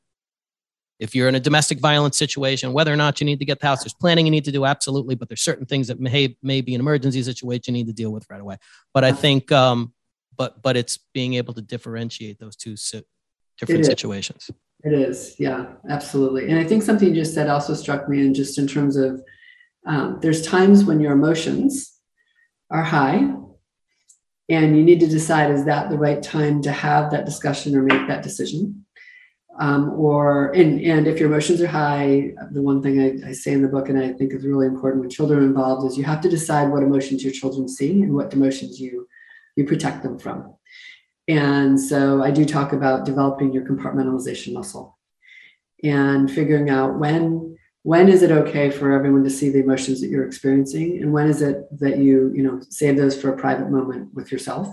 If 0.99 1.13
you're 1.13 1.29
in 1.29 1.35
a 1.35 1.39
domestic 1.39 1.79
violence 1.79 2.17
situation, 2.17 2.73
whether 2.73 2.91
or 2.91 2.95
not 2.95 3.21
you 3.21 3.25
need 3.25 3.39
to 3.39 3.45
get 3.45 3.59
the 3.59 3.67
house, 3.67 3.83
there's 3.83 3.93
planning 3.93 4.25
you 4.25 4.31
need 4.31 4.45
to 4.45 4.51
do, 4.51 4.65
absolutely. 4.65 5.15
But 5.15 5.29
there's 5.29 5.41
certain 5.41 5.65
things 5.65 5.87
that 5.87 5.99
may, 5.99 6.35
may 6.41 6.61
be 6.61 6.73
an 6.73 6.81
emergency 6.81 7.21
situation 7.21 7.75
you 7.75 7.83
need 7.83 7.87
to 7.87 7.93
deal 7.93 8.11
with 8.11 8.25
right 8.29 8.41
away. 8.41 8.57
But 8.93 9.03
I 9.03 9.11
think, 9.11 9.51
um, 9.51 9.93
but 10.37 10.61
but 10.61 10.77
it's 10.77 10.97
being 11.13 11.33
able 11.33 11.53
to 11.53 11.61
differentiate 11.61 12.39
those 12.39 12.55
two 12.55 12.75
si- 12.75 13.03
different 13.57 13.85
situations. 13.85 14.51
It 14.83 14.93
is, 14.93 15.35
yeah, 15.39 15.73
absolutely. 15.89 16.49
And 16.49 16.59
I 16.59 16.63
think 16.63 16.83
something 16.83 17.09
you 17.09 17.15
just 17.15 17.33
said 17.33 17.49
also 17.49 17.73
struck 17.73 18.07
me, 18.07 18.21
and 18.21 18.35
just 18.35 18.57
in 18.57 18.67
terms 18.67 18.95
of 18.95 19.21
um, 19.85 20.19
there's 20.21 20.45
times 20.45 20.85
when 20.85 20.99
your 20.99 21.13
emotions 21.13 21.99
are 22.69 22.83
high, 22.83 23.33
and 24.49 24.77
you 24.77 24.83
need 24.83 24.99
to 24.99 25.07
decide 25.07 25.51
is 25.51 25.65
that 25.65 25.89
the 25.89 25.97
right 25.97 26.21
time 26.21 26.61
to 26.61 26.71
have 26.71 27.11
that 27.11 27.25
discussion 27.25 27.75
or 27.75 27.81
make 27.81 28.07
that 28.07 28.23
decision. 28.23 28.85
Um, 29.59 29.89
or 29.93 30.51
and 30.51 30.79
and 30.81 31.07
if 31.07 31.19
your 31.19 31.29
emotions 31.29 31.59
are 31.61 31.67
high, 31.67 32.33
the 32.51 32.61
one 32.61 32.83
thing 32.83 33.01
I, 33.01 33.29
I 33.29 33.31
say 33.31 33.53
in 33.53 33.63
the 33.63 33.67
book, 33.67 33.89
and 33.89 33.97
I 33.97 34.13
think 34.13 34.31
is 34.31 34.45
really 34.45 34.67
important 34.67 35.01
when 35.01 35.09
children 35.09 35.39
are 35.39 35.43
involved, 35.47 35.89
is 35.89 35.97
you 35.97 36.03
have 36.03 36.21
to 36.21 36.29
decide 36.29 36.69
what 36.69 36.83
emotions 36.83 37.23
your 37.23 37.33
children 37.33 37.67
see 37.67 38.03
and 38.03 38.13
what 38.13 38.31
emotions 38.33 38.79
you 38.79 39.07
you 39.57 39.65
protect 39.65 40.03
them 40.03 40.17
from. 40.17 40.53
And 41.27 41.77
so 41.79 42.23
I 42.23 42.31
do 42.31 42.45
talk 42.45 42.71
about 42.71 43.05
developing 43.05 43.51
your 43.51 43.65
compartmentalization 43.65 44.53
muscle 44.53 44.97
and 45.83 46.31
figuring 46.31 46.69
out 46.69 46.97
when 46.97 47.57
when 47.83 48.09
is 48.09 48.21
it 48.21 48.31
okay 48.31 48.69
for 48.69 48.91
everyone 48.91 49.23
to 49.23 49.29
see 49.29 49.49
the 49.49 49.59
emotions 49.59 50.01
that 50.01 50.09
you're 50.09 50.25
experiencing 50.25 51.01
and 51.01 51.13
when 51.13 51.27
is 51.27 51.41
it 51.41 51.65
that 51.79 51.97
you 51.99 52.31
you 52.33 52.43
know 52.43 52.59
save 52.69 52.97
those 52.97 53.19
for 53.19 53.33
a 53.33 53.37
private 53.37 53.69
moment 53.69 54.13
with 54.13 54.31
yourself. 54.31 54.67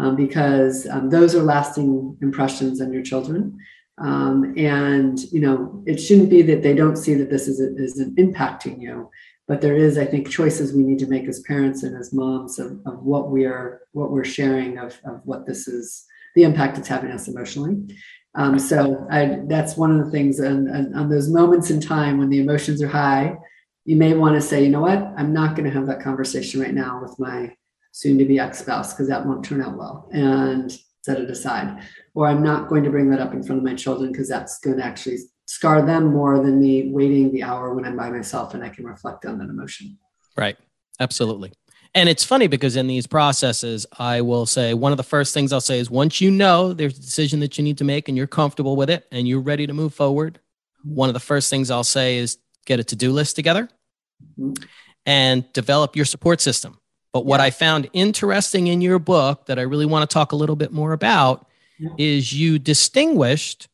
Um, 0.00 0.14
because 0.14 0.86
um, 0.86 1.10
those 1.10 1.34
are 1.34 1.42
lasting 1.42 2.16
impressions 2.22 2.80
on 2.80 2.92
your 2.92 3.02
children. 3.02 3.58
Um, 4.00 4.54
and 4.56 5.18
you 5.32 5.40
know 5.40 5.82
it 5.86 5.96
shouldn't 5.98 6.30
be 6.30 6.42
that 6.42 6.62
they 6.62 6.74
don't 6.74 6.96
see 6.96 7.14
that 7.14 7.30
this 7.30 7.48
is, 7.48 7.58
is 7.60 8.00
impacting 8.16 8.80
you 8.80 9.10
but 9.48 9.60
there 9.60 9.76
is 9.76 9.98
i 9.98 10.04
think 10.04 10.30
choices 10.30 10.72
we 10.72 10.84
need 10.84 10.98
to 10.98 11.08
make 11.08 11.26
as 11.26 11.40
parents 11.40 11.82
and 11.82 11.96
as 11.96 12.12
moms 12.12 12.58
of, 12.60 12.78
of 12.86 13.02
what 13.02 13.30
we 13.30 13.44
are 13.44 13.80
what 13.92 14.12
we're 14.12 14.24
sharing 14.24 14.78
of, 14.78 14.96
of 15.04 15.20
what 15.24 15.46
this 15.46 15.66
is 15.66 16.04
the 16.34 16.44
impact 16.44 16.78
it's 16.78 16.86
having 16.86 17.10
us 17.10 17.26
emotionally. 17.26 17.96
Um, 18.34 18.58
so 18.58 19.08
I, 19.10 19.40
that's 19.46 19.76
one 19.76 19.98
of 19.98 20.04
the 20.04 20.12
things 20.12 20.38
and, 20.38 20.94
on 20.94 21.08
those 21.08 21.28
moments 21.28 21.70
in 21.70 21.80
time 21.80 22.18
when 22.18 22.28
the 22.28 22.40
emotions 22.40 22.80
are 22.80 22.88
high 22.88 23.36
you 23.84 23.96
may 23.96 24.12
want 24.14 24.34
to 24.34 24.40
say 24.40 24.62
you 24.62 24.68
know 24.68 24.82
what? 24.82 24.98
I'm 25.16 25.32
not 25.32 25.56
going 25.56 25.64
to 25.64 25.76
have 25.76 25.86
that 25.86 26.02
conversation 26.02 26.60
right 26.60 26.74
now 26.74 27.00
with 27.02 27.18
my 27.18 27.54
soon 27.92 28.18
to 28.18 28.24
be 28.26 28.38
ex-spouse 28.38 28.92
because 28.92 29.08
that 29.08 29.24
won't 29.24 29.44
turn 29.44 29.62
out 29.62 29.78
well 29.78 30.08
and 30.12 30.70
set 31.02 31.18
it 31.18 31.30
aside. 31.30 31.82
Or 32.14 32.26
i'm 32.26 32.42
not 32.42 32.68
going 32.68 32.84
to 32.84 32.90
bring 32.90 33.10
that 33.10 33.20
up 33.20 33.32
in 33.32 33.42
front 33.42 33.60
of 33.60 33.64
my 33.64 33.74
children 33.74 34.12
because 34.12 34.28
that's 34.28 34.60
going 34.60 34.76
to 34.76 34.84
actually 34.84 35.18
scar 35.48 35.80
them 35.80 36.12
more 36.12 36.38
than 36.42 36.60
me 36.60 36.90
waiting 36.92 37.32
the 37.32 37.42
hour 37.42 37.72
when 37.72 37.86
I'm 37.86 37.96
by 37.96 38.10
myself 38.10 38.52
and 38.52 38.62
I 38.62 38.68
can 38.68 38.84
reflect 38.84 39.24
on 39.24 39.38
that 39.38 39.48
emotion. 39.48 39.96
Right. 40.36 40.58
Absolutely. 41.00 41.52
And 41.94 42.06
it's 42.06 42.22
funny 42.22 42.48
because 42.48 42.76
in 42.76 42.86
these 42.86 43.06
processes, 43.06 43.86
I 43.98 44.20
will 44.20 44.44
say 44.44 44.74
one 44.74 44.92
of 44.92 44.98
the 44.98 45.02
first 45.02 45.32
things 45.32 45.50
I'll 45.50 45.62
say 45.62 45.78
is 45.78 45.90
once 45.90 46.20
you 46.20 46.30
know 46.30 46.74
there's 46.74 46.98
a 46.98 47.00
decision 47.00 47.40
that 47.40 47.56
you 47.56 47.64
need 47.64 47.78
to 47.78 47.84
make 47.84 48.08
and 48.08 48.16
you're 48.16 48.26
comfortable 48.26 48.76
with 48.76 48.90
it 48.90 49.06
and 49.10 49.26
you're 49.26 49.40
ready 49.40 49.66
to 49.66 49.72
move 49.72 49.94
forward, 49.94 50.38
one 50.84 51.08
of 51.08 51.14
the 51.14 51.20
first 51.20 51.48
things 51.48 51.70
I'll 51.70 51.82
say 51.82 52.18
is 52.18 52.36
get 52.66 52.78
a 52.78 52.84
to 52.84 52.94
do 52.94 53.10
list 53.10 53.34
together 53.34 53.70
mm-hmm. 54.38 54.52
and 55.06 55.50
develop 55.54 55.96
your 55.96 56.04
support 56.04 56.42
system. 56.42 56.78
But 57.14 57.24
what 57.24 57.40
yeah. 57.40 57.44
I 57.44 57.50
found 57.52 57.88
interesting 57.94 58.66
in 58.66 58.82
your 58.82 58.98
book 58.98 59.46
that 59.46 59.58
I 59.58 59.62
really 59.62 59.86
want 59.86 60.08
to 60.08 60.12
talk 60.12 60.32
a 60.32 60.36
little 60.36 60.56
bit 60.56 60.72
more 60.72 60.92
about 60.92 61.46
yeah. 61.78 61.88
is 61.96 62.34
you 62.34 62.58
distinguished 62.58 63.66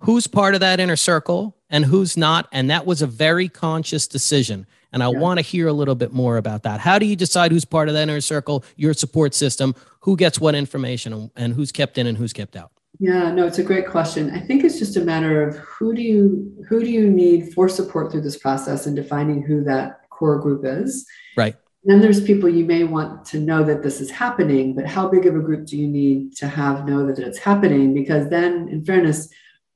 who's 0.00 0.26
part 0.26 0.54
of 0.54 0.60
that 0.60 0.80
inner 0.80 0.96
circle 0.96 1.56
and 1.70 1.84
who's 1.84 2.16
not. 2.16 2.48
And 2.52 2.70
that 2.70 2.86
was 2.86 3.02
a 3.02 3.06
very 3.06 3.48
conscious 3.48 4.06
decision. 4.06 4.66
And 4.92 5.02
I 5.02 5.10
yeah. 5.10 5.18
want 5.18 5.38
to 5.38 5.42
hear 5.42 5.68
a 5.68 5.72
little 5.72 5.94
bit 5.94 6.12
more 6.12 6.36
about 6.36 6.64
that. 6.64 6.80
How 6.80 6.98
do 6.98 7.06
you 7.06 7.14
decide 7.14 7.52
who's 7.52 7.64
part 7.64 7.88
of 7.88 7.94
that 7.94 8.02
inner 8.02 8.20
circle, 8.20 8.64
your 8.76 8.92
support 8.92 9.34
system, 9.34 9.74
who 10.00 10.16
gets 10.16 10.40
what 10.40 10.54
information, 10.54 11.30
and 11.36 11.54
who's 11.54 11.70
kept 11.70 11.96
in 11.96 12.06
and 12.06 12.18
who's 12.18 12.32
kept 12.32 12.56
out? 12.56 12.72
Yeah, 12.98 13.30
no, 13.30 13.46
it's 13.46 13.58
a 13.58 13.62
great 13.62 13.86
question. 13.86 14.30
I 14.30 14.40
think 14.40 14.64
it's 14.64 14.78
just 14.78 14.96
a 14.96 15.00
matter 15.00 15.48
of 15.48 15.56
who 15.56 15.94
do 15.94 16.02
you 16.02 16.64
who 16.68 16.80
do 16.80 16.90
you 16.90 17.08
need 17.08 17.54
for 17.54 17.68
support 17.68 18.10
through 18.10 18.22
this 18.22 18.36
process 18.36 18.86
and 18.86 18.96
defining 18.96 19.42
who 19.42 19.62
that 19.64 20.00
core 20.20 20.38
group 20.38 20.62
is. 20.64 21.06
Right. 21.36 21.56
then 21.84 22.00
there's 22.00 22.22
people 22.22 22.48
you 22.50 22.66
may 22.66 22.84
want 22.84 23.24
to 23.24 23.40
know 23.40 23.64
that 23.64 23.82
this 23.82 24.02
is 24.02 24.10
happening, 24.10 24.74
but 24.74 24.84
how 24.84 25.08
big 25.08 25.24
of 25.24 25.34
a 25.34 25.40
group 25.40 25.66
do 25.66 25.78
you 25.78 25.88
need 25.88 26.36
to 26.36 26.46
have 26.46 26.86
know 26.86 27.06
that 27.06 27.18
it's 27.18 27.38
happening? 27.38 27.94
Because 27.94 28.28
then, 28.28 28.68
in 28.68 28.84
fairness, 28.84 29.30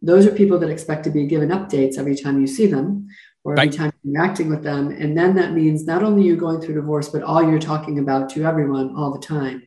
those 0.05 0.27
are 0.27 0.33
people 0.33 0.59
that 0.59 0.71
expect 0.71 1.05
to 1.05 1.11
be 1.11 1.27
given 1.27 1.49
updates 1.49 1.99
every 1.99 2.15
time 2.15 2.41
you 2.41 2.47
see 2.47 2.67
them 2.67 3.09
or 3.43 3.53
every 3.53 3.69
right. 3.69 3.77
time 3.77 3.93
you're 4.03 4.15
interacting 4.15 4.51
with 4.51 4.63
them. 4.63 4.91
And 4.91 5.17
then 5.17 5.35
that 5.37 5.53
means 5.53 5.87
not 5.87 6.03
only 6.03 6.23
you 6.23 6.37
going 6.37 6.61
through 6.61 6.75
divorce, 6.75 7.09
but 7.09 7.23
all 7.23 7.43
you're 7.43 7.59
talking 7.59 7.99
about 7.99 8.29
to 8.31 8.45
everyone 8.45 8.95
all 8.97 9.13
the 9.13 9.27
time 9.27 9.67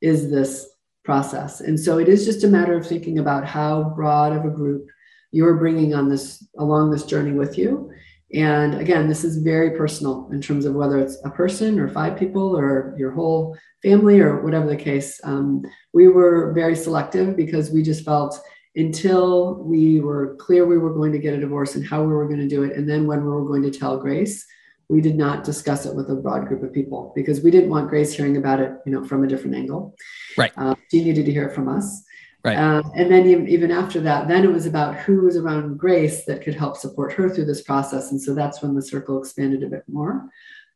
is 0.00 0.30
this 0.30 0.68
process. 1.04 1.60
And 1.60 1.78
so 1.78 1.98
it 1.98 2.08
is 2.08 2.24
just 2.24 2.44
a 2.44 2.48
matter 2.48 2.76
of 2.76 2.86
thinking 2.86 3.18
about 3.18 3.44
how 3.44 3.92
broad 3.96 4.32
of 4.32 4.44
a 4.44 4.50
group 4.50 4.86
you're 5.32 5.56
bringing 5.56 5.94
on 5.94 6.08
this 6.08 6.46
along 6.58 6.90
this 6.90 7.04
journey 7.04 7.32
with 7.32 7.58
you. 7.58 7.90
And 8.34 8.74
again, 8.74 9.08
this 9.08 9.24
is 9.24 9.42
very 9.42 9.72
personal 9.76 10.30
in 10.32 10.40
terms 10.40 10.64
of 10.64 10.74
whether 10.74 10.98
it's 10.98 11.18
a 11.24 11.30
person 11.30 11.78
or 11.78 11.88
five 11.88 12.18
people 12.18 12.56
or 12.56 12.94
your 12.96 13.10
whole 13.10 13.56
family 13.82 14.20
or 14.20 14.42
whatever 14.42 14.66
the 14.66 14.76
case. 14.76 15.20
Um, 15.24 15.62
we 15.92 16.08
were 16.08 16.52
very 16.52 16.76
selective 16.76 17.36
because 17.36 17.70
we 17.70 17.82
just 17.82 18.04
felt 18.04 18.40
until 18.74 19.56
we 19.62 20.00
were 20.00 20.36
clear 20.36 20.66
we 20.66 20.78
were 20.78 20.94
going 20.94 21.12
to 21.12 21.18
get 21.18 21.34
a 21.34 21.40
divorce 21.40 21.74
and 21.74 21.86
how 21.86 22.02
we 22.02 22.12
were 22.12 22.26
going 22.26 22.40
to 22.40 22.48
do 22.48 22.62
it, 22.62 22.76
and 22.76 22.88
then 22.88 23.06
when 23.06 23.22
we 23.24 23.30
were 23.30 23.44
going 23.44 23.62
to 23.62 23.70
tell 23.70 23.98
Grace, 23.98 24.46
we 24.88 25.00
did 25.00 25.16
not 25.16 25.44
discuss 25.44 25.86
it 25.86 25.94
with 25.94 26.10
a 26.10 26.14
broad 26.14 26.46
group 26.46 26.62
of 26.62 26.72
people 26.72 27.12
because 27.16 27.42
we 27.42 27.50
didn't 27.50 27.70
want 27.70 27.88
Grace 27.88 28.12
hearing 28.12 28.36
about 28.36 28.60
it, 28.60 28.72
you 28.84 28.92
know, 28.92 29.04
from 29.04 29.24
a 29.24 29.26
different 29.26 29.56
angle. 29.56 29.94
Right. 30.36 30.52
Uh, 30.56 30.74
she 30.90 31.02
needed 31.02 31.24
to 31.26 31.32
hear 31.32 31.46
it 31.48 31.54
from 31.54 31.68
us. 31.68 32.04
Right. 32.44 32.56
Uh, 32.56 32.82
and 32.96 33.10
then 33.10 33.26
even, 33.26 33.70
after 33.70 34.00
that, 34.00 34.26
then 34.26 34.44
it 34.44 34.52
was 34.52 34.66
about 34.66 34.96
who 34.96 35.22
was 35.22 35.36
around 35.36 35.78
Grace 35.78 36.24
that 36.24 36.42
could 36.42 36.54
help 36.54 36.76
support 36.76 37.12
her 37.12 37.30
through 37.30 37.44
this 37.44 37.62
process. 37.62 38.10
And 38.10 38.20
so 38.20 38.34
that's 38.34 38.60
when 38.62 38.74
the 38.74 38.82
circle 38.82 39.18
expanded 39.18 39.62
a 39.62 39.68
bit 39.68 39.84
more. 39.86 40.28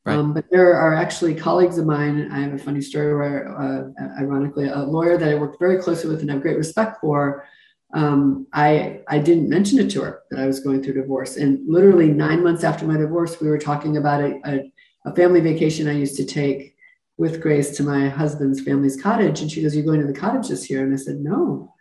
Right. 0.04 0.16
Um, 0.16 0.32
but 0.32 0.44
there 0.50 0.76
are 0.76 0.94
actually 0.94 1.34
colleagues 1.34 1.76
of 1.76 1.84
mine. 1.84 2.30
I 2.30 2.38
have 2.38 2.54
a 2.54 2.58
funny 2.58 2.80
story 2.80 3.16
where, 3.16 3.58
uh, 3.58 4.22
ironically, 4.22 4.68
a 4.68 4.78
lawyer 4.78 5.18
that 5.18 5.28
I 5.28 5.34
worked 5.34 5.58
very 5.58 5.82
closely 5.82 6.08
with 6.08 6.20
and 6.20 6.30
have 6.30 6.40
great 6.40 6.56
respect 6.56 6.98
for 7.00 7.44
um, 7.94 8.46
I 8.52 9.00
I 9.08 9.18
didn't 9.18 9.48
mention 9.48 9.78
it 9.78 9.90
to 9.90 10.02
her 10.02 10.22
that 10.30 10.40
I 10.40 10.46
was 10.46 10.60
going 10.60 10.82
through 10.82 10.94
divorce. 10.94 11.36
And 11.36 11.60
literally 11.68 12.08
nine 12.08 12.42
months 12.42 12.64
after 12.64 12.86
my 12.86 12.96
divorce, 12.96 13.40
we 13.40 13.48
were 13.48 13.58
talking 13.58 13.96
about 13.96 14.20
a, 14.20 14.40
a, 14.44 14.72
a, 15.06 15.14
family 15.14 15.40
vacation 15.40 15.88
I 15.88 15.92
used 15.92 16.16
to 16.16 16.24
take 16.24 16.76
with 17.16 17.40
Grace 17.40 17.76
to 17.76 17.82
my 17.82 18.08
husband's 18.08 18.60
family's 18.60 19.00
cottage. 19.00 19.40
And 19.40 19.50
she 19.50 19.62
goes, 19.62 19.74
"You're 19.74 19.84
going 19.84 20.00
to 20.00 20.06
the 20.06 20.18
cottage 20.18 20.48
this 20.48 20.68
year?" 20.68 20.84
And 20.84 20.92
I 20.92 20.96
said, 20.96 21.20
"No." 21.20 21.74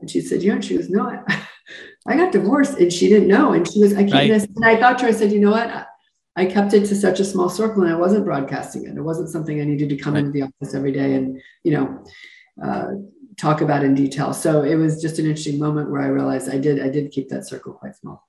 And 0.00 0.10
she 0.10 0.20
said, 0.22 0.42
"Yeah." 0.42 0.54
And 0.54 0.64
she 0.64 0.76
goes, 0.76 0.88
"No, 0.88 1.02
I, 1.02 1.44
I 2.06 2.16
got 2.16 2.32
divorced," 2.32 2.78
and 2.78 2.92
she 2.92 3.08
didn't 3.08 3.28
know. 3.28 3.52
And 3.52 3.70
she 3.70 3.80
was, 3.80 3.92
"I 3.92 4.04
can't." 4.04 4.30
Right. 4.30 4.30
And 4.30 4.64
I 4.64 4.76
thought 4.76 4.98
to 5.00 5.04
her, 5.04 5.10
I 5.10 5.14
said, 5.14 5.30
"You 5.30 5.40
know 5.40 5.50
what?" 5.50 5.88
I 6.36 6.46
kept 6.46 6.72
it 6.72 6.86
to 6.86 6.96
such 6.96 7.20
a 7.20 7.24
small 7.24 7.50
circle, 7.50 7.82
and 7.82 7.92
I 7.92 7.96
wasn't 7.96 8.24
broadcasting 8.24 8.86
it. 8.86 8.96
It 8.96 9.02
wasn't 9.02 9.28
something 9.28 9.60
I 9.60 9.64
needed 9.64 9.90
to 9.90 9.96
come 9.96 10.14
right. 10.14 10.20
into 10.20 10.32
the 10.32 10.42
office 10.42 10.74
every 10.74 10.92
day 10.92 11.14
and 11.14 11.40
you 11.64 11.72
know. 11.72 12.04
Uh, 12.62 12.86
talk 13.40 13.60
about 13.60 13.82
in 13.82 13.94
detail. 13.94 14.34
So 14.34 14.62
it 14.62 14.74
was 14.74 15.00
just 15.00 15.18
an 15.18 15.24
interesting 15.24 15.58
moment 15.58 15.90
where 15.90 16.02
I 16.02 16.08
realized 16.08 16.50
I 16.50 16.58
did 16.58 16.80
I 16.82 16.88
did 16.88 17.10
keep 17.10 17.28
that 17.30 17.46
circle 17.46 17.72
quite 17.72 17.96
small. 17.96 18.28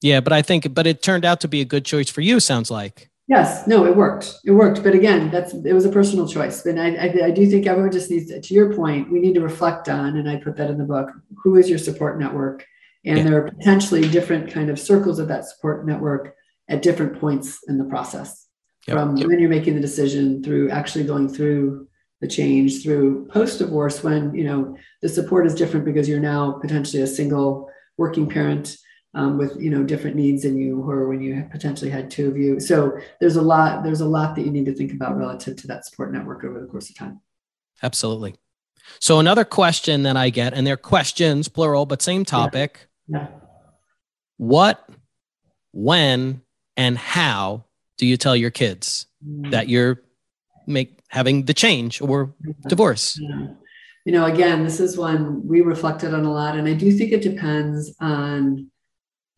Yeah, 0.00 0.20
but 0.20 0.32
I 0.32 0.42
think 0.42 0.72
but 0.72 0.86
it 0.86 1.02
turned 1.02 1.24
out 1.24 1.40
to 1.40 1.48
be 1.48 1.60
a 1.60 1.64
good 1.64 1.84
choice 1.84 2.08
for 2.08 2.20
you. 2.20 2.40
Sounds 2.40 2.70
like. 2.70 3.10
Yes, 3.28 3.66
no, 3.66 3.86
it 3.86 3.96
worked. 3.96 4.34
It 4.44 4.50
worked, 4.50 4.82
but 4.82 4.94
again, 4.94 5.30
that's 5.30 5.54
it 5.54 5.72
was 5.72 5.84
a 5.84 5.92
personal 5.92 6.28
choice. 6.28 6.66
And 6.66 6.80
I, 6.80 6.94
I, 6.94 7.26
I 7.26 7.30
do 7.30 7.48
think 7.48 7.66
everyone 7.66 7.92
just 7.92 8.10
needs 8.10 8.26
to, 8.28 8.40
to 8.40 8.54
your 8.54 8.74
point. 8.74 9.10
We 9.10 9.20
need 9.20 9.34
to 9.34 9.40
reflect 9.40 9.88
on, 9.88 10.16
and 10.16 10.28
I 10.28 10.36
put 10.36 10.56
that 10.56 10.70
in 10.70 10.78
the 10.78 10.84
book. 10.84 11.10
Who 11.42 11.56
is 11.56 11.70
your 11.70 11.78
support 11.78 12.18
network? 12.18 12.66
And 13.04 13.18
yeah. 13.18 13.24
there 13.24 13.36
are 13.38 13.50
potentially 13.50 14.08
different 14.08 14.52
kind 14.52 14.70
of 14.70 14.78
circles 14.78 15.18
of 15.18 15.28
that 15.28 15.44
support 15.44 15.86
network 15.86 16.34
at 16.68 16.82
different 16.82 17.18
points 17.18 17.60
in 17.68 17.78
the 17.78 17.84
process. 17.84 18.48
Yep. 18.86 18.96
From 18.96 19.16
yep. 19.16 19.28
when 19.28 19.38
you're 19.38 19.48
making 19.48 19.74
the 19.74 19.80
decision 19.80 20.42
through 20.42 20.70
actually 20.70 21.04
going 21.04 21.28
through 21.28 21.88
the 22.22 22.28
change 22.28 22.82
through 22.82 23.26
post 23.26 23.58
divorce 23.58 24.02
when 24.02 24.32
you 24.32 24.44
know 24.44 24.76
the 25.02 25.08
support 25.08 25.44
is 25.44 25.56
different 25.56 25.84
because 25.84 26.08
you're 26.08 26.20
now 26.20 26.52
potentially 26.52 27.02
a 27.02 27.06
single 27.06 27.68
working 27.98 28.28
parent 28.28 28.76
um, 29.14 29.36
with 29.36 29.60
you 29.60 29.68
know 29.68 29.82
different 29.82 30.16
needs 30.16 30.44
than 30.44 30.56
you 30.56 30.78
were 30.78 31.08
when 31.08 31.20
you 31.20 31.46
potentially 31.50 31.90
had 31.90 32.10
two 32.10 32.28
of 32.28 32.36
you 32.38 32.60
so 32.60 32.96
there's 33.20 33.34
a 33.34 33.42
lot 33.42 33.82
there's 33.82 34.00
a 34.00 34.06
lot 34.06 34.36
that 34.36 34.42
you 34.46 34.52
need 34.52 34.64
to 34.64 34.74
think 34.74 34.92
about 34.92 35.18
relative 35.18 35.56
to 35.56 35.66
that 35.66 35.84
support 35.84 36.12
network 36.12 36.44
over 36.44 36.60
the 36.60 36.66
course 36.66 36.88
of 36.88 36.96
time 36.96 37.20
absolutely 37.82 38.36
so 39.00 39.18
another 39.18 39.44
question 39.44 40.04
that 40.04 40.16
i 40.16 40.30
get 40.30 40.54
and 40.54 40.64
they're 40.64 40.76
questions 40.76 41.48
plural 41.48 41.84
but 41.84 42.00
same 42.00 42.24
topic 42.24 42.86
yeah. 43.08 43.18
yeah. 43.18 43.26
what 44.36 44.88
when 45.72 46.40
and 46.76 46.96
how 46.96 47.64
do 47.98 48.06
you 48.06 48.16
tell 48.16 48.36
your 48.36 48.50
kids 48.50 49.06
mm. 49.26 49.50
that 49.50 49.68
you're 49.68 50.00
make 50.66 51.01
having 51.12 51.44
the 51.44 51.54
change 51.54 52.00
or 52.00 52.34
divorce? 52.66 53.18
You 54.04 54.12
know, 54.12 54.24
again, 54.24 54.64
this 54.64 54.80
is 54.80 54.96
one 54.96 55.46
we 55.46 55.60
reflected 55.60 56.12
on 56.12 56.24
a 56.24 56.32
lot, 56.32 56.56
and 56.56 56.66
I 56.66 56.74
do 56.74 56.90
think 56.90 57.12
it 57.12 57.22
depends 57.22 57.94
on 58.00 58.70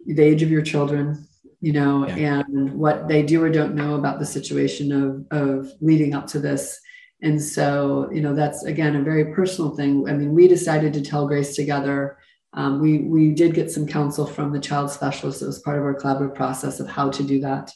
the 0.07 0.23
age 0.23 0.43
of 0.43 0.51
your 0.51 0.63
children, 0.63 1.27
you 1.61 1.73
know, 1.73 2.07
yeah. 2.09 2.43
and 2.47 2.73
what 2.75 3.09
they 3.09 3.23
do 3.23 3.43
or 3.43 3.51
don't 3.51 3.75
know 3.75 3.97
about 3.97 4.19
the 4.19 4.27
situation 4.27 4.93
of 4.93 5.27
of 5.31 5.71
leading 5.81 6.15
up 6.15 6.27
to 6.29 6.39
this. 6.39 6.81
And 7.21 7.43
so, 7.43 8.09
you 8.13 8.21
know, 8.21 8.35
that's 8.35 8.65
again 8.65 8.97
a 8.97 9.03
very 9.03 9.35
personal 9.35 9.75
thing. 9.77 10.09
I 10.09 10.13
mean, 10.13 10.33
we 10.33 10.49
decided 10.49 10.95
to 10.95 11.03
tell 11.03 11.27
Grace 11.27 11.57
together. 11.57 12.19
Um, 12.53 12.81
we 12.81 12.99
we 12.99 13.33
did 13.33 13.53
get 13.53 13.71
some 13.71 13.87
counsel 13.87 14.27
from 14.27 14.53
the 14.53 14.61
child 14.61 14.91
specialist. 14.91 15.43
It 15.43 15.47
was 15.47 15.59
part 15.59 15.79
of 15.79 15.85
our 15.85 15.95
collaborative 15.95 16.37
process 16.37 16.81
of 16.81 16.89
how 16.89 17.11
to 17.11 17.23
do 17.23 17.41
that 17.41 17.73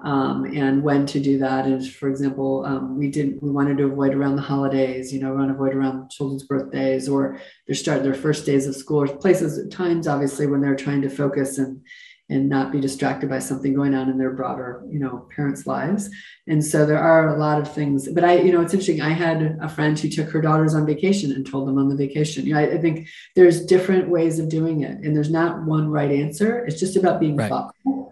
um, 0.00 0.44
and 0.44 0.82
when 0.82 1.06
to 1.06 1.20
do 1.20 1.38
that. 1.38 1.66
And 1.66 1.86
for 1.86 2.08
example, 2.08 2.64
um, 2.66 2.98
we 2.98 3.10
didn't 3.10 3.42
we 3.42 3.50
wanted 3.50 3.78
to 3.78 3.84
avoid 3.84 4.14
around 4.14 4.36
the 4.36 4.42
holidays, 4.42 5.12
you 5.12 5.20
know, 5.20 5.34
want 5.34 5.48
to 5.48 5.54
avoid 5.54 5.74
around 5.74 6.10
children's 6.10 6.42
birthdays 6.42 7.08
or 7.08 7.40
their 7.66 7.74
start 7.74 8.02
their 8.02 8.14
first 8.14 8.44
days 8.44 8.66
of 8.66 8.76
school 8.76 9.02
or 9.02 9.08
places 9.08 9.66
times, 9.74 10.06
obviously, 10.06 10.46
when 10.46 10.60
they're 10.60 10.76
trying 10.76 11.02
to 11.02 11.10
focus 11.10 11.58
and 11.58 11.80
and 12.28 12.48
not 12.48 12.72
be 12.72 12.80
distracted 12.80 13.30
by 13.30 13.38
something 13.38 13.72
going 13.72 13.94
on 13.94 14.08
in 14.10 14.18
their 14.18 14.32
broader, 14.32 14.82
you 14.90 14.98
know, 14.98 15.28
parents' 15.34 15.64
lives. 15.64 16.10
And 16.48 16.64
so 16.64 16.84
there 16.84 16.98
are 16.98 17.28
a 17.28 17.38
lot 17.38 17.60
of 17.60 17.72
things. 17.72 18.08
But 18.08 18.24
I, 18.24 18.38
you 18.38 18.50
know, 18.50 18.60
it's 18.62 18.74
interesting. 18.74 19.00
I 19.00 19.10
had 19.10 19.56
a 19.62 19.68
friend 19.68 19.96
who 19.96 20.08
took 20.08 20.28
her 20.30 20.40
daughters 20.40 20.74
on 20.74 20.86
vacation 20.86 21.30
and 21.30 21.46
told 21.46 21.68
them 21.68 21.78
on 21.78 21.88
the 21.88 21.94
vacation. 21.94 22.44
You 22.44 22.54
know, 22.54 22.60
I, 22.60 22.72
I 22.72 22.78
think 22.78 23.08
there's 23.36 23.64
different 23.64 24.08
ways 24.08 24.40
of 24.40 24.48
doing 24.48 24.80
it, 24.80 24.98
and 25.04 25.14
there's 25.14 25.30
not 25.30 25.62
one 25.64 25.88
right 25.88 26.10
answer. 26.10 26.64
It's 26.66 26.80
just 26.80 26.96
about 26.96 27.20
being 27.20 27.36
right. 27.36 27.48
thoughtful 27.48 28.05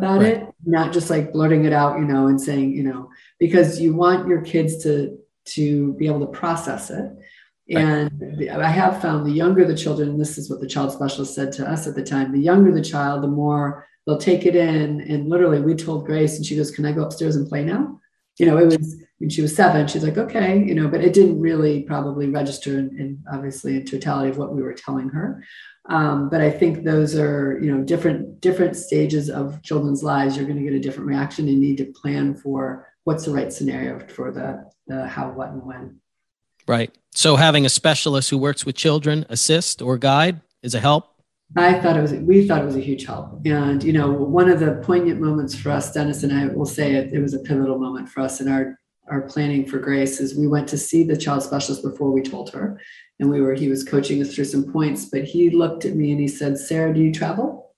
about 0.00 0.20
right. 0.22 0.34
it, 0.38 0.46
not 0.64 0.92
just 0.92 1.10
like 1.10 1.32
blurting 1.32 1.66
it 1.66 1.72
out, 1.72 1.98
you 1.98 2.06
know, 2.06 2.26
and 2.26 2.40
saying, 2.40 2.72
you 2.72 2.82
know, 2.82 3.10
because 3.38 3.80
you 3.80 3.94
want 3.94 4.26
your 4.26 4.40
kids 4.40 4.82
to 4.84 5.18
to 5.56 5.92
be 5.94 6.06
able 6.06 6.20
to 6.20 6.26
process 6.26 6.90
it. 6.90 7.12
And. 7.68 8.50
I 8.50 8.68
have 8.68 9.00
found 9.00 9.26
the 9.26 9.30
younger 9.30 9.64
the 9.64 9.76
children, 9.76 10.18
this 10.18 10.38
is 10.38 10.50
what 10.50 10.60
the 10.60 10.66
child 10.66 10.92
specialist 10.92 11.34
said 11.34 11.52
to 11.52 11.70
us 11.70 11.86
at 11.86 11.94
the 11.94 12.02
time, 12.02 12.32
the 12.32 12.40
younger 12.40 12.72
the 12.72 12.82
child, 12.82 13.22
the 13.22 13.28
more 13.28 13.86
they'll 14.06 14.18
take 14.18 14.44
it 14.44 14.56
in. 14.56 15.00
And 15.02 15.28
literally, 15.28 15.60
we 15.60 15.74
told 15.74 16.06
Grace, 16.06 16.36
and 16.36 16.44
she 16.44 16.56
goes, 16.56 16.70
Can 16.70 16.84
I 16.84 16.92
go 16.92 17.04
upstairs 17.04 17.36
and 17.36 17.48
play 17.48 17.64
now? 17.64 18.00
You 18.38 18.46
know, 18.46 18.58
it 18.58 18.66
was 18.66 18.96
when 19.18 19.30
she 19.30 19.42
was 19.42 19.54
seven, 19.54 19.86
she's 19.86 20.02
like, 20.02 20.18
Okay, 20.18 20.64
you 20.64 20.74
know, 20.74 20.88
but 20.88 21.04
it 21.04 21.12
didn't 21.12 21.40
really 21.40 21.82
probably 21.82 22.28
register 22.28 22.78
in 22.78 23.22
obviously 23.32 23.76
in 23.76 23.84
totality 23.84 24.30
of 24.30 24.38
what 24.38 24.54
we 24.54 24.62
were 24.62 24.74
telling 24.74 25.08
her. 25.10 25.44
Um, 25.90 26.28
but 26.28 26.40
I 26.40 26.50
think 26.50 26.84
those 26.84 27.16
are, 27.16 27.58
you 27.60 27.70
know, 27.70 27.82
different 27.82 28.40
different 28.40 28.76
stages 28.76 29.28
of 29.28 29.60
children's 29.62 30.04
lives. 30.04 30.36
You're 30.36 30.46
going 30.46 30.58
to 30.58 30.62
get 30.62 30.72
a 30.72 30.80
different 30.80 31.08
reaction 31.08 31.48
and 31.48 31.60
need 31.60 31.78
to 31.78 31.86
plan 31.86 32.36
for 32.36 32.86
what's 33.04 33.24
the 33.24 33.32
right 33.32 33.52
scenario 33.52 33.98
for 34.06 34.30
the 34.30 34.70
the 34.86 35.06
how, 35.08 35.30
what, 35.30 35.50
and 35.50 35.64
when. 35.64 36.00
Right. 36.68 36.96
So 37.10 37.34
having 37.34 37.66
a 37.66 37.68
specialist 37.68 38.30
who 38.30 38.38
works 38.38 38.64
with 38.64 38.76
children 38.76 39.26
assist 39.28 39.82
or 39.82 39.98
guide 39.98 40.40
is 40.62 40.76
a 40.76 40.80
help. 40.80 41.08
I 41.56 41.80
thought 41.80 41.96
it 41.96 42.02
was. 42.02 42.12
We 42.12 42.46
thought 42.46 42.62
it 42.62 42.66
was 42.66 42.76
a 42.76 42.80
huge 42.80 43.06
help, 43.06 43.44
and 43.44 43.82
you 43.82 43.92
know, 43.92 44.12
one 44.12 44.48
of 44.48 44.60
the 44.60 44.80
poignant 44.84 45.20
moments 45.20 45.56
for 45.56 45.70
us, 45.70 45.92
Dennis 45.92 46.22
and 46.22 46.32
I 46.32 46.46
will 46.46 46.66
say 46.66 46.94
it. 46.94 47.12
It 47.12 47.18
was 47.18 47.34
a 47.34 47.40
pivotal 47.40 47.76
moment 47.76 48.08
for 48.08 48.20
us 48.20 48.40
in 48.40 48.46
our 48.46 48.78
our 49.08 49.22
planning 49.22 49.66
for 49.66 49.80
Grace. 49.80 50.20
Is 50.20 50.38
we 50.38 50.46
went 50.46 50.68
to 50.68 50.78
see 50.78 51.02
the 51.02 51.16
child 51.16 51.42
specialist 51.42 51.82
before 51.82 52.12
we 52.12 52.22
told 52.22 52.50
her, 52.50 52.80
and 53.20 53.28
we 53.28 53.40
were 53.40 53.54
he 53.54 53.68
was 53.68 53.84
coaching 53.84 54.20
us 54.20 54.34
through 54.34 54.46
some 54.46 54.72
points 54.72 55.04
but 55.04 55.22
he 55.24 55.50
looked 55.50 55.84
at 55.84 55.94
me 55.94 56.10
and 56.10 56.20
he 56.20 56.26
said 56.26 56.58
sarah 56.58 56.92
do 56.92 57.00
you 57.00 57.12
travel? 57.12 57.72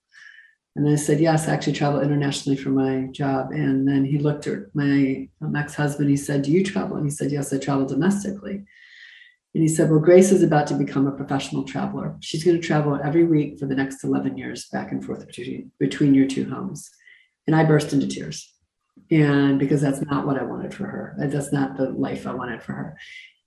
And 0.76 0.88
i 0.88 0.94
said 0.94 1.20
yes 1.20 1.48
i 1.48 1.52
actually 1.52 1.74
travel 1.74 2.00
internationally 2.00 2.56
for 2.56 2.70
my 2.70 3.08
job. 3.10 3.50
And 3.50 3.86
then 3.86 4.04
he 4.04 4.18
looked 4.18 4.46
at 4.46 4.74
my 4.74 5.28
ex-husband 5.56 6.08
he 6.08 6.16
said 6.16 6.42
do 6.42 6.50
you 6.50 6.64
travel? 6.64 6.96
And 6.96 7.04
he 7.04 7.10
said 7.10 7.30
yes 7.30 7.52
i 7.52 7.58
travel 7.58 7.84
domestically. 7.84 8.64
And 9.54 9.62
he 9.62 9.68
said 9.68 9.90
well 9.90 10.00
grace 10.00 10.30
is 10.32 10.42
about 10.42 10.68
to 10.68 10.74
become 10.74 11.06
a 11.06 11.12
professional 11.12 11.64
traveler. 11.64 12.16
She's 12.20 12.44
going 12.44 12.58
to 12.58 12.66
travel 12.66 12.98
every 13.02 13.24
week 13.24 13.58
for 13.58 13.66
the 13.66 13.74
next 13.74 14.02
11 14.04 14.38
years 14.38 14.66
back 14.66 14.92
and 14.92 15.04
forth 15.04 15.26
between, 15.26 15.72
between 15.78 16.14
your 16.14 16.28
two 16.28 16.48
homes. 16.48 16.88
And 17.46 17.56
i 17.56 17.64
burst 17.64 17.92
into 17.92 18.06
tears. 18.06 18.48
And 19.10 19.58
because 19.58 19.80
that's 19.82 20.00
not 20.02 20.26
what 20.26 20.38
i 20.38 20.44
wanted 20.44 20.72
for 20.72 20.86
her. 20.86 21.16
That's 21.18 21.52
not 21.52 21.76
the 21.76 21.90
life 21.90 22.26
i 22.28 22.32
wanted 22.32 22.62
for 22.62 22.72
her 22.72 22.96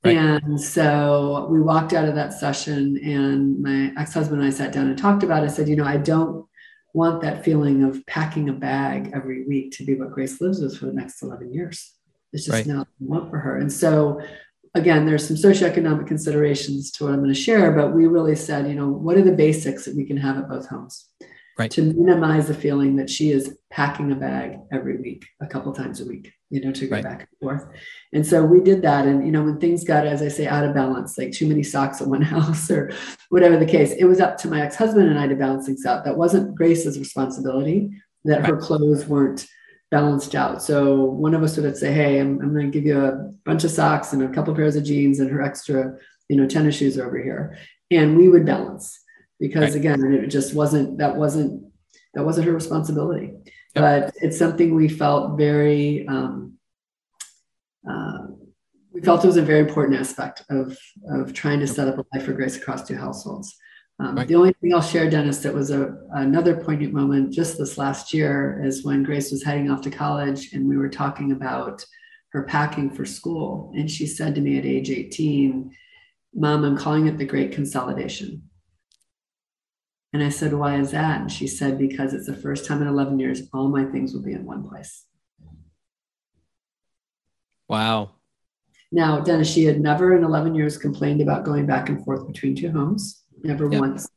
Right. 0.05 0.17
And 0.17 0.59
so 0.59 1.47
we 1.49 1.61
walked 1.61 1.93
out 1.93 2.07
of 2.07 2.15
that 2.15 2.33
session, 2.33 2.97
and 3.03 3.61
my 3.61 3.91
ex 3.97 4.13
husband 4.13 4.41
and 4.41 4.47
I 4.47 4.51
sat 4.51 4.71
down 4.71 4.87
and 4.87 4.97
talked 4.97 5.23
about 5.23 5.43
it. 5.43 5.47
I 5.47 5.49
said, 5.49 5.67
You 5.67 5.75
know, 5.75 5.85
I 5.85 5.97
don't 5.97 6.45
want 6.93 7.21
that 7.21 7.43
feeling 7.43 7.83
of 7.83 8.05
packing 8.05 8.49
a 8.49 8.53
bag 8.53 9.11
every 9.13 9.45
week 9.45 9.71
to 9.77 9.83
be 9.83 9.95
what 9.95 10.11
Grace 10.11 10.39
lives 10.39 10.61
with 10.61 10.77
for 10.77 10.85
the 10.85 10.93
next 10.93 11.21
11 11.21 11.53
years. 11.53 11.93
It's 12.31 12.45
just 12.45 12.55
right. 12.55 12.65
not 12.65 12.87
what 12.99 13.17
I 13.17 13.19
want 13.19 13.31
for 13.31 13.39
her. 13.39 13.57
And 13.57 13.71
so, 13.71 14.21
again, 14.75 15.05
there's 15.05 15.27
some 15.27 15.35
socioeconomic 15.35 16.07
considerations 16.07 16.91
to 16.93 17.03
what 17.03 17.13
I'm 17.13 17.19
going 17.19 17.33
to 17.33 17.39
share, 17.39 17.71
but 17.73 17.93
we 17.93 18.07
really 18.07 18.35
said, 18.35 18.67
you 18.67 18.75
know, 18.75 18.87
what 18.87 19.17
are 19.17 19.23
the 19.23 19.31
basics 19.31 19.85
that 19.85 19.95
we 19.95 20.05
can 20.05 20.17
have 20.17 20.37
at 20.37 20.49
both 20.49 20.67
homes? 20.67 21.09
Right. 21.57 21.71
to 21.71 21.81
minimize 21.81 22.47
the 22.47 22.53
feeling 22.53 22.95
that 22.97 23.09
she 23.09 23.31
is 23.31 23.57
packing 23.69 24.11
a 24.11 24.15
bag 24.15 24.59
every 24.71 24.97
week, 24.97 25.25
a 25.41 25.47
couple 25.47 25.71
times 25.73 26.01
a 26.01 26.05
week, 26.05 26.31
you 26.49 26.61
know, 26.61 26.71
to 26.71 26.87
go 26.87 26.95
right. 26.95 27.03
back 27.03 27.19
and 27.19 27.39
forth. 27.41 27.67
And 28.13 28.25
so 28.25 28.43
we 28.43 28.61
did 28.61 28.81
that. 28.81 29.05
And, 29.05 29.25
you 29.25 29.31
know, 29.31 29.43
when 29.43 29.59
things 29.59 29.83
got, 29.83 30.05
as 30.05 30.21
I 30.21 30.27
say, 30.27 30.47
out 30.47 30.65
of 30.65 30.73
balance, 30.73 31.17
like 31.17 31.31
too 31.31 31.47
many 31.47 31.63
socks 31.63 32.01
in 32.01 32.09
one 32.09 32.21
house 32.35 32.69
or 32.69 32.91
whatever 33.29 33.57
the 33.57 33.65
case, 33.65 33.91
it 33.91 34.05
was 34.05 34.19
up 34.19 34.37
to 34.39 34.47
my 34.47 34.61
ex 34.61 34.75
husband 34.75 35.09
and 35.09 35.19
I 35.19 35.27
to 35.27 35.35
balance 35.35 35.65
things 35.65 35.85
out. 35.85 36.05
That 36.05 36.17
wasn't 36.17 36.55
Grace's 36.55 36.99
responsibility, 36.99 37.89
that 38.25 38.41
right. 38.41 38.49
her 38.49 38.57
clothes 38.57 39.05
weren't 39.05 39.47
balanced 39.91 40.35
out. 40.35 40.61
So 40.61 41.03
one 41.03 41.33
of 41.33 41.43
us 41.43 41.57
would 41.57 41.77
say, 41.77 41.93
Hey, 41.93 42.19
I'm, 42.19 42.41
I'm 42.41 42.53
going 42.53 42.71
to 42.71 42.77
give 42.77 42.85
you 42.85 42.99
a 42.99 43.31
bunch 43.45 43.63
of 43.63 43.71
socks 43.71 44.13
and 44.13 44.23
a 44.23 44.29
couple 44.29 44.55
pairs 44.55 44.75
of 44.75 44.83
jeans 44.83 45.19
and 45.19 45.29
her 45.29 45.41
extra, 45.41 45.95
you 46.27 46.35
know, 46.35 46.47
tennis 46.47 46.75
shoes 46.75 46.97
over 46.97 47.17
here. 47.17 47.57
And 47.91 48.17
we 48.17 48.27
would 48.27 48.45
balance 48.45 48.99
because 49.39 49.71
right. 49.71 49.75
again, 49.75 50.03
it 50.13 50.27
just 50.27 50.53
wasn't, 50.53 50.97
that 50.97 51.15
wasn't, 51.15 51.63
that 52.13 52.23
wasn't 52.23 52.47
her 52.47 52.53
responsibility. 52.53 53.33
Yep. 53.35 53.53
But 53.75 54.13
it's 54.21 54.37
something 54.37 54.73
we 54.73 54.87
felt 54.87 55.37
very, 55.37 56.07
um, 56.07 56.53
uh, 57.89 58.27
we 58.91 59.01
felt 59.01 59.23
it 59.23 59.27
was 59.27 59.37
a 59.37 59.41
very 59.41 59.59
important 59.59 59.99
aspect 59.99 60.43
of, 60.49 60.77
of 61.09 61.33
trying 61.33 61.59
to 61.59 61.67
set 61.67 61.87
up 61.87 61.97
a 61.97 62.05
life 62.13 62.25
for 62.25 62.33
grace 62.33 62.55
across 62.55 62.87
two 62.87 62.95
households. 62.95 63.55
Um, 63.99 64.15
right. 64.15 64.27
The 64.27 64.35
only 64.35 64.53
thing 64.53 64.73
I'll 64.73 64.81
share, 64.81 65.09
Dennis, 65.09 65.39
that 65.39 65.53
was 65.53 65.71
a, 65.71 65.97
another 66.11 66.55
poignant 66.55 66.93
moment 66.93 67.33
just 67.33 67.57
this 67.57 67.77
last 67.77 68.13
year 68.13 68.61
is 68.63 68.83
when 68.83 69.03
Grace 69.03 69.31
was 69.31 69.43
heading 69.43 69.69
off 69.69 69.81
to 69.81 69.89
college 69.89 70.51
and 70.53 70.67
we 70.67 70.77
were 70.77 70.89
talking 70.89 71.31
about 71.31 71.85
her 72.29 72.43
packing 72.43 72.89
for 72.89 73.05
school. 73.05 73.71
And 73.75 73.89
she 73.89 74.05
said 74.05 74.35
to 74.35 74.41
me 74.41 74.57
at 74.57 74.65
age 74.65 74.89
18, 74.89 75.73
Mom, 76.33 76.65
I'm 76.65 76.77
calling 76.77 77.07
it 77.07 77.17
the 77.17 77.25
Great 77.25 77.53
Consolidation. 77.53 78.43
And 80.15 80.23
I 80.23 80.29
said, 80.29 80.53
Why 80.53 80.79
is 80.79 80.91
that? 80.91 81.19
And 81.19 81.29
she 81.29 81.45
said, 81.45 81.77
Because 81.77 82.13
it's 82.13 82.25
the 82.25 82.33
first 82.33 82.65
time 82.65 82.81
in 82.81 82.87
11 82.87 83.19
years 83.19 83.41
all 83.51 83.67
my 83.67 83.83
things 83.83 84.13
will 84.13 84.21
be 84.21 84.31
in 84.31 84.45
one 84.45 84.65
place. 84.65 85.03
Wow. 87.67 88.11
Now, 88.93 89.19
Dennis, 89.19 89.51
she 89.51 89.65
had 89.65 89.81
never 89.81 90.15
in 90.15 90.23
11 90.23 90.55
years 90.55 90.77
complained 90.77 91.19
about 91.19 91.43
going 91.43 91.65
back 91.65 91.89
and 91.89 92.01
forth 92.05 92.25
between 92.27 92.55
two 92.55 92.71
homes 92.71 93.25
never 93.43 93.69
yep. 93.69 93.81
once. 93.81 94.07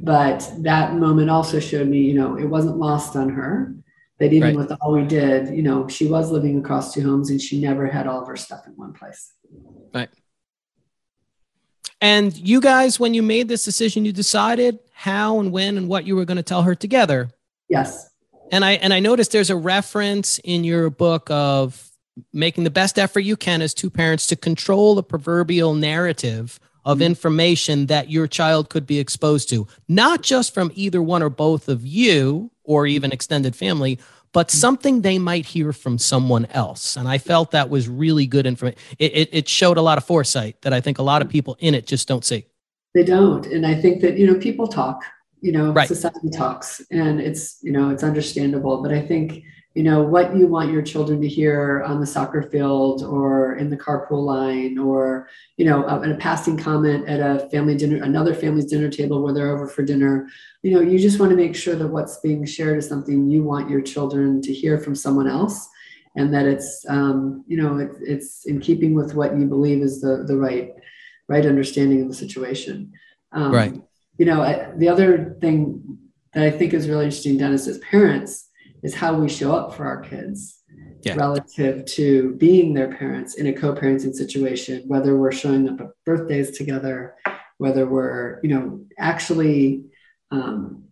But 0.00 0.50
that 0.60 0.94
moment 0.94 1.28
also 1.28 1.60
showed 1.60 1.88
me, 1.88 1.98
you 1.98 2.14
know, 2.14 2.38
it 2.38 2.46
wasn't 2.46 2.78
lost 2.78 3.14
on 3.14 3.28
her 3.28 3.74
that 4.20 4.32
even 4.32 4.56
right. 4.56 4.56
with 4.56 4.78
all 4.80 4.92
we 4.92 5.04
did, 5.04 5.54
you 5.54 5.62
know, 5.62 5.86
she 5.88 6.06
was 6.06 6.30
living 6.30 6.58
across 6.58 6.94
two 6.94 7.02
homes 7.02 7.28
and 7.28 7.38
she 7.38 7.60
never 7.60 7.86
had 7.86 8.06
all 8.06 8.22
of 8.22 8.28
her 8.28 8.36
stuff 8.36 8.66
in 8.66 8.72
one 8.76 8.94
place. 8.94 9.30
Right. 9.92 10.08
And 12.04 12.36
you 12.36 12.60
guys, 12.60 13.00
when 13.00 13.14
you 13.14 13.22
made 13.22 13.48
this 13.48 13.64
decision, 13.64 14.04
you 14.04 14.12
decided 14.12 14.78
how 14.92 15.40
and 15.40 15.50
when 15.50 15.78
and 15.78 15.88
what 15.88 16.06
you 16.06 16.14
were 16.16 16.26
going 16.26 16.36
to 16.36 16.42
tell 16.42 16.64
her 16.64 16.74
together. 16.74 17.30
Yes. 17.70 18.10
And 18.52 18.62
I 18.62 18.72
and 18.72 18.92
I 18.92 19.00
noticed 19.00 19.32
there's 19.32 19.48
a 19.48 19.56
reference 19.56 20.38
in 20.40 20.64
your 20.64 20.90
book 20.90 21.30
of 21.30 21.90
making 22.30 22.64
the 22.64 22.70
best 22.70 22.98
effort 22.98 23.20
you 23.20 23.38
can 23.38 23.62
as 23.62 23.72
two 23.72 23.88
parents 23.88 24.26
to 24.26 24.36
control 24.36 24.94
the 24.94 25.02
proverbial 25.02 25.72
narrative 25.72 26.60
of 26.84 26.98
hmm. 26.98 27.04
information 27.04 27.86
that 27.86 28.10
your 28.10 28.26
child 28.26 28.68
could 28.68 28.86
be 28.86 28.98
exposed 28.98 29.48
to, 29.48 29.66
not 29.88 30.20
just 30.20 30.52
from 30.52 30.70
either 30.74 31.02
one 31.02 31.22
or 31.22 31.30
both 31.30 31.70
of 31.70 31.86
you 31.86 32.50
or 32.64 32.86
even 32.86 33.12
extended 33.12 33.56
family, 33.56 33.98
but 34.34 34.50
something 34.50 35.00
they 35.00 35.16
might 35.16 35.46
hear 35.46 35.72
from 35.72 35.96
someone 35.96 36.46
else. 36.46 36.96
And 36.96 37.08
I 37.08 37.18
felt 37.18 37.52
that 37.52 37.70
was 37.70 37.88
really 37.88 38.26
good 38.26 38.46
information. 38.46 38.78
It, 38.98 39.12
it, 39.14 39.28
it, 39.32 39.48
showed 39.48 39.78
a 39.78 39.80
lot 39.80 39.96
of 39.96 40.04
foresight 40.04 40.60
that 40.62 40.72
I 40.72 40.80
think 40.80 40.98
a 40.98 41.02
lot 41.02 41.22
of 41.22 41.28
people 41.28 41.56
in 41.60 41.72
it 41.72 41.86
just 41.86 42.08
don't 42.08 42.24
see. 42.24 42.44
They 42.94 43.04
don't. 43.04 43.46
And 43.46 43.64
I 43.64 43.76
think 43.76 44.02
that, 44.02 44.18
you 44.18 44.26
know, 44.26 44.34
people 44.34 44.66
talk, 44.66 45.04
you 45.40 45.52
know, 45.52 45.70
right. 45.72 45.86
society 45.86 46.30
talks 46.30 46.82
and 46.90 47.20
it's, 47.20 47.58
you 47.62 47.70
know, 47.70 47.90
it's 47.90 48.02
understandable. 48.02 48.82
But 48.82 48.92
I 48.92 49.00
think 49.00 49.44
you 49.74 49.82
know 49.82 50.02
what 50.02 50.36
you 50.36 50.46
want 50.46 50.70
your 50.70 50.82
children 50.82 51.20
to 51.20 51.28
hear 51.28 51.82
on 51.82 52.00
the 52.00 52.06
soccer 52.06 52.42
field 52.42 53.02
or 53.02 53.56
in 53.56 53.70
the 53.70 53.76
carpool 53.76 54.24
line 54.24 54.78
or 54.78 55.28
you 55.56 55.64
know 55.64 55.84
a, 55.84 56.12
a 56.12 56.16
passing 56.16 56.56
comment 56.56 57.08
at 57.08 57.18
a 57.18 57.48
family 57.50 57.76
dinner 57.76 58.02
another 58.02 58.34
family's 58.34 58.66
dinner 58.66 58.88
table 58.88 59.22
where 59.22 59.34
they're 59.34 59.52
over 59.52 59.66
for 59.66 59.82
dinner. 59.82 60.28
You 60.62 60.74
know 60.74 60.80
you 60.80 60.98
just 60.98 61.18
want 61.18 61.30
to 61.30 61.36
make 61.36 61.56
sure 61.56 61.74
that 61.74 61.88
what's 61.88 62.18
being 62.18 62.46
shared 62.46 62.78
is 62.78 62.88
something 62.88 63.28
you 63.28 63.42
want 63.42 63.68
your 63.68 63.82
children 63.82 64.40
to 64.42 64.52
hear 64.52 64.78
from 64.78 64.94
someone 64.94 65.28
else 65.28 65.68
and 66.16 66.32
that 66.32 66.46
it's 66.46 66.86
um, 66.88 67.44
you 67.48 67.56
know 67.56 67.78
it, 67.78 67.90
it's 68.00 68.46
in 68.46 68.60
keeping 68.60 68.94
with 68.94 69.14
what 69.14 69.36
you 69.36 69.44
believe 69.44 69.82
is 69.82 70.00
the 70.00 70.24
the 70.26 70.36
right 70.36 70.72
right 71.28 71.44
understanding 71.44 72.00
of 72.02 72.08
the 72.08 72.14
situation. 72.14 72.92
Um, 73.32 73.50
right. 73.50 73.82
you 74.18 74.24
know 74.24 74.40
I, 74.40 74.70
the 74.76 74.88
other 74.88 75.36
thing 75.40 75.98
that 76.34 76.44
i 76.44 76.50
think 76.50 76.72
is 76.72 76.88
really 76.88 77.06
interesting 77.06 77.36
dennis 77.36 77.66
as 77.66 77.78
parents 77.78 78.48
is 78.84 78.94
how 78.94 79.14
we 79.14 79.28
show 79.28 79.52
up 79.52 79.74
for 79.74 79.84
our 79.86 80.00
kids 80.00 80.62
yeah. 81.02 81.14
relative 81.16 81.84
to 81.86 82.34
being 82.36 82.74
their 82.74 82.94
parents 82.94 83.34
in 83.34 83.48
a 83.48 83.52
co-parenting 83.52 84.14
situation 84.14 84.84
whether 84.86 85.16
we're 85.16 85.32
showing 85.32 85.68
up 85.68 85.80
at 85.80 85.88
birthdays 86.06 86.56
together 86.56 87.16
whether 87.58 87.86
we're 87.86 88.40
you 88.42 88.50
know 88.50 88.84
actually 88.98 89.84
um, 90.30 90.84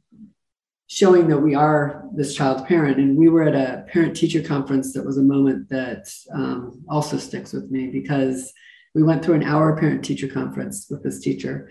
showing 0.89 1.29
that 1.29 1.39
we 1.39 1.55
are 1.55 2.05
this 2.15 2.35
child's 2.35 2.63
parent 2.63 2.99
and 2.99 3.17
we 3.17 3.29
were 3.29 3.43
at 3.43 3.55
a 3.55 3.85
parent 3.91 4.17
teacher 4.17 4.43
conference 4.43 4.93
that 4.93 5.05
was 5.05 5.19
a 5.19 5.23
moment 5.23 5.69
that 5.69 6.07
um, 6.35 6.85
also 6.89 7.17
sticks 7.17 7.53
with 7.53 7.71
me 7.71 7.89
because 7.89 8.53
we 8.95 9.03
went 9.03 9.25
through 9.25 9.35
an 9.35 9.43
hour 9.43 9.77
parent 9.79 10.05
teacher 10.05 10.29
conference 10.29 10.87
with 10.91 11.03
this 11.03 11.21
teacher 11.21 11.71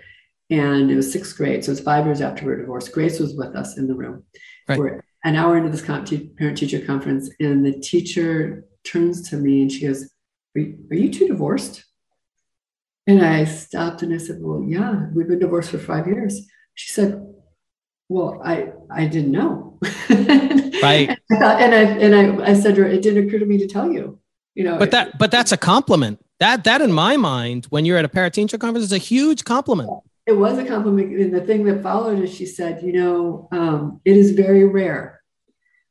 and 0.49 0.91
it 0.91 0.95
was 0.95 1.11
sixth 1.11 1.37
grade 1.37 1.63
so 1.63 1.71
it's 1.71 1.81
five 1.81 2.05
years 2.05 2.21
after 2.21 2.45
we 2.45 2.51
were 2.51 2.61
divorced 2.61 2.91
grace 2.91 3.19
was 3.19 3.35
with 3.35 3.55
us 3.55 3.77
in 3.77 3.87
the 3.87 3.93
room 3.93 4.23
right. 4.67 4.79
we're 4.79 5.01
an 5.23 5.35
hour 5.35 5.57
into 5.57 5.69
this 5.69 5.81
parent 5.81 6.57
teacher 6.57 6.79
conference, 6.79 7.29
and 7.39 7.65
the 7.65 7.73
teacher 7.79 8.65
turns 8.83 9.29
to 9.29 9.37
me 9.37 9.61
and 9.61 9.71
she 9.71 9.85
goes, 9.85 10.09
are 10.55 10.59
you, 10.59 10.77
are 10.91 10.95
you 10.95 11.11
two 11.11 11.27
divorced? 11.27 11.85
And 13.07 13.23
I 13.23 13.45
stopped 13.45 14.03
and 14.03 14.13
I 14.13 14.17
said, 14.17 14.37
Well, 14.41 14.63
yeah, 14.63 15.07
we've 15.13 15.27
been 15.27 15.39
divorced 15.39 15.71
for 15.71 15.79
five 15.79 16.07
years. 16.07 16.39
She 16.75 16.91
said, 16.91 17.25
Well, 18.09 18.41
I 18.43 18.73
I 18.91 19.07
didn't 19.07 19.31
know. 19.31 19.79
Right. 20.81 21.15
and 21.29 21.75
I 21.75 21.81
and 21.83 22.41
I, 22.41 22.51
I 22.51 22.53
said 22.55 22.75
her, 22.77 22.85
it 22.87 23.03
didn't 23.03 23.27
occur 23.27 23.37
to 23.37 23.45
me 23.45 23.59
to 23.59 23.67
tell 23.67 23.91
you. 23.91 24.17
You 24.55 24.63
know, 24.63 24.79
but 24.79 24.89
that 24.91 25.19
but 25.19 25.29
that's 25.29 25.51
a 25.51 25.57
compliment. 25.57 26.19
That 26.39 26.63
that 26.63 26.81
in 26.81 26.91
my 26.91 27.17
mind, 27.17 27.67
when 27.69 27.85
you're 27.85 27.99
at 27.99 28.05
a 28.05 28.09
parent 28.09 28.33
teacher 28.33 28.57
conference, 28.57 28.85
is 28.85 28.91
a 28.91 28.97
huge 28.97 29.43
compliment 29.43 29.91
it 30.25 30.33
was 30.33 30.57
a 30.57 30.65
compliment. 30.65 31.19
And 31.19 31.33
the 31.33 31.41
thing 31.41 31.65
that 31.65 31.83
followed 31.83 32.19
is 32.19 32.33
she 32.33 32.45
said, 32.45 32.83
you 32.83 32.93
know, 32.93 33.47
um, 33.51 34.01
it 34.05 34.15
is 34.15 34.31
very 34.31 34.65
rare 34.65 35.21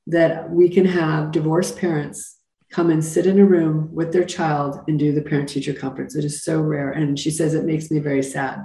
that 0.07 0.51
we 0.51 0.69
can 0.69 0.85
have 0.87 1.33
divorced 1.33 1.77
parents 1.77 2.39
come 2.71 2.91
and 2.91 3.05
sit 3.05 3.27
in 3.27 3.39
a 3.39 3.45
room 3.45 3.93
with 3.93 4.13
their 4.13 4.25
child 4.25 4.81
and 4.87 4.99
do 4.99 5.13
the 5.13 5.23
parent 5.23 5.49
teacher 5.49 5.75
conference. 5.75 6.15
It 6.15 6.25
is 6.25 6.45
so 6.45 6.61
rare. 6.61 6.91
And 6.91 7.19
she 7.19 7.31
says, 7.31 7.55
it 7.55 7.65
makes 7.65 7.91
me 7.91 7.99
very 7.99 8.23
sad. 8.23 8.61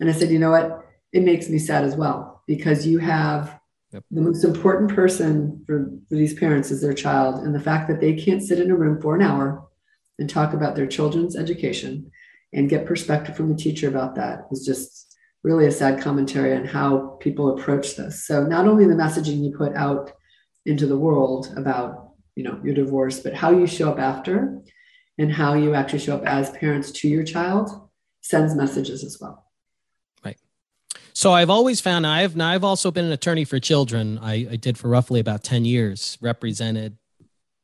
And 0.00 0.08
I 0.08 0.12
said, 0.12 0.30
you 0.30 0.38
know 0.38 0.50
what? 0.50 0.84
It 1.12 1.22
makes 1.22 1.48
me 1.48 1.58
sad 1.58 1.84
as 1.84 1.94
well 1.94 2.42
because 2.48 2.86
you 2.86 2.98
have 2.98 3.58
yep. 3.92 4.02
the 4.10 4.20
most 4.20 4.44
important 4.44 4.92
person 4.92 5.62
for, 5.64 5.88
for 6.08 6.16
these 6.16 6.34
parents 6.34 6.72
is 6.72 6.82
their 6.82 6.92
child. 6.92 7.44
And 7.44 7.54
the 7.54 7.60
fact 7.60 7.88
that 7.88 8.00
they 8.00 8.14
can't 8.14 8.42
sit 8.42 8.58
in 8.58 8.70
a 8.70 8.76
room 8.76 9.00
for 9.00 9.14
an 9.14 9.22
hour 9.22 9.64
and 10.18 10.28
talk 10.28 10.52
about 10.52 10.74
their 10.74 10.86
children's 10.86 11.36
education 11.36 12.10
and 12.52 12.68
get 12.68 12.86
perspective 12.86 13.36
from 13.36 13.48
the 13.48 13.56
teacher 13.56 13.88
about 13.88 14.14
that 14.14 14.46
is 14.50 14.64
just 14.64 15.16
really 15.42 15.66
a 15.66 15.70
sad 15.70 16.00
commentary 16.00 16.56
on 16.56 16.64
how 16.64 17.16
people 17.20 17.56
approach 17.56 17.96
this. 17.96 18.26
So 18.26 18.44
not 18.44 18.66
only 18.66 18.86
the 18.86 18.94
messaging 18.94 19.44
you 19.44 19.56
put 19.56 19.74
out 19.76 20.12
into 20.64 20.86
the 20.86 20.98
world 20.98 21.52
about, 21.56 22.10
you 22.34 22.42
know, 22.42 22.60
your 22.64 22.74
divorce, 22.74 23.20
but 23.20 23.34
how 23.34 23.50
you 23.50 23.66
show 23.66 23.90
up 23.90 23.98
after 23.98 24.60
and 25.18 25.32
how 25.32 25.54
you 25.54 25.74
actually 25.74 26.00
show 26.00 26.16
up 26.16 26.26
as 26.26 26.50
parents 26.50 26.90
to 26.90 27.08
your 27.08 27.22
child 27.22 27.70
sends 28.20 28.54
messages 28.54 29.04
as 29.04 29.18
well. 29.20 29.44
Right. 30.24 30.38
So 31.12 31.32
I've 31.32 31.50
always 31.50 31.80
found 31.80 32.06
I've 32.06 32.38
I've 32.40 32.64
also 32.64 32.90
been 32.90 33.04
an 33.04 33.12
attorney 33.12 33.44
for 33.44 33.60
children. 33.60 34.18
I, 34.20 34.48
I 34.50 34.56
did 34.56 34.76
for 34.76 34.88
roughly 34.88 35.20
about 35.20 35.44
10 35.44 35.64
years, 35.64 36.18
represented 36.20 36.98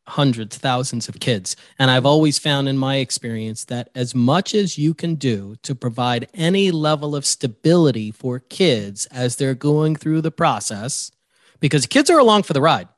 hundreds, 0.09 0.57
thousands 0.59 1.09
of 1.09 1.21
kids. 1.21 1.55
And 1.79 1.91
I've 1.91 2.07
always 2.07 2.39
found 2.39 2.69
in 2.69 2.77
my 2.77 2.97
experience 2.97 3.65
that 3.67 3.89
as 3.95 4.15
much 4.15 4.55
as 4.55 4.77
you 4.77 4.95
can 4.95 5.15
do 5.15 5.57
to 5.63 5.75
provide 5.75 6.29
any 6.35 6.71
level 6.71 7.15
of 7.15 7.25
stability 7.25 8.11
for 8.11 8.41
kids 8.41 9.07
as 9.07 9.37
they're 9.37 9.55
going 9.55 9.97
through 9.97 10.21
the 10.21 10.31
process, 10.31 11.13
because 11.61 11.87
kids 11.87 12.11
are 12.11 12.19
along 12.19 12.43
for 12.43 12.53
the 12.53 12.61
ride. 12.61 12.89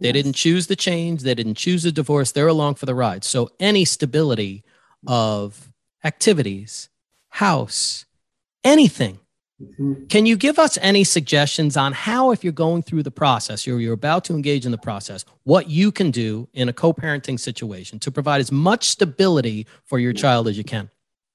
They 0.00 0.08
yes. 0.08 0.14
didn't 0.14 0.34
choose 0.34 0.66
the 0.66 0.76
change, 0.76 1.22
they 1.22 1.34
didn't 1.34 1.54
choose 1.56 1.84
a 1.84 1.92
divorce, 1.92 2.32
they're 2.32 2.48
along 2.48 2.76
for 2.76 2.86
the 2.86 2.94
ride. 2.94 3.24
So 3.24 3.50
any 3.58 3.84
stability 3.84 4.64
of 5.06 5.72
activities, 6.04 6.88
house, 7.30 8.04
anything 8.64 9.20
Mm-hmm. 9.60 10.06
Can 10.06 10.24
you 10.24 10.36
give 10.36 10.58
us 10.58 10.78
any 10.80 11.02
suggestions 11.02 11.76
on 11.76 11.92
how, 11.92 12.30
if 12.30 12.44
you're 12.44 12.52
going 12.52 12.82
through 12.82 13.02
the 13.02 13.10
process, 13.10 13.66
you're, 13.66 13.80
you're 13.80 13.94
about 13.94 14.24
to 14.26 14.34
engage 14.34 14.64
in 14.64 14.70
the 14.70 14.78
process, 14.78 15.24
what 15.42 15.68
you 15.68 15.90
can 15.90 16.10
do 16.10 16.48
in 16.54 16.68
a 16.68 16.72
co 16.72 16.92
parenting 16.92 17.40
situation 17.40 17.98
to 18.00 18.10
provide 18.10 18.40
as 18.40 18.52
much 18.52 18.88
stability 18.88 19.66
for 19.84 19.98
your 19.98 20.12
child 20.12 20.46
as 20.46 20.56
you 20.56 20.64
can? 20.64 20.90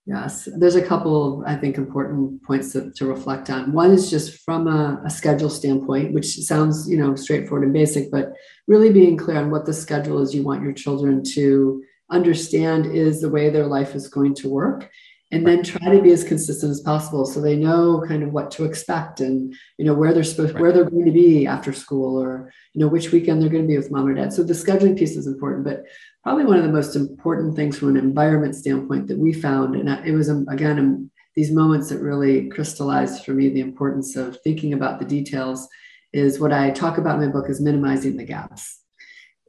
Yes, 0.06 0.50
there's 0.58 0.76
a 0.76 0.86
couple, 0.86 1.44
I 1.48 1.56
think, 1.56 1.78
important 1.78 2.44
points 2.44 2.74
to, 2.74 2.92
to 2.92 3.06
reflect 3.06 3.50
on. 3.50 3.72
One 3.72 3.92
is 3.92 4.10
just 4.10 4.42
from 4.42 4.68
a, 4.68 5.02
a, 5.06 5.10
schedule 5.10 5.50
standpoint, 5.50 6.14
which 6.14 6.36
sounds, 6.40 6.90
you 6.90 6.98
know, 6.98 7.16
straightforward 7.16 7.64
and 7.64 7.74
basic, 7.74 8.12
but 8.12 8.34
really 8.68 8.92
being 8.92 9.16
clear 9.16 9.38
on 9.38 9.50
what 9.50 9.66
the 9.66 9.72
schedule 9.72 10.22
is 10.22 10.36
you 10.36 10.44
want 10.44 10.62
your 10.62 10.74
children 10.74 11.24
to 11.36 11.82
understand 12.10 12.86
is 12.86 13.22
the 13.22 13.30
way 13.30 13.50
their 13.50 13.66
life 13.66 13.96
is 13.96 14.10
going 14.10 14.36
to 14.36 14.50
work 14.50 14.90
and 15.34 15.48
then 15.48 15.64
try 15.64 15.94
to 15.94 16.02
be 16.02 16.12
as 16.12 16.24
consistent 16.24 16.72
as 16.72 16.82
possible 16.82 17.26
so 17.26 17.42
they 17.42 17.56
know 17.56 18.04
kind 18.08 18.24
of 18.24 18.32
what 18.32 18.52
to 18.52 18.66
expect 18.66 19.20
and 19.20 19.54
you 19.78 19.86
know 19.86 19.94
where 19.94 20.14
they're 20.14 20.24
supposed 20.24 20.54
right. 20.54 20.62
where 20.62 20.72
they're 20.72 20.90
going 20.90 21.06
to 21.06 21.12
be 21.12 21.48
after 21.48 21.74
school 21.74 22.22
or 22.22 22.52
you 22.74 22.80
know 22.80 22.88
which 22.88 23.12
weekend 23.12 23.42
they're 23.42 23.50
going 23.50 23.64
to 23.64 23.68
be 23.68 23.78
with 23.78 23.92
mom 23.92 24.08
or 24.08 24.14
dad. 24.14 24.32
So 24.32 24.44
the 24.44 24.54
scheduling 24.54 24.98
piece 24.98 25.16
is 25.16 25.28
important 25.28 25.64
but 25.64 25.84
probably 26.24 26.46
one 26.46 26.58
of 26.58 26.64
the 26.64 26.72
most 26.72 26.96
important 26.96 27.56
things 27.56 27.78
from 27.78 27.90
an 27.90 27.98
environment 27.98 28.56
standpoint 28.56 29.08
that 29.08 29.18
we 29.18 29.34
found 29.34 29.76
and 29.76 29.90
it 30.08 30.14
was 30.14 30.30
um, 30.30 30.46
again 30.50 30.80
um, 30.80 31.12
these 31.36 31.52
moments 31.52 31.90
that 31.90 32.00
really 32.00 32.48
crystallized 32.50 33.26
for 33.26 33.32
me 33.32 33.50
the 33.50 33.60
importance 33.60 34.16
of 34.16 34.38
thinking 34.44 34.74
about 34.74 35.00
the 35.00 35.06
details 35.06 35.68
is 36.14 36.40
what 36.40 36.54
i 36.54 36.70
talk 36.70 36.98
about 36.98 37.16
in 37.16 37.26
my 37.26 37.32
book 37.32 37.50
is 37.50 37.60
minimizing 37.60 38.16
the 38.18 38.24
gaps 38.24 38.83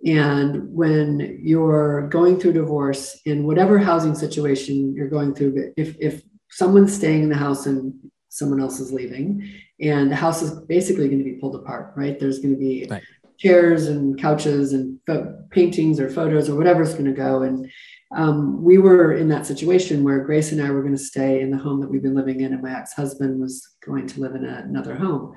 and 0.05 0.73
when 0.75 1.39
you're 1.43 2.09
going 2.09 2.39
through 2.39 2.53
divorce 2.53 3.19
in 3.25 3.47
whatever 3.47 3.79
housing 3.79 4.15
situation 4.15 4.95
you're 4.95 5.09
going 5.09 5.35
through, 5.35 5.73
if, 5.77 5.97
if 5.99 6.23
someone's 6.51 6.95
staying 6.95 7.23
in 7.23 7.29
the 7.31 7.37
house 7.37 7.65
and 7.67 7.95
someone 8.29 8.61
else 8.61 8.81
is 8.81 8.93
leaving, 8.93 9.49
and 9.81 10.11
the 10.11 10.17
house 10.17 10.43
is 10.43 10.61
basically 10.63 11.09
going 11.09 11.19
to 11.19 11.25
be 11.25 11.39
pulled 11.41 11.55
apart, 11.55 11.95
right? 11.97 12.21
There's 12.21 12.39
going 12.39 12.53
to 12.53 12.61
be 12.61 12.87
right. 12.91 13.03
chairs 13.39 13.87
and 13.89 14.21
couches 14.21 14.75
and 14.75 14.99
fo- 15.07 15.39
paintings 15.51 15.99
or 15.99 16.11
photos 16.11 16.51
or 16.51 16.57
whatever's 16.57 16.93
going 16.93 17.07
to 17.07 17.13
go. 17.13 17.43
And 17.43 17.71
um, 18.15 18.63
we 18.63 18.77
were 18.77 19.15
in 19.15 19.29
that 19.29 19.47
situation 19.47 20.05
where 20.05 20.25
Grace 20.25 20.53
and 20.53 20.61
I 20.61 20.71
were 20.71 20.83
going 20.83 20.97
to 20.97 20.99
stay 20.99 21.41
in 21.41 21.51
the 21.51 21.57
home 21.59 21.81
that 21.81 21.89
we've 21.89 22.03
been 22.03 22.15
living 22.15 22.41
in, 22.41 22.53
and 22.53 22.63
my 22.63 22.77
ex 22.77 22.93
husband 22.93 23.41
was 23.41 23.67
going 23.85 24.07
to 24.09 24.21
live 24.21 24.35
in 24.35 24.45
a, 24.45 24.65
another 24.69 24.97
home. 24.97 25.35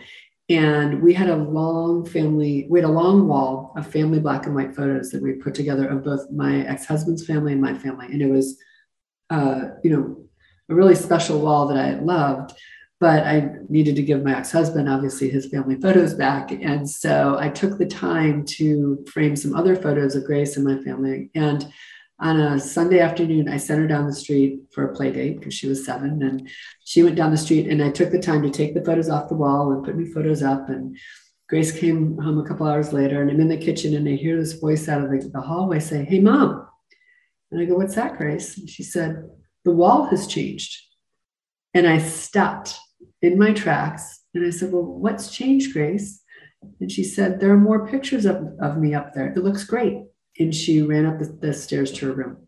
And 0.50 1.02
we 1.02 1.14
had 1.14 1.30
a 1.30 1.36
long 1.36 2.06
family, 2.06 2.68
we 2.70 2.80
had 2.80 2.90
a 2.90 2.92
long 2.92 3.28
wall 3.28 3.74
of 3.76 3.86
family 3.86 4.20
black 4.20 4.46
and 4.46 4.56
white 4.56 4.74
photos 4.74 5.12
that 5.12 5.22
we 5.22 5.34
put 5.34 5.54
together 5.54 5.88
of 5.88 6.06
both 6.06 6.32
my 6.32 6.66
ex-husband's 6.66 7.26
family 7.26 7.52
and 7.52 7.62
my 7.62 7.74
family. 7.74 8.06
And 8.06 8.22
it 8.22 8.32
was, 8.32 8.58
uh, 9.30 9.64
you 9.84 9.90
know, 9.90 10.24
a 10.70 10.76
really 10.76 10.96
special 10.96 11.42
wall 11.42 11.68
that 11.68 11.78
I 11.78 12.00
loved, 12.00 12.54
but 13.02 13.26
I 13.26 13.56
needed 13.68 13.98
to 13.98 14.04
give 14.04 14.24
my 14.24 14.38
ex-husband 14.38 14.88
obviously 14.88 15.30
his 15.30 15.48
family 15.48 15.76
photos 15.76 16.14
back. 16.14 16.52
And 16.52 16.90
so 16.90 17.38
I 17.38 17.50
took 17.50 17.78
the 17.78 17.86
time 17.86 18.46
to 18.46 19.04
frame 19.06 19.36
some 19.36 19.54
other 19.54 19.76
photos 19.76 20.16
of 20.16 20.24
Grace 20.24 20.56
and 20.56 20.66
my 20.66 20.82
family. 20.82 21.30
And 21.36 21.72
on 22.20 22.40
a 22.40 22.60
Sunday 22.60 23.00
afternoon, 23.00 23.48
I 23.48 23.58
sent 23.58 23.80
her 23.80 23.88
down 23.88 24.08
the 24.08 24.14
street 24.14 24.62
for 24.72 24.86
a 24.86 24.96
play 24.96 25.12
date 25.12 25.38
because 25.38 25.54
she 25.54 25.68
was 25.68 25.86
seven. 25.86 26.24
And 26.24 26.50
she 26.84 27.04
went 27.04 27.16
down 27.16 27.32
the 27.32 27.38
street, 27.38 27.68
and 27.68 27.84
I 27.84 27.92
took 27.92 28.12
the 28.12 28.20
time 28.20 28.42
to 28.42 28.50
take 28.50 28.74
the 28.74 28.84
photos 28.84 29.10
off 29.10 29.30
the 29.30 29.36
wall 29.36 29.72
and 29.72 29.84
put 29.84 29.96
new 29.96 30.12
photos 30.12 30.42
up. 30.42 30.68
And 30.70 30.98
Grace 31.48 31.72
came 31.72 32.18
home 32.18 32.40
a 32.40 32.48
couple 32.48 32.66
hours 32.66 32.92
later, 32.92 33.22
and 33.22 33.30
I'm 33.30 33.40
in 33.40 33.50
the 33.50 33.58
kitchen, 33.58 33.96
and 33.96 34.08
I 34.08 34.14
hear 34.14 34.38
this 34.38 34.54
voice 34.54 34.90
out 34.90 35.04
of 35.04 35.12
the, 35.12 35.30
the 35.32 35.42
hallway 35.42 35.80
say, 35.80 36.04
Hey, 36.04 36.20
mom. 36.20 36.68
And 37.52 37.62
I 37.62 37.66
go, 37.66 37.76
What's 37.76 37.96
that, 37.96 38.18
Grace? 38.18 38.58
And 38.58 38.68
she 38.68 38.84
said, 38.84 39.30
The 39.64 39.72
wall 39.72 40.06
has 40.06 40.26
changed. 40.26 40.76
And 41.76 41.88
I 41.88 42.00
stopped 42.00 42.80
in 43.22 43.38
my 43.38 43.54
tracks 43.54 44.24
and 44.34 44.44
I 44.46 44.50
said, 44.50 44.72
Well, 44.72 44.84
what's 44.84 45.30
changed, 45.30 45.72
Grace? 45.72 46.24
And 46.82 46.92
she 46.92 47.04
said, 47.04 47.40
There 47.40 47.52
are 47.52 47.58
more 47.58 47.88
pictures 47.88 48.26
of, 48.26 48.38
of 48.60 48.80
me 48.80 48.96
up 48.96 49.14
there. 49.14 49.28
It 49.28 49.44
looks 49.44 49.64
great 49.64 50.07
and 50.40 50.54
she 50.54 50.82
ran 50.82 51.06
up 51.06 51.20
the, 51.20 51.26
the 51.26 51.54
stairs 51.54 51.92
to 51.94 52.08
her 52.08 52.14
room. 52.14 52.48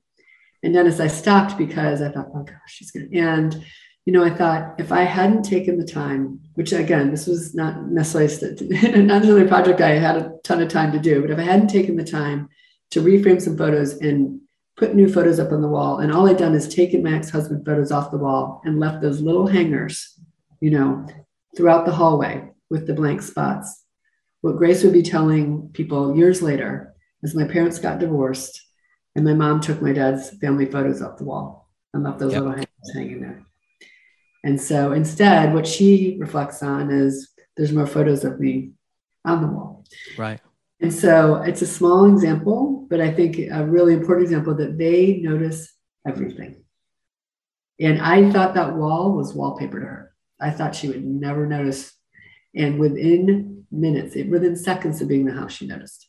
And 0.64 0.74
Dennis, 0.74 1.00
I 1.00 1.08
stopped 1.08 1.58
because 1.58 2.02
I 2.02 2.10
thought, 2.10 2.30
oh 2.36 2.44
gosh, 2.44 2.56
she's 2.68 2.92
going 2.92 3.10
to. 3.10 3.18
And, 3.18 3.64
you 4.06 4.14
know, 4.14 4.24
I 4.24 4.30
thought 4.30 4.80
if 4.80 4.92
I 4.92 5.04
hadn't 5.04 5.44
taken 5.44 5.78
the 5.78 5.86
time, 5.86 6.40
which 6.56 6.74
again, 6.74 7.12
this 7.12 7.28
was 7.28 7.56
not 7.56 7.88
necessarily, 7.88 8.56
not 8.72 9.06
necessarily 9.06 9.46
a 9.46 9.48
project 9.48 9.82
I 9.82 9.92
had 9.92 10.18
a 10.18 10.32
ton 10.44 10.62
of 10.62 10.70
time 10.70 10.92
to 10.92 11.00
do, 11.00 11.22
but 11.22 11.32
if 11.32 11.40
I 11.40 11.44
hadn't 11.44 11.70
taken 11.70 11.96
the 11.96 12.04
time 12.04 12.50
to 12.92 13.02
reframe 13.02 13.42
some 13.42 13.58
photos 13.58 13.94
and 13.94 14.42
put 14.76 14.96
new 14.96 15.12
photos 15.12 15.40
up 15.40 15.52
on 15.52 15.62
the 15.62 15.68
wall, 15.68 16.00
and 16.00 16.12
all 16.12 16.28
I'd 16.28 16.38
done 16.38 16.56
is 16.56 16.74
taken 16.74 17.04
my 17.04 17.14
ex 17.14 17.30
husband 17.30 17.66
photos 17.66 17.92
off 17.92 18.12
the 18.12 18.18
wall 18.18 18.62
and 18.66 18.80
left 18.80 19.02
those 19.02 19.22
little 19.22 19.48
hangers, 19.48 20.20
you 20.62 20.72
know, 20.72 21.06
throughout 21.56 21.86
the 21.86 21.92
hallway 21.92 22.50
with 22.70 22.88
the 22.88 22.94
blank 22.94 23.22
spots. 23.22 23.84
What 24.42 24.58
Grace 24.58 24.84
would 24.84 24.94
be 24.94 25.04
telling 25.04 25.70
people 25.74 26.16
years 26.16 26.42
later 26.42 26.94
as 27.24 27.36
my 27.36 27.46
parents 27.46 27.80
got 27.80 28.00
divorced 28.00 28.62
and 29.16 29.26
my 29.26 29.34
mom 29.34 29.60
took 29.60 29.82
my 29.82 29.92
dad's 29.92 30.30
family 30.40 30.66
photos 30.66 31.02
off 31.02 31.18
the 31.18 31.26
wall 31.26 31.70
and 31.94 32.04
left 32.04 32.20
those 32.20 32.34
yep. 32.34 32.42
little 32.42 32.56
hangers 32.56 32.94
hanging 32.94 33.22
there. 33.22 33.46
And 34.44 34.60
so 34.60 34.94
instead, 34.94 35.54
what 35.54 35.68
she 35.68 36.18
reflects 36.20 36.64
on 36.64 36.92
is 36.92 37.30
there's 37.58 37.74
more 37.74 37.88
photos 37.88 38.24
of 38.24 38.40
me 38.40 38.72
on 39.26 39.42
the 39.42 39.48
wall. 39.48 39.86
Right. 40.18 40.40
And 40.80 40.94
so 40.94 41.36
it's 41.36 41.62
a 41.62 41.68
small 41.68 42.06
example, 42.06 42.88
but 42.90 43.02
I 43.02 43.12
think 43.12 43.38
a 43.52 43.66
really 43.66 43.94
important 43.94 44.28
example 44.28 44.56
that 44.56 44.78
they 44.78 45.18
notice 45.18 45.74
everything. 46.08 46.64
And 47.82 48.02
I 48.02 48.32
thought 48.32 48.54
that 48.54 48.76
wall 48.76 49.14
was 49.14 49.34
wallpaper 49.34 49.80
to 49.80 49.86
her. 49.86 50.14
I 50.40 50.52
thought 50.52 50.76
she 50.76 50.88
would 50.88 51.04
never 51.04 51.46
notice. 51.46 51.94
And 52.56 52.80
within 52.80 53.66
minutes, 53.72 54.16
within 54.16 54.56
seconds 54.56 55.02
of 55.02 55.10
being 55.10 55.22
in 55.22 55.28
the 55.28 55.40
house, 55.40 55.52
she 55.52 55.68
noticed 55.68 56.09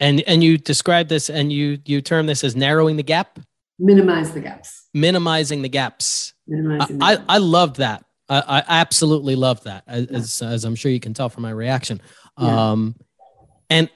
and 0.00 0.20
and 0.22 0.42
you 0.42 0.58
describe 0.58 1.08
this 1.08 1.28
and 1.28 1.52
you 1.52 1.78
you 1.84 2.00
term 2.00 2.26
this 2.26 2.44
as 2.44 2.54
narrowing 2.54 2.96
the 2.96 3.02
gap? 3.02 3.38
Minimize 3.78 4.32
the 4.32 4.40
gaps. 4.40 4.88
Minimizing 4.94 5.62
the 5.62 5.68
gaps. 5.68 6.34
Minimizing 6.46 7.02
I, 7.02 7.14
the 7.14 7.20
gaps. 7.20 7.28
I, 7.28 7.34
I 7.34 7.38
loved 7.38 7.76
that. 7.76 8.04
I, 8.28 8.42
I 8.46 8.64
absolutely 8.68 9.36
loved 9.36 9.64
that 9.64 9.84
as, 9.86 10.42
yeah. 10.42 10.48
as 10.48 10.64
i'm 10.66 10.74
sure 10.74 10.92
you 10.92 11.00
can 11.00 11.14
tell 11.14 11.28
from 11.28 11.42
my 11.42 11.50
reaction. 11.50 12.00
Yeah. 12.38 12.70
um 12.70 12.96
and 13.70 13.90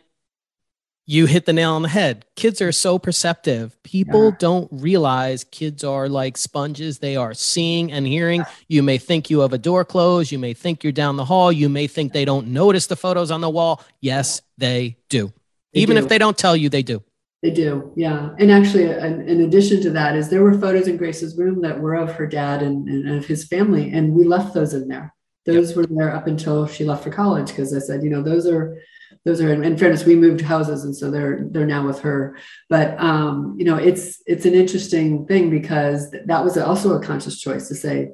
you 1.05 1.27
hit 1.27 1.47
the 1.47 1.53
nail 1.53 1.73
on 1.73 1.83
the 1.83 1.89
head. 1.89 2.25
Kids 2.37 2.63
are 2.63 2.71
so 2.71 2.97
perceptive. 2.97 3.77
People 3.83 4.27
yeah. 4.27 4.37
don't 4.39 4.69
realize 4.71 5.43
kids 5.43 5.83
are 5.83 6.09
like 6.09 6.37
sponges. 6.37 7.01
They 7.01 7.17
are 7.17 7.35
seeing 7.35 7.91
and 7.91 8.07
hearing. 8.07 8.45
You 8.69 8.85
may 8.85 8.99
think 8.99 9.29
you 9.29 9.41
have 9.41 9.53
a 9.53 9.59
door 9.59 9.85
closed. 9.85 10.31
You 10.31 10.39
may 10.39 10.55
think 10.55 10.85
you're 10.85 10.93
down 10.93 11.17
the 11.17 11.25
hall. 11.25 11.51
You 11.51 11.69
may 11.69 11.89
think 11.89 12.13
they 12.13 12.25
don't 12.25 12.49
notice 12.49 12.87
the 12.87 12.97
photos 12.97 13.33
on 13.33 13.41
the 13.41 13.51
wall. 13.51 13.83
Yes 14.01 14.43
they 14.59 14.97
do 15.09 15.33
they 15.73 15.81
Even 15.81 15.97
do. 15.97 16.03
if 16.03 16.09
they 16.09 16.19
don't 16.19 16.37
tell 16.37 16.57
you, 16.57 16.69
they 16.69 16.83
do. 16.83 17.03
They 17.43 17.51
do, 17.51 17.93
yeah. 17.97 18.31
And 18.39 18.53
actually, 18.53 18.85
in, 18.85 19.29
in, 19.29 19.41
addition 19.41 19.81
to 19.83 19.91
that, 19.91 20.15
is 20.15 20.29
there 20.29 20.45
were 20.45 20.57
photos 20.57 20.87
in 20.87 20.97
Grace's 20.97 21.37
room 21.37 21.61
that 21.63 21.81
were 21.81 21.95
of 21.95 22.13
her 22.13 22.27
dad 22.27 22.63
and, 22.63 22.89
and 22.89 23.19
of 23.19 23.27
his 23.27 23.45
family, 23.45 23.91
and 23.93 24.15
we 24.15 24.25
left 24.25 24.55
those 24.55 24.75
in 24.75 24.87
there. 24.87 25.13
Those 25.45 25.71
yep. 25.71 25.77
were 25.77 25.87
there 25.87 26.15
up 26.15 26.29
until 26.29 26.69
she 26.69 26.85
left 26.85 27.03
for 27.03 27.11
college 27.11 27.49
because 27.49 27.75
I 27.75 27.81
said, 27.81 28.05
you 28.05 28.11
know, 28.11 28.23
those 28.23 28.47
are 28.47 28.79
those 29.25 29.41
are 29.41 29.53
in, 29.53 29.63
in, 29.65 29.77
fairness 29.77 30.05
we 30.05 30.17
moved 30.17 30.41
houses 30.41 30.85
and 30.85 30.97
so 30.97 31.11
they're 31.11 31.47
they're 31.51 31.67
now 31.67 31.87
with 31.87 32.01
her 32.01 32.37
but 32.69 32.99
um 33.01 33.55
you 33.59 33.65
know 33.65 33.77
it's 33.77 34.23
it's 34.27 34.47
an 34.47 34.55
interesting 34.55 35.27
thing 35.27 35.51
because 35.51 36.11
that 36.27 36.43
was 36.43 36.57
also 36.59 36.95
a 36.95 37.03
conscious 37.03 37.41
choice 37.41 37.69
to 37.69 37.75
say 37.75 38.11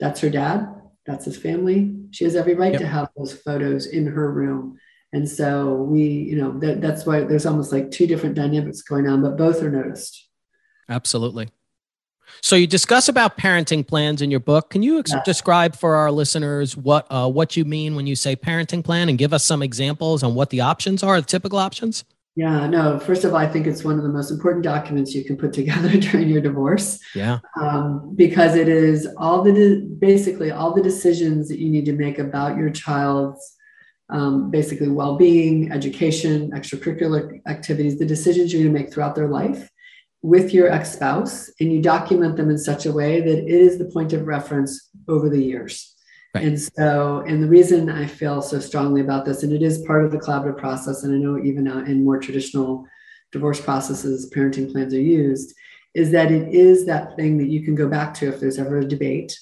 that's 0.00 0.20
her 0.20 0.30
dad 0.30 0.66
that's 1.06 1.24
his 1.24 1.36
family 1.36 1.94
she 2.10 2.24
has 2.24 2.34
every 2.34 2.54
right 2.54 2.72
yep. 2.72 2.80
to 2.80 2.86
have 2.86 3.08
those 3.16 3.32
photos 3.32 3.86
in 3.86 4.06
her 4.06 4.32
room 4.32 4.78
and 5.12 5.28
so 5.28 5.74
we, 5.74 6.04
you 6.04 6.36
know, 6.36 6.58
that, 6.60 6.80
that's 6.80 7.04
why 7.04 7.20
there's 7.24 7.46
almost 7.46 7.72
like 7.72 7.90
two 7.90 8.06
different 8.06 8.36
dynamics 8.36 8.82
going 8.82 9.08
on, 9.08 9.22
but 9.22 9.36
both 9.36 9.62
are 9.62 9.70
noticed. 9.70 10.28
Absolutely. 10.88 11.48
So 12.42 12.56
you 12.56 12.66
discuss 12.66 13.08
about 13.08 13.36
parenting 13.36 13.86
plans 13.86 14.22
in 14.22 14.30
your 14.30 14.40
book. 14.40 14.70
Can 14.70 14.82
you 14.82 15.00
ex- 15.00 15.12
yeah. 15.12 15.22
describe 15.24 15.76
for 15.76 15.96
our 15.96 16.12
listeners 16.12 16.76
what 16.76 17.06
uh, 17.10 17.28
what 17.28 17.56
you 17.56 17.64
mean 17.64 17.96
when 17.96 18.06
you 18.06 18.14
say 18.14 18.36
parenting 18.36 18.84
plan, 18.84 19.08
and 19.08 19.18
give 19.18 19.32
us 19.32 19.44
some 19.44 19.62
examples 19.62 20.22
on 20.22 20.34
what 20.34 20.50
the 20.50 20.60
options 20.60 21.02
are, 21.02 21.20
the 21.20 21.26
typical 21.26 21.58
options? 21.58 22.04
Yeah, 22.36 22.68
no. 22.68 23.00
First 23.00 23.24
of 23.24 23.32
all, 23.32 23.38
I 23.38 23.48
think 23.48 23.66
it's 23.66 23.84
one 23.84 23.96
of 23.96 24.04
the 24.04 24.08
most 24.08 24.30
important 24.30 24.62
documents 24.62 25.12
you 25.12 25.24
can 25.24 25.36
put 25.36 25.52
together 25.52 25.88
during 25.98 26.28
your 26.28 26.40
divorce. 26.40 27.00
Yeah, 27.14 27.40
um, 27.60 28.14
because 28.14 28.54
it 28.54 28.68
is 28.68 29.08
all 29.16 29.42
the 29.42 29.52
de- 29.52 29.80
basically 29.80 30.50
all 30.50 30.72
the 30.72 30.82
decisions 30.82 31.48
that 31.48 31.58
you 31.58 31.68
need 31.68 31.84
to 31.86 31.92
make 31.92 32.18
about 32.18 32.56
your 32.56 32.70
child's 32.70 33.56
um, 34.10 34.50
basically 34.50 34.88
well-being, 34.88 35.72
education, 35.72 36.50
extracurricular 36.50 37.40
activities, 37.46 37.98
the 37.98 38.06
decisions 38.06 38.52
you're 38.52 38.62
going 38.62 38.74
to 38.74 38.80
make 38.80 38.92
throughout 38.92 39.14
their 39.14 39.28
life 39.28 39.70
with 40.22 40.52
your 40.52 40.70
ex-spouse, 40.70 41.50
and 41.60 41.72
you 41.72 41.80
document 41.80 42.36
them 42.36 42.50
in 42.50 42.58
such 42.58 42.84
a 42.86 42.92
way 42.92 43.20
that 43.20 43.38
it 43.38 43.48
is 43.48 43.78
the 43.78 43.86
point 43.86 44.12
of 44.12 44.26
reference 44.26 44.90
over 45.08 45.30
the 45.30 45.42
years. 45.42 45.94
Right. 46.34 46.44
And 46.44 46.60
so, 46.60 47.24
and 47.26 47.42
the 47.42 47.48
reason 47.48 47.88
I 47.88 48.06
feel 48.06 48.42
so 48.42 48.60
strongly 48.60 49.00
about 49.00 49.24
this, 49.24 49.42
and 49.42 49.52
it 49.52 49.62
is 49.62 49.82
part 49.86 50.04
of 50.04 50.12
the 50.12 50.18
collaborative 50.18 50.58
process, 50.58 51.02
and 51.02 51.14
I 51.14 51.18
know 51.18 51.42
even 51.42 51.66
in 51.66 52.04
more 52.04 52.18
traditional 52.18 52.86
divorce 53.32 53.60
processes, 53.60 54.30
parenting 54.34 54.70
plans 54.70 54.92
are 54.92 55.00
used, 55.00 55.54
is 55.94 56.10
that 56.12 56.30
it 56.30 56.54
is 56.54 56.86
that 56.86 57.16
thing 57.16 57.38
that 57.38 57.48
you 57.48 57.64
can 57.64 57.74
go 57.74 57.88
back 57.88 58.14
to 58.14 58.28
if 58.28 58.38
there's 58.38 58.58
ever 58.58 58.78
a 58.78 58.84
debate 58.84 59.36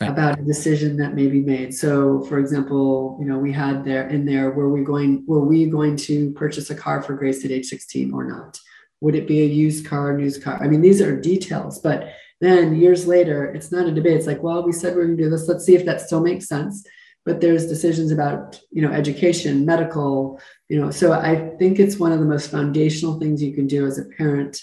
right. 0.00 0.10
about 0.10 0.38
a 0.38 0.42
decision 0.42 0.96
that 0.96 1.14
may 1.14 1.26
be 1.26 1.40
made. 1.40 1.74
So, 1.74 2.22
for 2.22 2.38
example, 2.38 3.18
you 3.20 3.26
know, 3.26 3.38
we 3.38 3.52
had 3.52 3.84
there 3.84 4.08
in 4.08 4.24
there 4.24 4.50
were 4.50 4.70
we 4.70 4.82
going 4.82 5.24
were 5.26 5.44
we 5.44 5.66
going 5.66 5.96
to 5.96 6.32
purchase 6.32 6.70
a 6.70 6.74
car 6.74 7.02
for 7.02 7.14
Grace 7.14 7.44
at 7.44 7.50
age 7.50 7.66
16 7.66 8.12
or 8.12 8.24
not? 8.24 8.58
Would 9.00 9.14
it 9.14 9.26
be 9.26 9.42
a 9.42 9.46
used 9.46 9.86
car, 9.86 10.16
new 10.16 10.30
car? 10.40 10.58
I 10.62 10.68
mean, 10.68 10.82
these 10.82 11.00
are 11.00 11.18
details, 11.18 11.78
but 11.78 12.12
then 12.40 12.74
years 12.74 13.06
later, 13.06 13.52
it's 13.54 13.70
not 13.70 13.86
a 13.86 13.92
debate. 13.92 14.16
It's 14.16 14.26
like, 14.26 14.42
well, 14.42 14.64
we 14.64 14.72
said 14.72 14.94
we 14.94 15.02
are 15.02 15.04
going 15.04 15.16
to 15.16 15.22
do 15.24 15.30
this. 15.30 15.48
Let's 15.48 15.64
see 15.64 15.74
if 15.74 15.84
that 15.86 16.00
still 16.00 16.20
makes 16.20 16.48
sense. 16.48 16.86
But 17.26 17.42
there's 17.42 17.66
decisions 17.66 18.10
about, 18.10 18.58
you 18.70 18.80
know, 18.80 18.90
education, 18.90 19.66
medical, 19.66 20.40
you 20.70 20.80
know. 20.80 20.90
So 20.90 21.12
I 21.12 21.50
think 21.58 21.78
it's 21.78 21.98
one 21.98 22.12
of 22.12 22.18
the 22.18 22.24
most 22.24 22.50
foundational 22.50 23.18
things 23.18 23.42
you 23.42 23.52
can 23.52 23.66
do 23.66 23.86
as 23.86 23.98
a 23.98 24.06
parent 24.16 24.58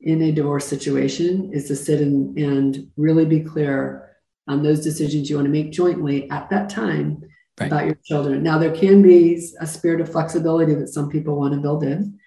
in 0.00 0.20
a 0.22 0.32
divorce 0.32 0.66
situation 0.66 1.50
is 1.52 1.68
to 1.68 1.76
sit 1.76 2.00
and, 2.00 2.36
and 2.36 2.88
really 2.96 3.24
be 3.24 3.38
clear 3.38 4.11
on 4.48 4.62
those 4.62 4.82
decisions 4.82 5.30
you 5.30 5.36
want 5.36 5.46
to 5.46 5.52
make 5.52 5.70
jointly 5.70 6.30
at 6.30 6.50
that 6.50 6.68
time 6.68 7.22
right. 7.60 7.66
about 7.66 7.86
your 7.86 7.98
children. 8.04 8.42
Now, 8.42 8.58
there 8.58 8.74
can 8.74 9.02
be 9.02 9.40
a 9.60 9.66
spirit 9.66 10.00
of 10.00 10.10
flexibility 10.10 10.74
that 10.74 10.88
some 10.88 11.08
people 11.08 11.38
want 11.38 11.54
to 11.54 11.60
build 11.60 11.84
in. 11.84 12.18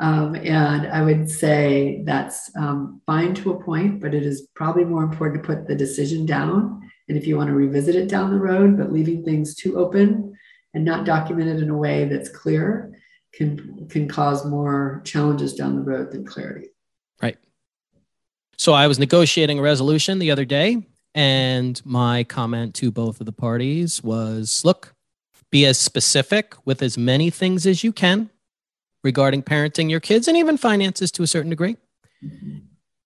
Um, 0.00 0.34
and 0.36 0.86
I 0.88 1.02
would 1.02 1.30
say 1.30 2.02
that's 2.04 2.50
um, 2.56 3.00
fine 3.06 3.34
to 3.34 3.52
a 3.52 3.62
point, 3.62 4.00
but 4.00 4.14
it 4.14 4.24
is 4.24 4.48
probably 4.54 4.84
more 4.84 5.02
important 5.02 5.42
to 5.42 5.46
put 5.46 5.66
the 5.66 5.74
decision 5.74 6.26
down. 6.26 6.82
And 7.08 7.16
if 7.16 7.26
you 7.26 7.36
want 7.36 7.48
to 7.48 7.54
revisit 7.54 7.94
it 7.94 8.08
down 8.08 8.30
the 8.30 8.38
road, 8.38 8.76
but 8.76 8.92
leaving 8.92 9.24
things 9.24 9.54
too 9.54 9.78
open 9.78 10.36
and 10.74 10.84
not 10.84 11.06
documented 11.06 11.62
in 11.62 11.70
a 11.70 11.76
way 11.76 12.04
that's 12.04 12.28
clear 12.28 12.92
can 13.32 13.86
can 13.88 14.08
cause 14.08 14.44
more 14.44 15.02
challenges 15.04 15.54
down 15.54 15.76
the 15.76 15.82
road 15.82 16.10
than 16.10 16.24
clarity. 16.24 16.68
Right. 17.22 17.38
So 18.56 18.72
I 18.72 18.86
was 18.86 18.98
negotiating 18.98 19.58
a 19.58 19.62
resolution 19.62 20.18
the 20.18 20.30
other 20.30 20.44
day, 20.44 20.86
and 21.16 21.80
my 21.86 22.24
comment 22.24 22.74
to 22.74 22.90
both 22.90 23.20
of 23.20 23.26
the 23.26 23.32
parties 23.32 24.04
was 24.04 24.62
look, 24.64 24.94
be 25.50 25.64
as 25.64 25.78
specific 25.78 26.54
with 26.66 26.82
as 26.82 26.98
many 26.98 27.30
things 27.30 27.66
as 27.66 27.82
you 27.82 27.90
can 27.90 28.28
regarding 29.02 29.42
parenting 29.42 29.88
your 29.90 30.00
kids 30.00 30.28
and 30.28 30.36
even 30.36 30.58
finances 30.58 31.10
to 31.12 31.22
a 31.22 31.26
certain 31.26 31.48
degree, 31.48 31.76
mm-hmm. 32.22 32.58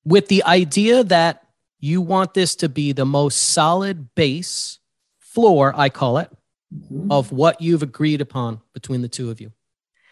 with 0.05 0.27
the 0.27 0.43
idea 0.45 1.05
that 1.05 1.47
you 1.79 2.01
want 2.01 2.35
this 2.35 2.57
to 2.57 2.69
be 2.69 2.93
the 2.93 3.07
most 3.07 3.37
solid 3.37 4.13
base 4.17 4.81
floor, 5.19 5.73
I 5.77 5.89
call 5.89 6.19
it, 6.19 6.31
mm-hmm. 6.75 7.13
of 7.13 7.31
what 7.31 7.61
you've 7.61 7.83
agreed 7.83 8.21
upon 8.21 8.61
between 8.75 9.03
the 9.03 9.09
two 9.09 9.31
of 9.31 9.41
you. 9.41 9.53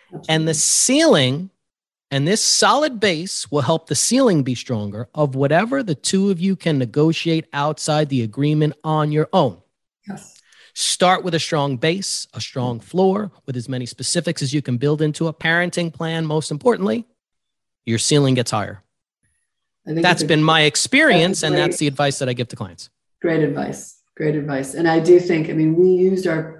Absolutely. 0.07 0.34
And 0.34 0.49
the 0.49 0.55
ceiling 0.55 1.51
and 2.11 2.27
this 2.27 2.43
solid 2.43 3.01
base 3.01 3.51
will 3.51 3.61
help 3.61 3.87
the 3.87 3.95
ceiling 3.95 4.43
be 4.43 4.55
stronger 4.55 5.09
of 5.15 5.35
whatever 5.35 5.83
the 5.83 5.95
two 5.95 6.31
of 6.31 6.41
you 6.41 6.57
can 6.57 6.79
negotiate 6.79 7.47
outside 7.53 8.09
the 8.09 8.23
agreement 8.23 8.75
on 8.83 9.13
your 9.13 9.29
own. 9.33 9.61
Yes. 10.09 10.41
Start 10.75 11.25
with 11.25 11.35
a 11.35 11.41
strong 11.41 11.77
base, 11.77 12.27
a 12.35 12.41
strong 12.41 12.81
floor, 12.81 13.33
with 13.47 13.57
as 13.57 13.69
many 13.69 13.85
specifics 13.85 14.43
as 14.43 14.55
you 14.55 14.63
can 14.63 14.77
build 14.77 15.03
into 15.03 15.27
a 15.27 15.35
parenting 15.35 15.93
plan. 15.93 16.25
Most 16.25 16.51
importantly, 16.51 17.05
your 17.85 17.99
ceiling 17.99 18.35
gets 18.35 18.53
higher. 18.53 18.83
That's 19.85 20.23
been 20.23 20.43
my 20.43 20.63
experience, 20.63 21.43
and 21.43 21.55
that's 21.55 21.79
the 21.79 21.87
advice 21.87 22.19
that 22.21 22.29
I 22.29 22.33
give 22.33 22.49
to 22.49 22.57
clients. 22.57 22.91
Great 23.21 23.43
advice. 23.43 24.03
Great 24.17 24.35
advice. 24.35 24.75
And 24.75 24.87
I 24.87 25.01
do 25.01 25.19
think, 25.19 25.49
I 25.49 25.53
mean, 25.53 25.75
we 25.75 25.89
used 25.89 26.27
our 26.27 26.58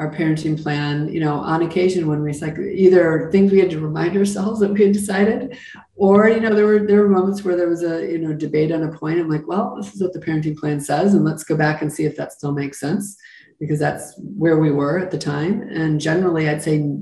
our 0.00 0.10
parenting 0.10 0.60
plan, 0.60 1.12
you 1.12 1.20
know, 1.20 1.34
on 1.34 1.62
occasion 1.62 2.08
when 2.08 2.22
we 2.22 2.32
like 2.40 2.58
either 2.58 3.28
things 3.30 3.52
we 3.52 3.58
had 3.58 3.70
to 3.70 3.78
remind 3.78 4.16
ourselves 4.16 4.60
that 4.60 4.72
we 4.72 4.82
had 4.82 4.92
decided, 4.92 5.58
or 5.94 6.28
you 6.28 6.40
know, 6.40 6.54
there 6.54 6.66
were 6.66 6.80
there 6.86 7.02
were 7.02 7.08
moments 7.08 7.44
where 7.44 7.56
there 7.56 7.68
was 7.68 7.84
a 7.84 8.10
you 8.10 8.18
know 8.18 8.32
debate 8.32 8.72
on 8.72 8.82
a 8.82 8.92
point. 8.92 9.20
I'm 9.20 9.28
like, 9.28 9.46
well, 9.46 9.76
this 9.76 9.94
is 9.94 10.02
what 10.02 10.14
the 10.14 10.20
parenting 10.20 10.56
plan 10.56 10.80
says, 10.80 11.12
and 11.12 11.24
let's 11.24 11.44
go 11.44 11.56
back 11.56 11.82
and 11.82 11.92
see 11.92 12.06
if 12.06 12.16
that 12.16 12.32
still 12.32 12.52
makes 12.52 12.80
sense 12.80 13.16
because 13.60 13.78
that's 13.78 14.14
where 14.18 14.58
we 14.58 14.72
were 14.72 14.98
at 14.98 15.10
the 15.10 15.18
time. 15.18 15.62
And 15.62 16.00
generally, 16.00 16.48
I'd 16.48 16.62
say 16.62 16.96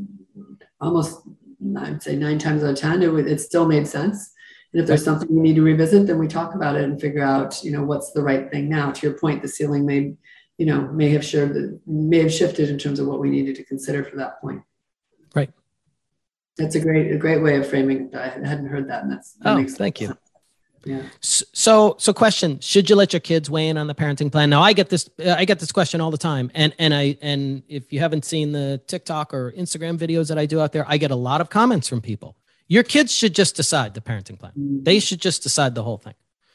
almost, 0.81 1.23
I'd 1.79 2.03
say 2.03 2.17
nine 2.17 2.39
times 2.39 2.65
out 2.65 2.71
of 2.71 2.77
10, 2.77 3.03
it, 3.03 3.29
it 3.29 3.41
still 3.41 3.67
made 3.67 3.87
sense. 3.87 4.33
And 4.73 4.83
if 4.83 4.89
there's 4.89 5.05
something 5.05 5.29
we 5.31 5.41
need 5.41 5.55
to 5.55 5.63
revisit, 5.63 6.07
then 6.07 6.19
we 6.19 6.29
talk 6.29 6.55
about 6.55 6.77
it 6.77 6.85
and 6.85 7.01
figure 7.01 7.23
out, 7.23 7.63
you 7.63 7.71
know, 7.71 7.85
what's 7.85 8.11
the 8.13 8.23
right 8.23 8.51
thing 8.51 8.69
now. 8.69 8.91
To 8.91 9.07
your 9.07 9.19
point, 9.19 9.41
the 9.41 9.49
ceiling 9.49 9.87
may, 9.87 10.15
you 10.59 10.67
know, 10.67 10.83
may 10.89 11.09
have 11.11 11.25
shifted, 11.25 11.81
may 11.87 12.19
have 12.19 12.33
shifted 12.33 12.69
in 12.69 12.79
terms 12.79 12.99
of 12.99 13.07
what 13.07 13.21
we 13.21 13.31
needed 13.31 13.57
to 13.57 13.65
consider 13.65 14.05
for 14.05 14.17
that 14.17 14.41
point. 14.41 14.63
Right. 15.35 15.51
That's 16.57 16.75
a 16.75 16.81
great, 16.81 17.13
a 17.13 17.17
great 17.17 17.41
way 17.43 17.57
of 17.57 17.69
framing 17.69 18.11
it. 18.13 18.15
I 18.15 18.29
hadn't 18.29 18.67
heard 18.67 18.89
that, 18.91 19.05
and 19.05 19.13
that's 19.13 19.33
that 19.35 19.57
oh, 19.57 19.67
thank 19.69 19.99
sense. 19.99 20.01
you. 20.01 20.19
Yeah. 20.85 21.03
So, 21.21 21.97
so 21.99 22.13
question: 22.13 22.59
Should 22.61 22.91
you 22.91 22.97
let 22.97 23.13
your 23.13 23.21
kids 23.21 23.49
weigh 23.49 23.69
in 23.69 23.79
on 23.79 23.87
the 23.87 23.95
parenting 23.95 24.31
plan? 24.33 24.51
Now, 24.51 24.63
I 24.63 24.73
get 24.73 24.89
this. 24.89 25.09
I 25.25 25.45
get 25.45 25.61
this 25.61 25.71
question 25.71 26.01
all 26.01 26.11
the 26.11 26.19
time, 26.19 26.51
and 26.55 26.75
and 26.79 26.93
I 26.93 27.17
and 27.23 27.63
if 27.69 27.93
you 27.93 28.01
haven't 28.01 28.25
seen 28.25 28.53
the 28.53 28.81
TikTok 28.87 29.33
or 29.35 29.53
Instagram 29.53 29.99
videos 29.99 30.29
that 30.29 30.39
I 30.39 30.47
do 30.47 30.61
out 30.61 30.73
there, 30.73 30.85
I 30.89 30.97
get 30.97 31.11
a 31.11 31.17
lot 31.17 31.41
of 31.41 31.51
comments 31.51 31.89
from 31.89 32.01
people. 32.01 32.37
Your 32.67 32.83
kids 32.83 33.15
should 33.15 33.35
just 33.35 33.55
decide 33.55 33.95
the 33.95 34.01
parenting 34.01 34.39
plan. 34.39 34.53
Mm-hmm. 34.53 34.83
They 34.83 34.99
should 34.99 35.21
just 35.21 35.43
decide 35.43 35.75
the 35.75 35.83
whole 35.83 35.99
thing. 35.99 36.15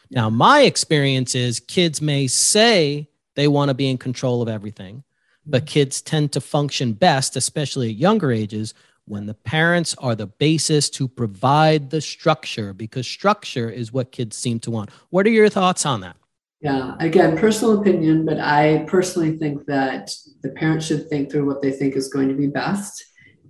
Now, 0.10 0.30
my 0.30 0.62
experience 0.62 1.34
is 1.34 1.60
kids 1.60 2.01
may 2.01 2.28
say 2.28 3.10
they 3.36 3.47
want 3.47 3.69
to 3.69 3.73
be 3.73 3.89
in 3.89 3.97
control 3.97 4.41
of 4.41 4.49
everything, 4.49 5.03
but 5.45 5.65
kids 5.65 6.01
tend 6.01 6.31
to 6.34 6.41
function 6.41 6.93
best, 6.93 7.36
especially 7.36 7.89
at 7.89 7.95
younger 7.95 8.31
ages, 8.31 8.73
when 9.05 9.25
the 9.25 9.34
parents 9.34 9.95
are 9.97 10.15
the 10.15 10.27
basis 10.27 10.89
to 10.89 11.07
provide 11.07 11.89
the 11.89 11.99
structure 11.99 12.73
because 12.73 13.05
structure 13.05 13.69
is 13.69 13.91
what 13.91 14.11
kids 14.11 14.38
seem 14.38 14.59
to 14.61 14.71
want. 14.71 14.89
What 15.09 15.25
are 15.25 15.31
your 15.31 15.49
thoughts 15.49 15.86
on 15.86 16.01
that? 16.01 16.15
Yeah, 16.61 16.95
again, 16.99 17.38
personal 17.38 17.81
opinion, 17.81 18.25
but 18.25 18.39
I 18.39 18.86
personally 18.88 19.38
think 19.38 19.65
that 19.65 20.11
the 20.43 20.49
parents 20.49 20.86
should 20.86 21.09
think 21.09 21.29
through 21.29 21.45
what 21.45 21.61
they 21.61 21.71
think 21.71 21.95
is 21.95 22.07
going 22.07 22.29
to 22.29 22.36
be 22.36 22.47
best. 22.47 23.03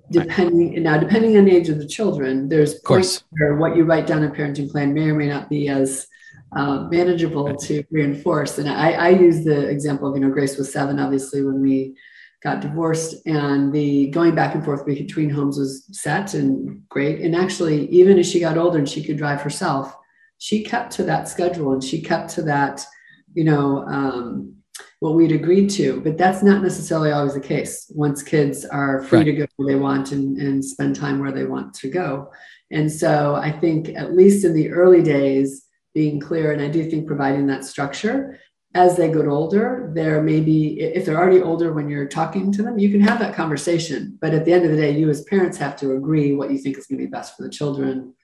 Depending 0.10 0.74
right. 0.74 0.82
now, 0.82 0.98
depending 0.98 1.38
on 1.38 1.46
the 1.46 1.56
age 1.56 1.70
of 1.70 1.78
the 1.78 1.88
children, 1.88 2.50
there's 2.50 2.74
of 2.74 2.84
course 2.84 3.24
where 3.30 3.56
what 3.56 3.78
you 3.78 3.84
write 3.84 4.08
down 4.08 4.24
a 4.24 4.30
parenting 4.30 4.70
plan 4.70 4.94
may 4.94 5.10
or 5.10 5.14
may 5.14 5.28
not 5.28 5.48
be 5.48 5.70
as 5.70 6.08
uh, 6.56 6.88
manageable 6.90 7.56
to 7.56 7.84
reinforce. 7.92 8.58
And 8.58 8.70
I, 8.70 8.92
I 8.92 9.10
use 9.10 9.44
the 9.44 9.68
example 9.68 10.10
of 10.10 10.16
you 10.16 10.22
know 10.22 10.30
Grace 10.32 10.58
was 10.58 10.72
seven, 10.72 11.00
obviously 11.00 11.44
when 11.44 11.62
we 11.62 11.96
got 12.42 12.60
divorced. 12.60 13.26
And 13.26 13.74
the 13.74 14.08
going 14.08 14.36
back 14.36 14.54
and 14.54 14.64
forth 14.64 14.86
between 14.86 15.30
homes 15.30 15.58
was 15.58 15.88
set 15.92 16.34
and 16.34 16.88
great. 16.90 17.22
And 17.22 17.36
actually 17.36 17.88
even 17.90 18.20
as 18.20 18.30
she 18.30 18.40
got 18.40 18.58
older 18.58 18.78
and 18.78 18.90
she 18.90 19.04
could 19.04 19.18
drive 19.18 19.42
herself 19.42 19.96
she 20.44 20.62
kept 20.62 20.92
to 20.92 21.04
that 21.04 21.30
schedule 21.30 21.72
and 21.72 21.82
she 21.82 22.02
kept 22.02 22.30
to 22.30 22.42
that 22.42 22.86
you 23.34 23.46
know 23.46 23.86
um, 23.88 24.54
what 25.00 25.16
we'd 25.16 25.32
agreed 25.32 25.70
to. 25.70 26.02
But 26.02 26.18
that's 26.18 26.44
not 26.44 26.62
necessarily 26.62 27.12
always 27.12 27.34
the 27.34 27.40
case. 27.40 27.90
Once 27.96 28.22
kids 28.22 28.66
are 28.66 29.04
free 29.04 29.20
right. 29.20 29.26
to 29.26 29.34
go 29.34 29.46
where 29.56 29.74
they 29.74 29.80
want 29.80 30.12
and, 30.12 30.38
and 30.38 30.64
spend 30.64 30.98
time 30.98 31.20
where 31.20 31.32
they 31.32 31.46
want 31.46 31.74
to 31.76 31.90
go. 31.90 32.30
And 32.72 32.92
so 32.92 33.36
i 33.36 33.52
think 33.52 33.90
at 33.90 34.16
least 34.16 34.44
in 34.44 34.54
the 34.54 34.72
early 34.72 35.02
days 35.02 35.66
being 35.94 36.20
clear 36.20 36.52
and 36.52 36.62
i 36.62 36.68
do 36.68 36.90
think 36.90 37.08
providing 37.08 37.48
that 37.48 37.64
structure 37.64 38.40
as 38.76 38.98
they 38.98 39.12
get 39.12 39.28
older, 39.28 39.92
there 39.94 40.22
may 40.24 40.40
be, 40.40 40.80
if 40.80 41.06
they're 41.06 41.18
already 41.18 41.42
older 41.42 41.74
when 41.74 41.90
you're 41.90 42.08
talking 42.08 42.52
to 42.52 42.64
them, 42.64 42.80
you 42.80 42.90
can 42.90 43.02
have 43.02 43.20
that 43.20 43.36
conversation. 43.36 44.18
But 44.20 44.34
at 44.34 44.46
the 44.46 44.54
end 44.54 44.66
of 44.66 44.72
the 44.72 44.78
day, 44.78 44.98
you 44.98 45.10
as 45.10 45.24
parents 45.26 45.58
have 45.58 45.76
to 45.78 45.96
agree 45.96 46.34
what 46.34 46.50
you 46.50 46.58
think 46.58 46.78
is 46.78 46.88
going 46.88 47.00
to 47.00 47.06
be 47.06 47.10
best 47.10 47.38
for 47.38 47.44
the 47.44 47.50
children 47.50 48.16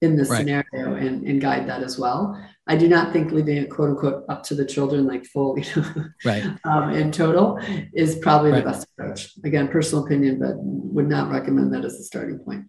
in 0.00 0.16
this 0.16 0.30
right. 0.30 0.38
scenario 0.38 0.94
and, 0.94 1.26
and 1.26 1.42
guide 1.42 1.68
that 1.68 1.82
as 1.82 1.98
well. 1.98 2.42
I 2.66 2.76
do 2.76 2.88
not 2.88 3.12
think 3.12 3.32
leaving 3.32 3.58
it 3.58 3.68
quote 3.68 3.90
unquote 3.90 4.24
up 4.30 4.42
to 4.44 4.54
the 4.54 4.64
children, 4.64 5.06
like 5.06 5.26
full, 5.26 5.58
you 5.58 5.66
know, 5.76 6.04
right. 6.24 6.44
um, 6.64 6.90
in 6.90 7.12
total, 7.12 7.58
is 7.92 8.16
probably 8.16 8.52
right. 8.52 8.64
the 8.64 8.70
best 8.70 8.86
approach. 8.96 9.32
Again, 9.44 9.68
personal 9.68 10.06
opinion, 10.06 10.38
but 10.38 10.54
would 10.56 11.08
not 11.08 11.30
recommend 11.30 11.74
that 11.74 11.84
as 11.84 12.00
a 12.00 12.04
starting 12.04 12.38
point. 12.38 12.64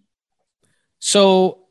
So 0.98 1.61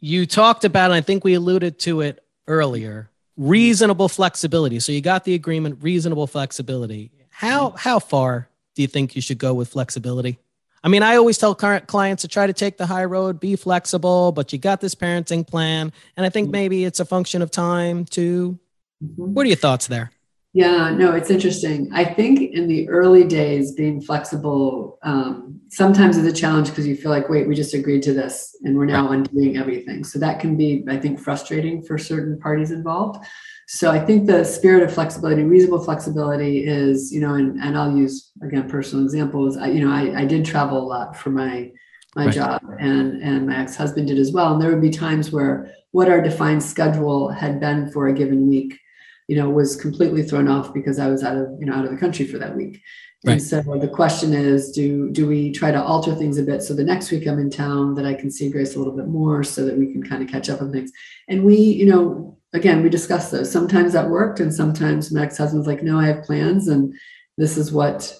you 0.00 0.26
talked 0.26 0.64
about, 0.64 0.86
and 0.86 0.94
I 0.94 1.00
think 1.00 1.24
we 1.24 1.34
alluded 1.34 1.78
to 1.80 2.00
it 2.00 2.24
earlier, 2.46 3.10
reasonable 3.36 4.08
flexibility. 4.08 4.80
So 4.80 4.92
you 4.92 5.00
got 5.00 5.24
the 5.24 5.34
agreement, 5.34 5.82
reasonable 5.82 6.26
flexibility. 6.26 7.10
How 7.30 7.70
how 7.70 7.98
far 7.98 8.48
do 8.74 8.82
you 8.82 8.88
think 8.88 9.14
you 9.14 9.22
should 9.22 9.38
go 9.38 9.54
with 9.54 9.68
flexibility? 9.68 10.38
I 10.82 10.88
mean, 10.88 11.02
I 11.02 11.16
always 11.16 11.38
tell 11.38 11.54
current 11.54 11.88
clients 11.88 12.22
to 12.22 12.28
try 12.28 12.46
to 12.46 12.52
take 12.52 12.78
the 12.78 12.86
high 12.86 13.04
road, 13.04 13.40
be 13.40 13.56
flexible, 13.56 14.32
but 14.32 14.52
you 14.52 14.58
got 14.58 14.80
this 14.80 14.94
parenting 14.94 15.46
plan, 15.46 15.92
and 16.16 16.24
I 16.24 16.28
think 16.28 16.46
mm-hmm. 16.46 16.52
maybe 16.52 16.84
it's 16.84 17.00
a 17.00 17.04
function 17.04 17.42
of 17.42 17.50
time 17.50 18.04
too. 18.04 18.58
Mm-hmm. 19.02 19.34
What 19.34 19.44
are 19.44 19.48
your 19.48 19.56
thoughts 19.56 19.88
there? 19.88 20.12
Yeah, 20.54 20.90
no, 20.90 21.12
it's 21.12 21.30
interesting. 21.30 21.90
I 21.92 22.04
think 22.04 22.40
in 22.40 22.68
the 22.68 22.88
early 22.88 23.24
days, 23.24 23.72
being 23.72 24.00
flexible 24.00 24.98
um, 25.02 25.60
sometimes 25.68 26.16
is 26.16 26.26
a 26.26 26.32
challenge 26.32 26.68
because 26.68 26.86
you 26.86 26.96
feel 26.96 27.10
like, 27.10 27.28
wait, 27.28 27.46
we 27.46 27.54
just 27.54 27.74
agreed 27.74 28.02
to 28.04 28.14
this 28.14 28.56
and 28.64 28.76
we're 28.76 28.86
now 28.86 29.10
undoing 29.10 29.58
everything. 29.58 30.04
So 30.04 30.18
that 30.18 30.40
can 30.40 30.56
be, 30.56 30.84
I 30.88 30.96
think, 30.96 31.20
frustrating 31.20 31.82
for 31.82 31.98
certain 31.98 32.40
parties 32.40 32.70
involved. 32.70 33.24
So 33.66 33.90
I 33.90 34.00
think 34.00 34.26
the 34.26 34.42
spirit 34.44 34.82
of 34.82 34.94
flexibility, 34.94 35.42
reasonable 35.42 35.84
flexibility 35.84 36.66
is, 36.66 37.12
you 37.12 37.20
know, 37.20 37.34
and, 37.34 37.60
and 37.60 37.76
I'll 37.76 37.94
use 37.94 38.32
again 38.42 38.66
personal 38.66 39.04
examples. 39.04 39.58
I, 39.58 39.66
you 39.66 39.86
know, 39.86 39.92
I, 39.92 40.22
I 40.22 40.24
did 40.24 40.46
travel 40.46 40.78
a 40.78 40.86
lot 40.86 41.16
for 41.16 41.28
my 41.30 41.70
my 42.16 42.24
right. 42.24 42.34
job 42.34 42.62
and 42.80 43.22
and 43.22 43.46
my 43.46 43.58
ex-husband 43.58 44.08
did 44.08 44.18
as 44.18 44.32
well. 44.32 44.54
And 44.54 44.62
there 44.62 44.70
would 44.70 44.80
be 44.80 44.88
times 44.88 45.30
where 45.30 45.70
what 45.90 46.08
our 46.08 46.22
defined 46.22 46.62
schedule 46.62 47.28
had 47.28 47.60
been 47.60 47.92
for 47.92 48.08
a 48.08 48.14
given 48.14 48.48
week 48.48 48.80
you 49.28 49.36
know 49.36 49.48
was 49.48 49.76
completely 49.76 50.22
thrown 50.22 50.48
off 50.48 50.74
because 50.74 50.98
i 50.98 51.08
was 51.08 51.22
out 51.22 51.36
of 51.36 51.48
you 51.60 51.66
know 51.66 51.74
out 51.74 51.84
of 51.84 51.90
the 51.90 51.96
country 51.96 52.26
for 52.26 52.38
that 52.38 52.56
week 52.56 52.82
Right. 53.24 53.32
And 53.32 53.42
so 53.42 53.62
the 53.80 53.88
question 53.88 54.32
is, 54.32 54.70
do 54.70 55.10
do 55.10 55.26
we 55.26 55.50
try 55.50 55.72
to 55.72 55.82
alter 55.82 56.14
things 56.14 56.38
a 56.38 56.42
bit 56.44 56.62
so 56.62 56.72
the 56.72 56.84
next 56.84 57.10
week 57.10 57.26
I'm 57.26 57.40
in 57.40 57.50
town 57.50 57.96
that 57.96 58.06
I 58.06 58.14
can 58.14 58.30
see 58.30 58.48
Grace 58.48 58.76
a 58.76 58.78
little 58.78 58.96
bit 58.96 59.08
more 59.08 59.42
so 59.42 59.64
that 59.64 59.76
we 59.76 59.92
can 59.92 60.04
kind 60.04 60.22
of 60.22 60.28
catch 60.28 60.48
up 60.48 60.62
on 60.62 60.70
things. 60.70 60.92
And 61.26 61.44
we, 61.44 61.56
you 61.56 61.86
know, 61.86 62.38
again, 62.52 62.80
we 62.80 62.88
discussed 62.88 63.32
those. 63.32 63.50
Sometimes 63.50 63.92
that 63.94 64.08
worked, 64.08 64.38
and 64.38 64.54
sometimes 64.54 65.10
my 65.10 65.24
ex-husband's 65.24 65.66
like, 65.66 65.82
no, 65.82 65.98
I 65.98 66.06
have 66.06 66.22
plans 66.22 66.68
and 66.68 66.94
this 67.36 67.56
is 67.56 67.72
what 67.72 68.16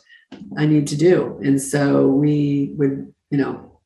I 0.57 0.67
need 0.67 0.89
to 0.89 0.97
do. 0.97 1.39
And 1.45 1.63
so 1.63 2.09
we 2.09 2.73
would, 2.75 3.15
you 3.31 3.39
know, 3.39 3.81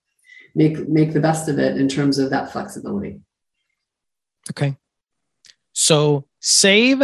make 0.54 0.88
make 0.88 1.12
the 1.12 1.20
best 1.20 1.46
of 1.46 1.58
it 1.58 1.76
in 1.76 1.88
terms 1.88 2.18
of 2.18 2.30
that 2.30 2.52
flexibility. 2.52 3.20
Okay. 4.50 4.78
So 5.82 6.26
save, 6.38 7.02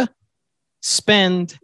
spend, 0.81 1.59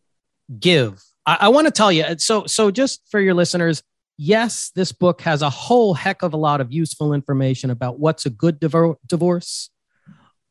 give 0.60 1.02
I, 1.26 1.38
I 1.42 1.50
want 1.50 1.66
to 1.66 1.72
tell 1.72 1.90
you. 1.92 2.04
So, 2.18 2.46
so 2.46 2.72
just 2.72 3.02
for 3.10 3.22
your 3.22 3.34
listeners, 3.34 3.82
yes, 4.18 4.72
this 4.76 4.92
book 4.92 5.22
has 5.22 5.42
a 5.42 5.50
whole 5.50 5.94
heck 5.94 6.24
of 6.24 6.34
a 6.34 6.38
lot 6.38 6.60
of 6.60 6.74
useful 6.74 7.14
information 7.14 7.70
about 7.70 8.00
what's 8.00 8.26
a 8.26 8.30
good 8.30 8.60
divo- 8.60 8.98
divorce. 9.08 9.70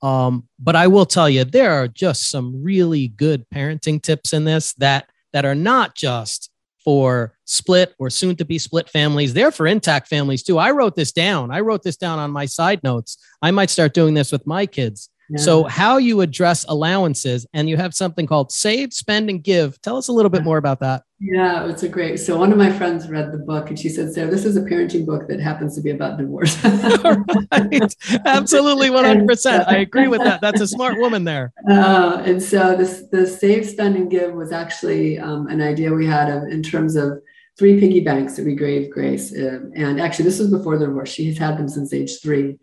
Um, 0.02 0.48
but 0.58 0.74
I 0.74 0.86
will 0.86 1.06
tell 1.06 1.30
you, 1.30 1.44
there 1.44 1.72
are 1.72 1.86
just 1.88 2.30
some 2.30 2.62
really 2.62 3.08
good 3.08 3.44
parenting 3.54 4.00
tips 4.00 4.32
in 4.32 4.44
this 4.44 4.72
that 4.74 5.10
that 5.32 5.44
are 5.44 5.54
not 5.54 5.94
just 5.94 6.50
for 6.82 7.36
split 7.44 7.94
or 7.98 8.08
soon 8.08 8.36
to 8.36 8.44
be 8.44 8.58
split 8.58 8.88
families. 8.88 9.34
They're 9.34 9.50
for 9.50 9.66
intact 9.66 10.08
families 10.08 10.42
too. 10.42 10.58
I 10.58 10.70
wrote 10.70 10.96
this 10.96 11.12
down. 11.12 11.50
I 11.50 11.60
wrote 11.60 11.82
this 11.82 11.96
down 11.96 12.18
on 12.18 12.30
my 12.30 12.46
side 12.46 12.82
notes. 12.82 13.16
I 13.42 13.50
might 13.50 13.70
start 13.70 13.94
doing 13.94 14.14
this 14.14 14.30
with 14.30 14.46
my 14.46 14.66
kids. 14.66 15.10
So, 15.36 15.64
how 15.64 15.96
you 15.96 16.20
address 16.20 16.64
allowances, 16.68 17.46
and 17.54 17.68
you 17.68 17.76
have 17.76 17.94
something 17.94 18.26
called 18.26 18.52
save, 18.52 18.92
spend, 18.92 19.30
and 19.30 19.42
give. 19.42 19.80
Tell 19.80 19.96
us 19.96 20.08
a 20.08 20.12
little 20.12 20.30
bit 20.30 20.44
more 20.44 20.58
about 20.58 20.80
that. 20.80 21.02
Yeah, 21.18 21.66
it's 21.68 21.82
a 21.82 21.88
great. 21.88 22.18
So, 22.18 22.36
one 22.36 22.52
of 22.52 22.58
my 22.58 22.70
friends 22.70 23.08
read 23.08 23.32
the 23.32 23.38
book 23.38 23.70
and 23.70 23.78
she 23.78 23.88
said, 23.88 24.12
Sarah, 24.12 24.30
this 24.30 24.44
is 24.44 24.56
a 24.56 24.60
parenting 24.60 25.06
book 25.06 25.26
that 25.28 25.40
happens 25.40 25.74
to 25.76 25.80
be 25.80 25.90
about 25.90 26.18
divorce. 26.18 26.62
right. 26.64 27.96
Absolutely, 28.26 28.90
100%. 28.90 29.66
I 29.66 29.76
agree 29.78 30.08
with 30.08 30.20
that. 30.20 30.42
That's 30.42 30.60
a 30.60 30.68
smart 30.68 30.98
woman 30.98 31.24
there. 31.24 31.52
Uh, 31.70 32.22
and 32.24 32.42
so, 32.42 32.76
this 32.76 33.04
the 33.10 33.26
save, 33.26 33.66
spend, 33.66 33.96
and 33.96 34.10
give 34.10 34.32
was 34.34 34.52
actually 34.52 35.18
um, 35.18 35.46
an 35.48 35.60
idea 35.60 35.92
we 35.92 36.06
had 36.06 36.28
of 36.28 36.44
in 36.48 36.62
terms 36.62 36.94
of 36.94 37.20
three 37.58 37.80
piggy 37.80 38.00
banks 38.00 38.36
that 38.36 38.44
we 38.44 38.54
gave 38.54 38.90
Grace. 38.90 39.32
Uh, 39.32 39.60
and 39.74 40.00
actually, 40.00 40.26
this 40.26 40.38
was 40.38 40.50
before 40.50 40.78
the 40.78 40.86
divorce. 40.86 41.10
She 41.10 41.26
has 41.26 41.38
had 41.38 41.56
them 41.58 41.68
since 41.68 41.92
age 41.92 42.20
three. 42.22 42.58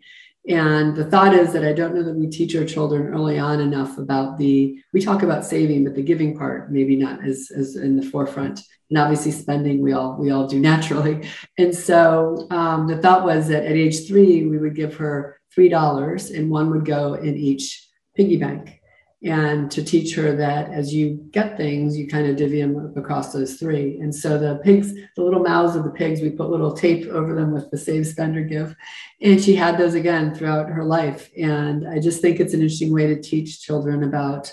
And 0.48 0.96
the 0.96 1.04
thought 1.04 1.34
is 1.34 1.52
that 1.52 1.64
I 1.64 1.72
don't 1.72 1.94
know 1.94 2.02
that 2.02 2.16
we 2.16 2.26
teach 2.26 2.56
our 2.56 2.64
children 2.64 3.14
early 3.14 3.38
on 3.38 3.60
enough 3.60 3.96
about 3.98 4.38
the, 4.38 4.82
we 4.92 5.00
talk 5.00 5.22
about 5.22 5.44
saving, 5.44 5.84
but 5.84 5.94
the 5.94 6.02
giving 6.02 6.36
part, 6.36 6.72
maybe 6.72 6.96
not 6.96 7.24
as, 7.24 7.52
as 7.56 7.76
in 7.76 7.96
the 7.96 8.02
forefront. 8.02 8.60
And 8.90 8.98
obviously 8.98 9.30
spending, 9.30 9.80
we 9.80 9.92
all, 9.92 10.16
we 10.18 10.32
all 10.32 10.48
do 10.48 10.58
naturally. 10.58 11.28
And 11.58 11.74
so 11.74 12.48
um, 12.50 12.88
the 12.88 12.98
thought 12.98 13.24
was 13.24 13.48
that 13.48 13.64
at 13.64 13.72
age 13.72 14.08
three, 14.08 14.46
we 14.46 14.58
would 14.58 14.74
give 14.74 14.96
her 14.96 15.40
$3 15.56 16.36
and 16.36 16.50
one 16.50 16.70
would 16.70 16.84
go 16.84 17.14
in 17.14 17.36
each 17.36 17.88
piggy 18.16 18.36
bank 18.36 18.81
and 19.24 19.70
to 19.70 19.84
teach 19.84 20.14
her 20.16 20.34
that 20.34 20.70
as 20.70 20.92
you 20.92 21.24
get 21.30 21.56
things, 21.56 21.96
you 21.96 22.08
kind 22.08 22.26
of 22.26 22.36
divvy 22.36 22.60
them 22.60 22.92
across 22.96 23.32
those 23.32 23.54
three. 23.54 24.00
And 24.00 24.12
so 24.12 24.36
the 24.36 24.60
pigs, 24.64 24.92
the 25.14 25.22
little 25.22 25.42
mouths 25.42 25.76
of 25.76 25.84
the 25.84 25.90
pigs, 25.90 26.20
we 26.20 26.30
put 26.30 26.50
little 26.50 26.72
tape 26.72 27.06
over 27.06 27.34
them 27.34 27.52
with 27.52 27.70
the 27.70 27.78
save, 27.78 28.06
spender, 28.06 28.42
give. 28.42 28.74
And 29.20 29.42
she 29.42 29.54
had 29.54 29.78
those 29.78 29.94
again 29.94 30.34
throughout 30.34 30.68
her 30.68 30.84
life. 30.84 31.30
And 31.38 31.88
I 31.88 32.00
just 32.00 32.20
think 32.20 32.40
it's 32.40 32.54
an 32.54 32.60
interesting 32.60 32.92
way 32.92 33.06
to 33.06 33.20
teach 33.20 33.62
children 33.62 34.02
about 34.02 34.50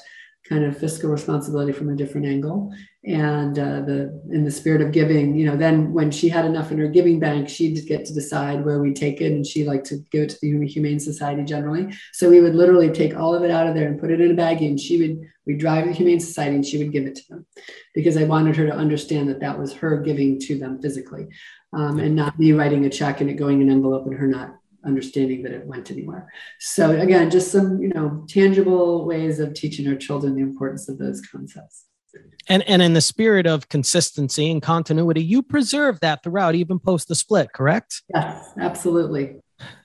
kind 0.47 0.63
of 0.63 0.77
fiscal 0.77 1.09
responsibility 1.09 1.71
from 1.71 1.89
a 1.89 1.95
different 1.95 2.27
angle 2.27 2.71
and 3.05 3.57
uh, 3.57 3.79
the 3.81 4.21
in 4.29 4.43
the 4.43 4.51
spirit 4.51 4.81
of 4.81 4.91
giving 4.91 5.33
you 5.33 5.45
know 5.45 5.55
then 5.55 5.93
when 5.93 6.11
she 6.11 6.27
had 6.27 6.43
enough 6.43 6.69
in 6.69 6.77
her 6.77 6.87
giving 6.89 7.17
bank 7.17 7.47
she'd 7.47 7.87
get 7.87 8.03
to 8.03 8.13
decide 8.13 8.65
where 8.65 8.81
we 8.81 8.93
take 8.93 9.21
it 9.21 9.31
and 9.31 9.47
she 9.47 9.63
liked 9.63 9.85
to 9.85 9.97
give 10.11 10.23
it 10.23 10.29
to 10.29 10.37
the 10.41 10.67
humane 10.67 10.99
society 10.99 11.43
generally 11.45 11.93
so 12.11 12.29
we 12.29 12.41
would 12.41 12.55
literally 12.55 12.89
take 12.89 13.15
all 13.15 13.33
of 13.33 13.43
it 13.43 13.51
out 13.51 13.67
of 13.67 13.73
there 13.73 13.87
and 13.87 14.01
put 14.01 14.11
it 14.11 14.19
in 14.19 14.31
a 14.31 14.33
baggie 14.33 14.67
and 14.67 14.79
she 14.79 14.99
would 14.99 15.17
we 15.45 15.55
drive 15.55 15.85
the 15.85 15.93
humane 15.93 16.19
society 16.19 16.55
and 16.55 16.65
she 16.65 16.77
would 16.77 16.91
give 16.91 17.05
it 17.05 17.15
to 17.15 17.23
them 17.29 17.45
because 17.95 18.17
i 18.17 18.23
wanted 18.25 18.55
her 18.55 18.65
to 18.65 18.75
understand 18.75 19.29
that 19.29 19.39
that 19.39 19.57
was 19.57 19.71
her 19.71 20.01
giving 20.01 20.37
to 20.37 20.59
them 20.59 20.81
physically 20.81 21.25
um, 21.71 21.99
and 21.99 22.15
not 22.15 22.37
me 22.37 22.51
writing 22.51 22.85
a 22.85 22.89
check 22.89 23.21
and 23.21 23.29
it 23.29 23.35
going 23.35 23.61
in 23.61 23.69
an 23.69 23.75
envelope 23.75 24.05
and 24.07 24.15
her 24.15 24.27
not 24.27 24.55
understanding 24.85 25.43
that 25.43 25.51
it 25.51 25.65
went 25.65 25.91
anywhere. 25.91 26.31
So 26.59 26.97
again, 26.97 27.29
just 27.29 27.51
some, 27.51 27.81
you 27.81 27.89
know, 27.89 28.25
tangible 28.29 29.05
ways 29.05 29.39
of 29.39 29.53
teaching 29.53 29.85
our 29.89 29.95
children 29.95 30.35
the 30.35 30.41
importance 30.41 30.87
of 30.87 30.97
those 30.97 31.21
concepts. 31.21 31.88
And 32.47 32.63
and 32.63 32.81
in 32.81 32.93
the 32.93 33.01
spirit 33.01 33.45
of 33.45 33.69
consistency 33.69 34.49
and 34.49 34.61
continuity, 34.61 35.23
you 35.23 35.43
preserve 35.43 35.99
that 35.99 36.23
throughout, 36.23 36.55
even 36.55 36.79
post 36.79 37.07
the 37.07 37.15
split, 37.15 37.53
correct? 37.53 38.01
Yes, 38.13 38.53
absolutely. 38.59 39.37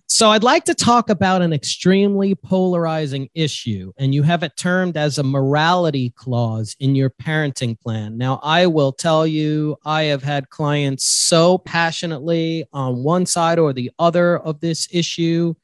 So 0.07 0.31
I'd 0.31 0.43
like 0.43 0.64
to 0.66 0.75
talk 0.75 1.09
about 1.09 1.43
an 1.43 1.53
extremely 1.53 2.35
polarizing 2.35 3.29
issue, 3.35 3.93
and 3.99 4.14
you 4.14 4.22
have 4.22 4.43
it 4.43 4.57
termed 4.57 4.97
as 4.97 5.18
a 5.18 5.22
morality 5.22 6.11
clause 6.11 6.77
in 6.79 6.95
your 6.95 7.11
parenting 7.11 7.81
plan. 7.81 8.18
Now, 8.18 8.39
I 8.43 8.66
will 8.66 8.93
tell 8.93 9.27
you, 9.27 9.77
I 9.85 10.05
have 10.05 10.22
had 10.22 10.51
clients 10.51 11.05
so 11.05 11.59
passionately 11.59 12.64
on 12.72 13.03
one 13.03 13.25
side 13.27 13.59
or 13.59 13.72
the 13.72 13.91
other 13.99 14.39
of 14.39 14.61
this 14.61 14.87
issue. 14.93 15.55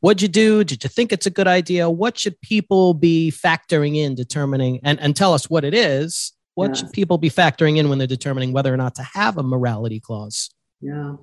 What'd 0.00 0.22
you 0.22 0.28
do? 0.28 0.62
Did 0.62 0.84
you 0.84 0.90
think 0.90 1.12
it's 1.12 1.26
a 1.26 1.30
good 1.30 1.48
idea? 1.48 1.88
What 1.90 2.18
should 2.18 2.40
people 2.40 2.94
be 2.94 3.30
factoring 3.32 3.96
in 3.96 4.14
determining 4.14 4.80
and, 4.82 5.00
and 5.00 5.16
tell 5.16 5.32
us 5.32 5.48
what 5.48 5.64
it 5.64 5.74
is? 5.74 6.32
What 6.54 6.76
should 6.76 6.92
people 6.92 7.18
be 7.18 7.28
factoring 7.28 7.76
in 7.76 7.90
when 7.90 7.98
they're 7.98 8.06
determining 8.06 8.52
whether 8.52 8.72
or 8.72 8.78
not 8.78 8.94
to 8.94 9.02
have 9.02 9.36
a 9.36 9.42
morality 9.42 10.00
clause? 10.00 10.48
Yeah 10.80 11.16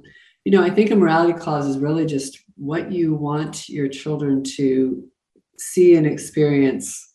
you 0.45 0.51
know, 0.51 0.63
I 0.63 0.69
think 0.69 0.91
a 0.91 0.95
morality 0.95 1.34
clause 1.34 1.67
is 1.67 1.78
really 1.78 2.05
just 2.05 2.38
what 2.55 2.91
you 2.91 3.13
want 3.13 3.69
your 3.69 3.88
children 3.88 4.43
to 4.57 5.03
see 5.57 5.95
and 5.95 6.05
experience 6.05 7.13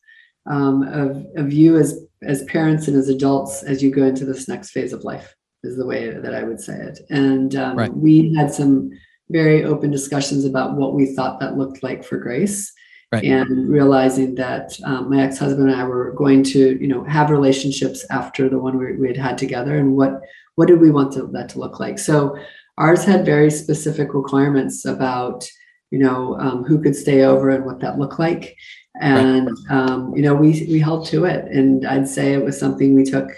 um, 0.48 0.82
of, 0.82 1.26
of 1.36 1.52
you 1.52 1.76
as 1.76 2.00
as 2.24 2.42
parents 2.44 2.88
and 2.88 2.96
as 2.96 3.08
adults 3.08 3.62
as 3.62 3.80
you 3.80 3.92
go 3.92 4.02
into 4.02 4.24
this 4.24 4.48
next 4.48 4.70
phase 4.70 4.92
of 4.92 5.04
life 5.04 5.36
is 5.62 5.76
the 5.76 5.86
way 5.86 6.10
that 6.10 6.34
I 6.34 6.42
would 6.42 6.60
say 6.60 6.74
it. 6.74 6.98
And 7.10 7.54
um, 7.54 7.76
right. 7.76 7.94
we 7.94 8.34
had 8.34 8.52
some 8.52 8.90
very 9.30 9.64
open 9.64 9.90
discussions 9.90 10.44
about 10.44 10.76
what 10.76 10.94
we 10.94 11.14
thought 11.14 11.40
that 11.40 11.56
looked 11.56 11.82
like 11.82 12.04
for 12.04 12.18
Grace. 12.18 12.72
Right. 13.10 13.24
And 13.24 13.70
realizing 13.70 14.34
that 14.34 14.78
um, 14.84 15.08
my 15.08 15.22
ex-husband 15.22 15.70
and 15.70 15.80
I 15.80 15.84
were 15.84 16.12
going 16.12 16.42
to, 16.52 16.78
you 16.78 16.86
know, 16.86 17.04
have 17.04 17.30
relationships 17.30 18.04
after 18.10 18.50
the 18.50 18.58
one 18.58 18.76
we, 18.76 18.96
we 18.96 19.06
had 19.08 19.16
had 19.16 19.38
together, 19.38 19.78
and 19.78 19.96
what 19.96 20.20
what 20.56 20.68
did 20.68 20.78
we 20.78 20.90
want 20.90 21.12
to, 21.14 21.26
that 21.28 21.48
to 21.50 21.58
look 21.58 21.80
like? 21.80 21.98
So 21.98 22.36
Ours 22.78 23.04
had 23.04 23.24
very 23.24 23.50
specific 23.50 24.14
requirements 24.14 24.84
about, 24.84 25.48
you 25.90 25.98
know, 25.98 26.38
um, 26.38 26.64
who 26.64 26.80
could 26.80 26.94
stay 26.94 27.22
over 27.22 27.50
and 27.50 27.64
what 27.64 27.80
that 27.80 27.98
looked 27.98 28.20
like. 28.20 28.56
And, 29.00 29.50
um, 29.68 30.14
you 30.14 30.22
know, 30.22 30.34
we, 30.34 30.66
we 30.68 30.78
held 30.78 31.06
to 31.06 31.24
it. 31.24 31.44
And 31.46 31.86
I'd 31.86 32.08
say 32.08 32.32
it 32.32 32.44
was 32.44 32.58
something 32.58 32.94
we 32.94 33.04
took 33.04 33.28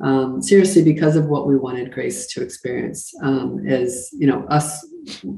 um, 0.00 0.42
seriously 0.42 0.82
because 0.82 1.16
of 1.16 1.26
what 1.26 1.46
we 1.46 1.56
wanted 1.56 1.92
Grace 1.92 2.26
to 2.34 2.42
experience 2.42 3.12
um, 3.22 3.66
is, 3.66 4.10
you 4.12 4.26
know, 4.26 4.44
us, 4.48 4.86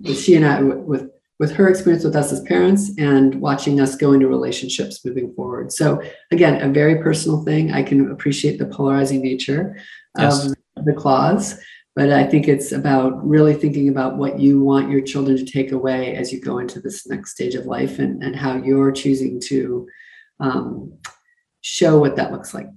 she 0.05 0.35
and 0.35 0.45
I, 0.45 0.61
with, 0.63 1.11
with 1.39 1.53
her 1.53 1.69
experience 1.69 2.05
with 2.05 2.17
us 2.17 2.33
as 2.33 2.41
parents 2.43 2.91
and 2.99 3.41
watching 3.41 3.81
us 3.81 3.95
go 3.95 4.13
into 4.13 4.27
relationships 4.27 5.05
moving 5.05 5.33
forward. 5.35 5.73
So 5.73 6.03
again, 6.33 6.61
a 6.61 6.73
very 6.73 7.01
personal 7.01 7.45
thing. 7.45 7.73
I 7.73 7.83
can 7.83 8.11
appreciate 8.11 8.59
the 8.59 8.67
polarizing 8.67 9.23
nature 9.23 9.77
yes. 10.19 10.47
of 10.47 10.85
the 10.85 10.93
clause, 10.93 11.61
but 11.95 12.13
I 12.13 12.25
think 12.25 12.49
it's 12.49 12.73
about 12.73 13.25
really 13.27 13.55
thinking 13.55 13.89
about 13.89 14.17
what 14.17 14.41
you 14.41 14.61
want 14.61 14.91
your 14.91 15.01
children 15.01 15.37
to 15.37 15.45
take 15.45 15.71
away 15.71 16.17
as 16.17 16.33
you 16.33 16.41
go 16.41 16.59
into 16.59 16.81
this 16.81 17.07
next 17.07 17.31
stage 17.31 17.55
of 17.55 17.67
life 17.67 18.01
and, 18.01 18.23
and 18.23 18.35
how 18.35 18.57
you're 18.57 18.91
choosing 18.91 19.41
to 19.43 19.87
um, 20.41 20.93
show 21.61 21.99
what 21.99 22.17
that 22.17 22.33
looks 22.33 22.55
like. 22.55 22.69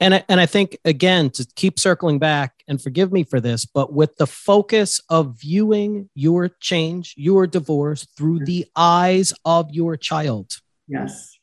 And 0.00 0.14
I, 0.14 0.24
and 0.28 0.40
I 0.40 0.46
think 0.46 0.78
again 0.84 1.30
to 1.30 1.46
keep 1.54 1.78
circling 1.78 2.18
back 2.18 2.54
and 2.66 2.82
forgive 2.82 3.12
me 3.12 3.22
for 3.22 3.40
this, 3.40 3.64
but 3.64 3.92
with 3.92 4.16
the 4.16 4.26
focus 4.26 5.00
of 5.08 5.38
viewing 5.40 6.10
your 6.14 6.48
change, 6.60 7.14
your 7.16 7.46
divorce 7.46 8.06
through 8.16 8.44
the 8.44 8.66
eyes 8.74 9.32
of 9.44 9.70
your 9.70 9.96
child. 9.96 10.58
Yes. 10.88 11.38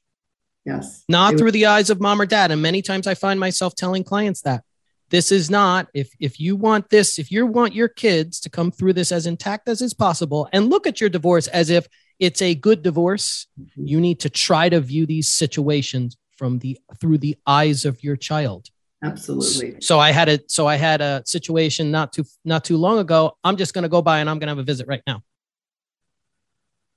Yes. 0.66 1.06
Not 1.08 1.34
it 1.34 1.38
through 1.38 1.46
was- 1.46 1.54
the 1.54 1.66
eyes 1.68 1.90
of 1.90 2.02
mom 2.02 2.20
or 2.20 2.26
dad. 2.26 2.52
And 2.52 2.62
many 2.62 2.82
times 2.82 3.08
I 3.08 3.14
find 3.14 3.40
myself 3.40 3.76
telling 3.76 4.04
clients 4.04 4.42
that 4.42 4.64
this 5.10 5.32
is 5.32 5.50
not 5.50 5.88
if 5.94 6.10
if 6.20 6.40
you 6.40 6.56
want 6.56 6.90
this 6.90 7.18
if 7.18 7.32
you 7.32 7.46
want 7.46 7.74
your 7.74 7.88
kids 7.88 8.40
to 8.42 8.50
come 8.50 8.72
through 8.72 8.94
this 8.94 9.12
as 9.12 9.26
intact 9.26 9.70
as 9.70 9.82
is 9.82 9.94
possible 9.94 10.50
and 10.52 10.70
look 10.70 10.86
at 10.86 11.00
your 11.00 11.10
divorce 11.10 11.48
as 11.48 11.70
if 11.70 11.88
it's 12.20 12.42
a 12.42 12.56
good 12.56 12.82
divorce 12.82 13.48
mm-hmm. 13.60 13.86
you 13.86 14.02
need 14.02 14.20
to 14.20 14.30
try 14.30 14.68
to 14.68 14.80
view 14.82 15.06
these 15.06 15.30
situations 15.30 16.18
from 16.38 16.60
the 16.60 16.78
through 17.00 17.18
the 17.18 17.36
eyes 17.46 17.86
of 17.86 18.04
your 18.04 18.16
child 18.16 18.70
absolutely 19.04 19.76
so 19.80 20.00
i 20.00 20.12
had 20.12 20.30
a 20.30 20.40
so 20.48 20.66
i 20.68 20.76
had 20.76 21.02
a 21.02 21.22
situation 21.26 21.92
not 21.92 22.12
too 22.14 22.24
not 22.46 22.64
too 22.64 22.78
long 22.78 23.00
ago 23.00 23.38
i'm 23.44 23.58
just 23.58 23.74
going 23.74 23.84
to 23.84 23.90
go 23.90 24.02
by 24.02 24.20
and 24.20 24.30
i'm 24.30 24.40
going 24.40 24.48
to 24.48 24.52
have 24.52 24.58
a 24.58 24.64
visit 24.64 24.88
right 24.88 25.04
now 25.06 25.22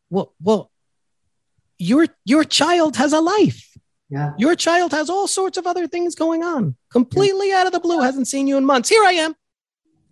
well 0.09 0.35
well 0.41 0.71
your 1.79 2.07
your 2.25 2.45
child 2.45 2.97
has 2.97 3.13
a 3.13 3.21
life 3.21 3.67
Yeah. 4.11 4.33
Your 4.39 4.57
child 4.57 4.91
has 4.91 5.09
all 5.09 5.29
sorts 5.29 5.57
of 5.57 5.67
other 5.67 5.87
things 5.87 6.17
going 6.17 6.43
on, 6.43 6.77
completely 6.91 7.51
yeah. 7.51 7.61
out 7.61 7.67
of 7.67 7.73
the 7.73 7.79
blue, 7.79 8.01
hasn't 8.01 8.27
seen 8.27 8.49
you 8.49 8.57
in 8.57 8.65
months. 8.65 8.89
Here 8.89 9.05
I 9.05 9.13
am. 9.13 9.35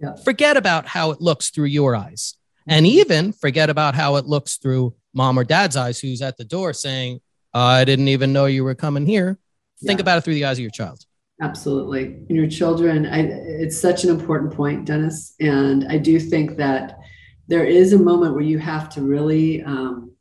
Yeah. 0.01 0.15
Forget 0.25 0.57
about 0.57 0.87
how 0.87 1.11
it 1.11 1.21
looks 1.21 1.51
through 1.51 1.67
your 1.67 1.97
eyes. 1.97 2.35
And 2.69 2.87
mm-hmm. 2.87 3.01
even 3.01 3.33
forget 3.33 3.71
about 3.71 3.97
how 3.97 4.15
it 4.17 4.25
looks 4.25 4.57
through 4.57 4.95
mom 5.13 5.37
or 5.39 5.45
dad's 5.45 5.77
eyes, 5.77 5.99
who's 5.99 6.23
at 6.23 6.37
the 6.37 6.45
door 6.45 6.73
saying, 6.73 7.21
I 7.61 7.85
didn't 7.85 8.09
even 8.09 8.33
know 8.33 8.47
you 8.47 8.65
were 8.65 8.75
coming 8.75 9.07
here. 9.07 9.39
Think 9.85 9.99
yeah. 9.99 10.03
about 10.03 10.19
it 10.19 10.21
through 10.23 10.35
the 10.35 10.45
eyes 10.45 10.59
of 10.59 10.63
your 10.63 10.71
child. 10.71 11.05
Absolutely. 11.41 12.05
And 12.29 12.31
your 12.31 12.49
children, 12.49 13.07
I, 13.07 13.21
it's 13.21 13.79
such 13.79 14.05
an 14.05 14.11
important 14.11 14.53
point, 14.53 14.85
Dennis. 14.85 15.35
And 15.41 15.87
I 15.89 15.99
do 15.99 16.19
think 16.19 16.57
that 16.57 16.99
there 17.47 17.65
is 17.65 17.93
a 17.93 17.99
moment 17.99 18.35
where 18.35 18.43
you 18.43 18.59
have 18.59 18.89
to 18.91 19.03
really 19.03 19.63
um, 19.63 20.13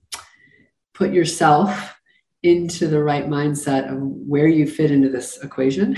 put 0.94 1.12
yourself 1.12 1.96
into 2.44 2.88
the 2.88 3.02
right 3.02 3.28
mindset 3.28 3.92
of 3.92 3.98
where 4.00 4.48
you 4.48 4.68
fit 4.68 4.92
into 4.92 5.10
this 5.10 5.44
equation 5.44 5.98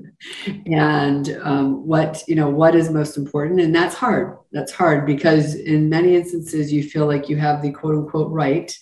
and 0.66 1.38
um, 1.42 1.86
what 1.86 2.22
you 2.26 2.34
know 2.34 2.48
what 2.48 2.74
is 2.74 2.90
most 2.90 3.18
important 3.18 3.60
and 3.60 3.74
that's 3.74 3.94
hard 3.94 4.38
that's 4.52 4.72
hard 4.72 5.04
because 5.04 5.54
in 5.54 5.90
many 5.90 6.16
instances 6.16 6.72
you 6.72 6.82
feel 6.82 7.06
like 7.06 7.28
you 7.28 7.36
have 7.36 7.60
the 7.60 7.70
quote 7.70 7.94
unquote 7.94 8.32
right 8.32 8.76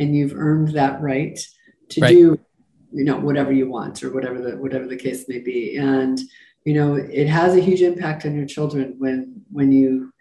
and 0.00 0.16
you've 0.16 0.34
earned 0.34 0.68
that 0.68 1.00
right 1.00 1.38
to 1.90 2.00
right. 2.00 2.10
do 2.10 2.40
you 2.92 3.04
know 3.04 3.18
whatever 3.18 3.52
you 3.52 3.68
want 3.68 4.02
or 4.02 4.12
whatever 4.12 4.40
the 4.40 4.56
whatever 4.56 4.86
the 4.86 4.96
case 4.96 5.28
may 5.28 5.38
be 5.38 5.76
and 5.76 6.18
you 6.64 6.74
know 6.74 6.94
it 6.94 7.28
has 7.28 7.54
a 7.54 7.60
huge 7.60 7.82
impact 7.82 8.24
on 8.26 8.34
your 8.34 8.46
children 8.46 8.96
when 8.98 9.42
when 9.52 9.70
you 9.70 10.12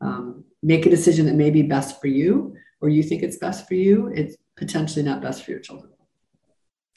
um, 0.00 0.44
make 0.62 0.86
a 0.86 0.90
decision 0.90 1.26
that 1.26 1.34
may 1.34 1.50
be 1.50 1.62
best 1.62 2.00
for 2.00 2.06
you 2.06 2.54
or 2.80 2.88
you 2.88 3.02
think 3.02 3.22
it's 3.22 3.38
best 3.38 3.66
for 3.66 3.74
you 3.74 4.08
it's 4.14 4.36
potentially 4.56 5.04
not 5.04 5.20
best 5.20 5.44
for 5.44 5.50
your 5.50 5.60
children 5.60 5.90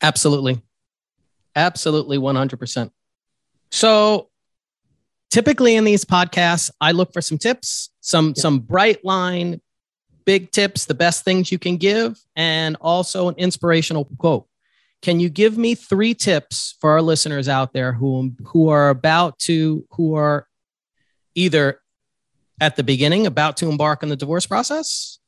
absolutely 0.02 0.62
absolutely 1.56 2.18
100% 2.18 2.92
so 3.72 4.30
typically 5.32 5.76
in 5.76 5.86
these 5.86 6.04
podcasts 6.04 6.70
i 6.82 6.92
look 6.92 7.14
for 7.14 7.22
some 7.22 7.38
tips 7.38 7.90
some 8.02 8.34
yeah. 8.36 8.42
some 8.42 8.60
bright 8.60 9.04
line 9.06 9.62
big 10.26 10.52
tips 10.52 10.86
the 10.86 10.94
best 10.94 11.24
things 11.24 11.52
you 11.52 11.60
can 11.60 11.78
give 11.78 12.18
and 12.36 12.76
also 12.82 13.30
an 13.30 13.36
inspirational 13.38 14.06
quote 14.18 14.48
can 15.06 15.20
you 15.20 15.30
give 15.30 15.56
me 15.56 15.76
three 15.76 16.16
tips 16.16 16.76
for 16.82 16.90
our 16.90 17.02
listeners 17.02 17.48
out 17.48 17.74
there 17.74 17.94
who, 17.94 18.34
who 18.44 18.70
are 18.70 18.90
about 18.90 19.38
to, 19.40 19.86
who 19.92 20.16
are 20.16 20.48
either 21.36 21.80
at 22.60 22.76
the 22.76 22.84
beginning 22.84 23.28
about 23.28 23.58
to 23.58 23.70
embark 23.70 24.02
on 24.02 24.10
the 24.10 24.16
divorce 24.16 24.48
process, 24.48 25.20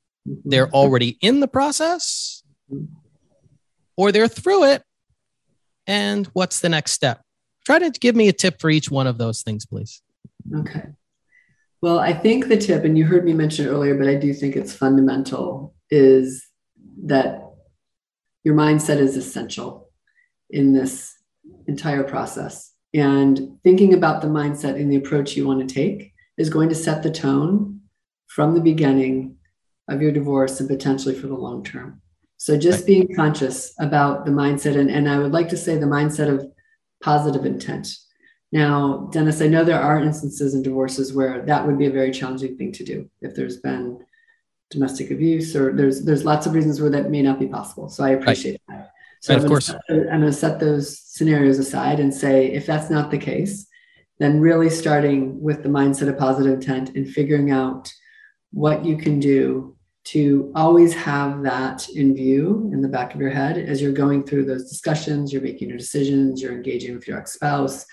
they're 0.46 0.70
already 0.70 1.20
in 1.22 1.42
the 1.42 1.48
process, 1.48 2.42
or 3.96 4.12
they're 4.12 4.28
through 4.28 4.64
it? 4.64 4.84
And 5.86 6.26
what's 6.28 6.60
the 6.60 6.70
next 6.70 6.94
step? 6.94 7.22
Try 7.64 7.78
to 7.78 7.92
give 7.92 8.16
me 8.16 8.30
a 8.30 8.34
tip 8.34 8.60
for 8.60 8.72
each 8.72 8.90
one 8.90 9.06
of 9.06 9.20
those 9.20 9.44
things, 9.44 9.68
please. 9.68 10.02
Okay. 10.56 10.88
Well, 11.82 12.00
I 12.00 12.14
think 12.14 12.48
the 12.48 12.58
tip, 12.58 12.84
and 12.84 12.98
you 12.98 13.06
heard 13.06 13.24
me 13.24 13.34
mention 13.34 13.68
earlier, 13.68 13.96
but 13.96 14.08
I 14.08 14.16
do 14.16 14.34
think 14.34 14.56
it's 14.56 14.74
fundamental, 14.74 15.76
is 15.92 16.46
that 17.06 17.44
your 18.44 18.56
mindset 18.56 18.98
is 18.98 19.16
essential 19.16 19.90
in 20.50 20.74
this 20.74 21.14
entire 21.68 22.04
process. 22.04 22.74
And 22.94 23.60
thinking 23.64 23.94
about 23.94 24.22
the 24.22 24.28
mindset 24.28 24.76
and 24.76 24.92
the 24.92 24.96
approach 24.96 25.36
you 25.36 25.46
want 25.46 25.68
to 25.68 25.74
take 25.74 26.14
is 26.38 26.50
going 26.50 26.70
to 26.70 26.76
set 26.76 27.04
the 27.04 27.12
tone 27.12 27.82
from 28.28 28.54
the 28.54 28.62
beginning 28.62 29.36
of 29.88 30.02
your 30.02 30.12
divorce 30.12 30.60
and 30.60 30.68
potentially 30.68 31.14
for 31.14 31.28
the 31.28 31.36
long 31.36 31.64
term. 31.64 32.02
So 32.38 32.58
just 32.58 32.86
being 32.86 33.14
conscious 33.16 33.74
about 33.80 34.26
the 34.26 34.32
mindset, 34.32 34.78
and, 34.78 34.90
and 34.90 35.10
I 35.10 35.20
would 35.20 35.32
like 35.32 35.50
to 35.50 35.58
say 35.58 35.78
the 35.78 35.86
mindset 35.86 36.30
of 36.30 36.46
positive 37.04 37.46
intent. 37.46 37.88
Now, 38.52 39.10
Dennis, 39.12 39.42
I 39.42 39.48
know 39.48 39.64
there 39.64 39.82
are 39.82 40.02
instances 40.02 40.54
in 40.54 40.64
divorces 40.64 41.14
where 41.14 41.46
that 41.46 41.66
would 41.66 41.78
be 41.78 41.88
a 41.88 41.92
very 41.92 42.12
challenging 42.12 42.58
thing 42.58 42.72
to 42.74 42.84
do 42.84 43.10
if 43.22 43.36
there's 43.36 43.58
been 43.58 44.00
domestic 44.70 45.12
abuse, 45.12 45.56
or 45.56 45.74
there's 45.74 46.04
there's 46.04 46.26
lots 46.26 46.46
of 46.46 46.54
reasons 46.54 46.80
where 46.80 46.90
that 46.90 47.10
may 47.10 47.22
not 47.22 47.40
be 47.40 47.48
possible. 47.48 47.90
So 47.90 48.04
I 48.04 48.12
appreciate 48.12 48.62
right. 48.70 48.80
that. 48.80 48.92
So 49.22 49.36
of 49.36 49.46
course, 49.46 49.66
set, 49.66 49.82
I'm 49.90 50.22
going 50.22 50.22
to 50.22 50.34
set 50.34 50.60
those 50.60 51.00
scenarios 51.00 51.60
aside 51.60 52.00
and 52.00 52.14
say 52.14 52.48
if 52.48 52.66
that's 52.66 52.90
not 52.90 53.12
the 53.12 53.18
case, 53.18 53.68
then 54.20 54.40
really 54.40 54.70
starting 54.70 55.42
with 55.42 55.64
the 55.64 55.70
mindset 55.70 56.08
of 56.08 56.18
positive 56.18 56.54
intent 56.54 56.96
and 56.96 57.10
figuring 57.10 57.52
out 57.52 57.92
what 58.52 58.86
you 58.86 58.98
can 58.98 59.20
do 59.20 59.76
to 60.06 60.52
always 60.56 60.94
have 60.94 61.44
that 61.44 61.90
in 61.90 62.16
view 62.16 62.70
in 62.72 62.82
the 62.82 62.88
back 62.88 63.14
of 63.14 63.20
your 63.20 63.30
head 63.30 63.58
as 63.58 63.82
you're 63.82 63.92
going 63.92 64.24
through 64.24 64.46
those 64.46 64.70
discussions, 64.70 65.34
you're 65.34 65.42
making 65.42 65.68
your 65.68 65.78
decisions, 65.78 66.42
you're 66.42 66.54
engaging 66.54 66.96
with 66.96 67.08
your 67.08 67.18
ex-spouse, 67.18 67.86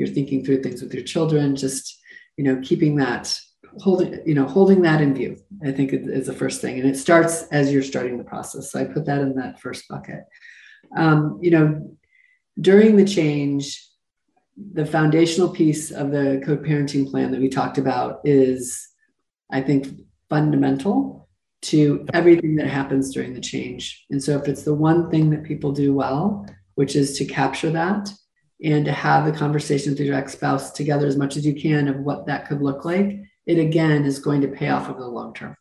you're 0.00 0.08
thinking 0.08 0.44
through 0.44 0.62
things 0.62 0.82
with 0.82 0.94
your 0.94 1.04
children, 1.04 1.54
just 1.54 2.00
you 2.36 2.44
know, 2.44 2.60
keeping 2.62 2.96
that 2.96 3.38
holding 3.78 4.20
you 4.26 4.34
know 4.34 4.46
holding 4.46 4.82
that 4.82 5.00
in 5.00 5.14
view 5.14 5.36
i 5.64 5.70
think 5.70 5.92
is 5.92 6.26
the 6.26 6.32
first 6.32 6.60
thing. 6.60 6.80
And 6.80 6.88
it 6.88 6.96
starts 6.96 7.44
as 7.52 7.72
you're 7.72 7.82
starting 7.82 8.18
the 8.18 8.24
process. 8.24 8.72
So 8.72 8.80
i 8.80 8.84
put 8.84 9.06
that 9.06 9.20
in 9.20 9.36
that 9.36 9.60
first 9.60 9.86
bucket. 9.88 10.24
Um, 10.96 11.38
you 11.40 11.50
know 11.50 11.96
during 12.60 12.96
the 12.96 13.04
change 13.04 13.86
the 14.72 14.84
foundational 14.84 15.48
piece 15.48 15.90
of 15.90 16.10
the 16.10 16.42
co-parenting 16.44 17.10
plan 17.10 17.30
that 17.30 17.40
we 17.40 17.48
talked 17.48 17.78
about 17.78 18.20
is 18.24 18.88
i 19.52 19.60
think 19.60 19.86
fundamental 20.28 21.28
to 21.62 22.06
everything 22.12 22.56
that 22.56 22.66
happens 22.66 23.12
during 23.12 23.34
the 23.34 23.40
change. 23.40 24.06
And 24.10 24.22
so 24.22 24.38
if 24.38 24.48
it's 24.48 24.62
the 24.62 24.74
one 24.74 25.10
thing 25.10 25.28
that 25.30 25.44
people 25.44 25.72
do 25.72 25.94
well 25.94 26.46
which 26.74 26.96
is 26.96 27.18
to 27.18 27.24
capture 27.24 27.70
that 27.70 28.10
and 28.62 28.84
to 28.84 28.92
have 28.92 29.24
the 29.24 29.38
conversation 29.38 29.92
with 29.92 30.00
your 30.00 30.14
ex-spouse 30.14 30.72
together 30.72 31.06
as 31.06 31.16
much 31.16 31.36
as 31.36 31.46
you 31.46 31.54
can 31.54 31.88
of 31.88 31.96
what 32.00 32.26
that 32.26 32.46
could 32.46 32.60
look 32.60 32.84
like 32.84 33.20
it 33.50 33.58
again 33.58 34.04
is 34.04 34.18
going 34.18 34.40
to 34.42 34.48
pay 34.48 34.68
off 34.68 34.88
over 34.88 35.00
the 35.00 35.08
long 35.08 35.34
term. 35.34 35.56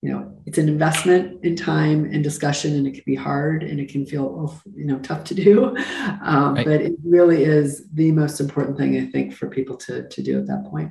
You 0.00 0.12
know, 0.12 0.36
it's 0.44 0.58
an 0.58 0.68
investment 0.68 1.44
in 1.44 1.56
time 1.56 2.04
and 2.04 2.22
discussion, 2.22 2.76
and 2.76 2.86
it 2.86 2.92
can 2.92 3.02
be 3.06 3.14
hard 3.14 3.62
and 3.62 3.80
it 3.80 3.88
can 3.88 4.04
feel, 4.04 4.60
you 4.74 4.84
know, 4.84 4.98
tough 4.98 5.24
to 5.24 5.34
do. 5.34 5.76
Um, 6.24 6.54
right. 6.54 6.64
But 6.64 6.80
it 6.80 6.94
really 7.04 7.44
is 7.44 7.86
the 7.92 8.10
most 8.10 8.40
important 8.40 8.78
thing, 8.78 8.96
I 8.96 9.10
think, 9.10 9.34
for 9.34 9.48
people 9.48 9.76
to, 9.78 10.08
to 10.08 10.22
do 10.22 10.38
at 10.38 10.46
that 10.46 10.64
point. 10.70 10.90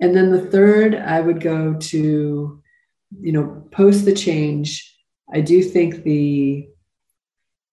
And 0.00 0.14
then 0.14 0.30
the 0.30 0.46
third, 0.50 0.94
I 0.94 1.20
would 1.20 1.40
go 1.40 1.74
to, 1.74 2.62
you 3.20 3.32
know, 3.32 3.66
post 3.70 4.04
the 4.04 4.12
change. 4.12 4.94
I 5.32 5.40
do 5.40 5.62
think 5.62 6.02
the 6.02 6.68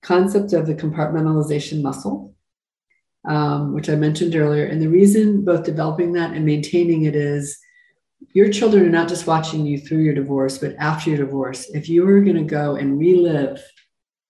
concept 0.01 0.53
of 0.53 0.65
the 0.65 0.75
compartmentalization 0.75 1.81
muscle 1.81 2.36
um, 3.27 3.73
which 3.73 3.89
I 3.89 3.95
mentioned 3.95 4.35
earlier. 4.35 4.65
And 4.65 4.81
the 4.81 4.87
reason 4.87 5.43
both 5.43 5.63
developing 5.63 6.13
that 6.13 6.31
and 6.31 6.45
maintaining 6.45 7.03
it 7.03 7.15
is 7.15 7.57
your 8.33 8.49
children 8.49 8.85
are 8.85 8.89
not 8.89 9.09
just 9.09 9.27
watching 9.27 9.65
you 9.65 9.77
through 9.77 9.99
your 9.99 10.13
divorce, 10.13 10.57
but 10.57 10.75
after 10.79 11.09
your 11.09 11.19
divorce. 11.19 11.69
If 11.69 11.89
you 11.89 12.07
are 12.07 12.21
going 12.21 12.37
to 12.37 12.43
go 12.43 12.75
and 12.75 12.97
relive 12.97 13.61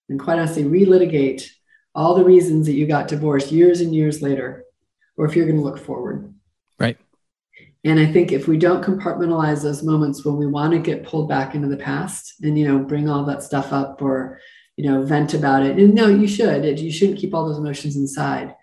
and 0.10 0.20
quite 0.20 0.40
honestly 0.40 0.64
relitigate 0.64 1.48
all 1.94 2.16
the 2.16 2.26
reasons 2.26 2.66
that 2.66 2.74
you 2.74 2.88
got 2.88 3.08
divorced 3.08 3.52
years 3.52 3.82
and 3.82 3.94
years 3.96 4.22
later, 4.22 4.64
or 5.16 5.26
if 5.26 5.36
you're 5.36 5.46
going 5.46 5.58
to 5.58 5.64
look 5.64 5.80
forward. 5.80 6.34
Right. 6.80 6.98
And 7.84 8.00
I 8.00 8.12
think 8.12 8.32
if 8.32 8.48
we 8.48 8.58
don't 8.58 8.84
compartmentalize 8.84 9.64
those 9.64 9.84
moments 9.84 10.26
when 10.26 10.38
we 10.38 10.48
want 10.48 10.74
to 10.74 10.80
get 10.80 11.06
pulled 11.06 11.30
back 11.30 11.56
into 11.56 11.68
the 11.68 11.78
past 11.78 12.34
and, 12.42 12.58
you 12.58 12.68
know, 12.68 12.80
bring 12.80 13.10
all 13.10 13.24
that 13.26 13.44
stuff 13.44 13.72
up 13.72 14.02
or, 14.02 14.40
you 14.76 14.90
know, 14.90 15.04
vent 15.04 15.34
about 15.34 15.64
it. 15.64 15.78
And 15.78 15.96
no, 15.96 16.08
you 16.08 16.28
should. 16.28 16.80
You 16.80 16.92
shouldn't 16.92 17.18
keep 17.18 17.34
all 17.34 17.48
those 17.48 17.58
emotions 17.58 17.96
inside 17.96 18.54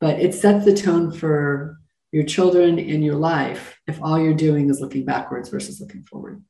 but 0.00 0.18
it 0.18 0.34
sets 0.34 0.64
the 0.64 0.74
tone 0.74 1.12
for 1.12 1.78
your 2.12 2.24
children 2.24 2.78
and 2.78 3.04
your 3.04 3.14
life 3.14 3.78
if 3.86 4.02
all 4.02 4.18
you're 4.18 4.34
doing 4.34 4.68
is 4.68 4.80
looking 4.80 5.04
backwards 5.04 5.48
versus 5.48 5.80
looking 5.80 6.02
forward. 6.02 6.42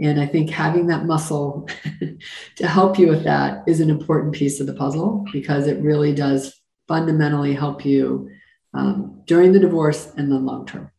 And 0.00 0.20
I 0.20 0.26
think 0.26 0.50
having 0.50 0.88
that 0.88 1.06
muscle 1.06 1.68
to 2.56 2.66
help 2.66 2.98
you 2.98 3.08
with 3.08 3.24
that 3.24 3.62
is 3.68 3.80
an 3.80 3.90
important 3.90 4.34
piece 4.34 4.58
of 4.58 4.66
the 4.66 4.74
puzzle 4.74 5.24
because 5.32 5.68
it 5.68 5.80
really 5.80 6.12
does 6.12 6.60
fundamentally 6.88 7.54
help 7.54 7.84
you 7.84 8.30
um, 8.72 9.22
during 9.26 9.52
the 9.52 9.60
divorce 9.60 10.12
and 10.16 10.32
the 10.32 10.36
long 10.36 10.66
term. 10.66 10.90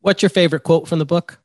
What's 0.00 0.22
your 0.22 0.30
favorite 0.30 0.62
quote 0.62 0.88
from 0.88 0.98
the 0.98 1.04
book? 1.04 1.40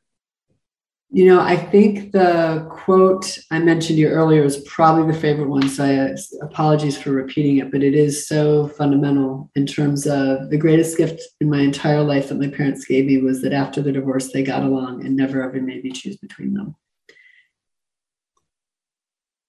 You 1.14 1.26
know, 1.26 1.40
I 1.40 1.56
think 1.56 2.12
the 2.12 2.66
quote 2.70 3.38
I 3.50 3.58
mentioned 3.58 3.98
to 3.98 4.00
you 4.00 4.08
earlier 4.08 4.44
is 4.44 4.64
probably 4.66 5.12
the 5.12 5.18
favorite 5.18 5.50
one. 5.50 5.68
So 5.68 5.84
I, 5.84 6.16
apologies 6.42 6.96
for 6.96 7.10
repeating 7.10 7.58
it, 7.58 7.70
but 7.70 7.82
it 7.82 7.94
is 7.94 8.26
so 8.26 8.68
fundamental 8.68 9.50
in 9.54 9.66
terms 9.66 10.06
of 10.06 10.48
the 10.48 10.56
greatest 10.56 10.96
gift 10.96 11.20
in 11.42 11.50
my 11.50 11.60
entire 11.60 12.02
life 12.02 12.30
that 12.30 12.40
my 12.40 12.48
parents 12.48 12.86
gave 12.86 13.04
me 13.04 13.18
was 13.18 13.42
that 13.42 13.52
after 13.52 13.82
the 13.82 13.92
divorce, 13.92 14.32
they 14.32 14.42
got 14.42 14.62
along 14.62 15.04
and 15.04 15.14
never 15.14 15.42
ever 15.42 15.60
made 15.60 15.84
me 15.84 15.92
choose 15.92 16.16
between 16.16 16.54
them. 16.54 16.74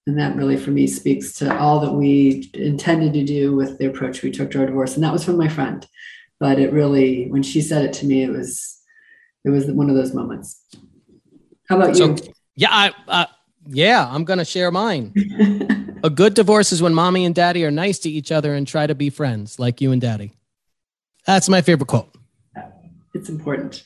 And 0.06 0.20
that 0.20 0.36
really, 0.36 0.58
for 0.58 0.72
me, 0.72 0.86
speaks 0.86 1.32
to 1.36 1.58
all 1.58 1.80
that 1.80 1.94
we 1.94 2.52
intended 2.56 3.14
to 3.14 3.24
do 3.24 3.56
with 3.56 3.78
the 3.78 3.86
approach 3.86 4.22
we 4.22 4.32
took 4.32 4.52
to 4.52 4.60
our 4.60 4.66
divorce. 4.66 4.96
And 4.96 5.04
that 5.06 5.14
was 5.14 5.24
from 5.24 5.38
my 5.38 5.48
friend. 5.48 5.88
But 6.42 6.60
it 6.60 6.74
really, 6.74 7.32
when 7.32 7.42
she 7.42 7.62
said 7.62 7.86
it 7.86 7.94
to 7.94 8.06
me, 8.06 8.24
it 8.24 8.32
was, 8.32 8.82
it 9.46 9.50
was 9.50 9.68
one 9.68 9.90
of 9.90 9.96
those 9.96 10.14
moments. 10.14 10.60
How 11.70 11.78
about 11.78 11.96
so, 11.96 12.10
you? 12.10 12.18
Yeah, 12.56 12.70
I, 12.72 12.92
uh, 13.08 13.26
yeah, 13.68 14.08
I'm 14.10 14.24
going 14.24 14.40
to 14.40 14.46
share 14.46 14.72
mine. 14.72 15.14
A 16.04 16.10
good 16.10 16.34
divorce 16.34 16.72
is 16.72 16.82
when 16.82 16.94
mommy 16.94 17.24
and 17.26 17.34
daddy 17.34 17.64
are 17.64 17.72
nice 17.72 18.00
to 18.00 18.10
each 18.10 18.32
other 18.32 18.54
and 18.54 18.68
try 18.68 18.86
to 18.86 18.96
be 18.96 19.10
friends, 19.10 19.58
like 19.58 19.80
you 19.80 19.92
and 19.92 20.02
daddy. 20.02 20.34
That's 21.26 21.48
my 21.48 21.62
favorite 21.62 21.88
quote. 21.88 22.14
It's 23.14 23.30
important. 23.30 23.84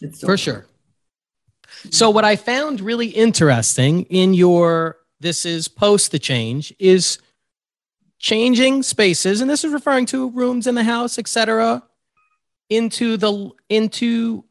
It's 0.00 0.20
so 0.20 0.26
for 0.26 0.36
sure. 0.36 0.66
So, 1.90 2.10
what 2.10 2.24
I 2.24 2.36
found 2.36 2.80
really 2.80 3.08
interesting 3.08 4.02
in 4.04 4.34
your 4.34 4.98
this 5.20 5.46
is 5.46 5.68
post 5.68 6.12
the 6.12 6.18
change 6.18 6.74
is 6.78 7.18
changing 8.18 8.82
spaces, 8.82 9.40
and 9.40 9.48
this 9.48 9.64
is 9.64 9.72
referring 9.72 10.06
to 10.06 10.30
rooms 10.30 10.66
in 10.66 10.74
the 10.74 10.84
house, 10.84 11.18
etc., 11.18 11.82
into 12.68 13.16
the 13.16 13.50
into 13.68 14.44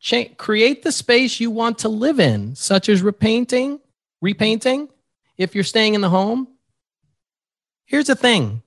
cha- 0.00 0.34
create 0.36 0.82
the 0.82 0.92
space 0.92 1.40
you 1.40 1.50
want 1.50 1.78
to 1.78 1.88
live 1.88 2.20
in, 2.20 2.54
such 2.54 2.88
as 2.88 3.02
repainting, 3.02 3.80
repainting. 4.20 4.88
If 5.36 5.54
you're 5.54 5.64
staying 5.64 5.94
in 5.94 6.00
the 6.00 6.08
home, 6.08 6.48
here's 7.84 8.06
the 8.06 8.16
thing. 8.16 8.62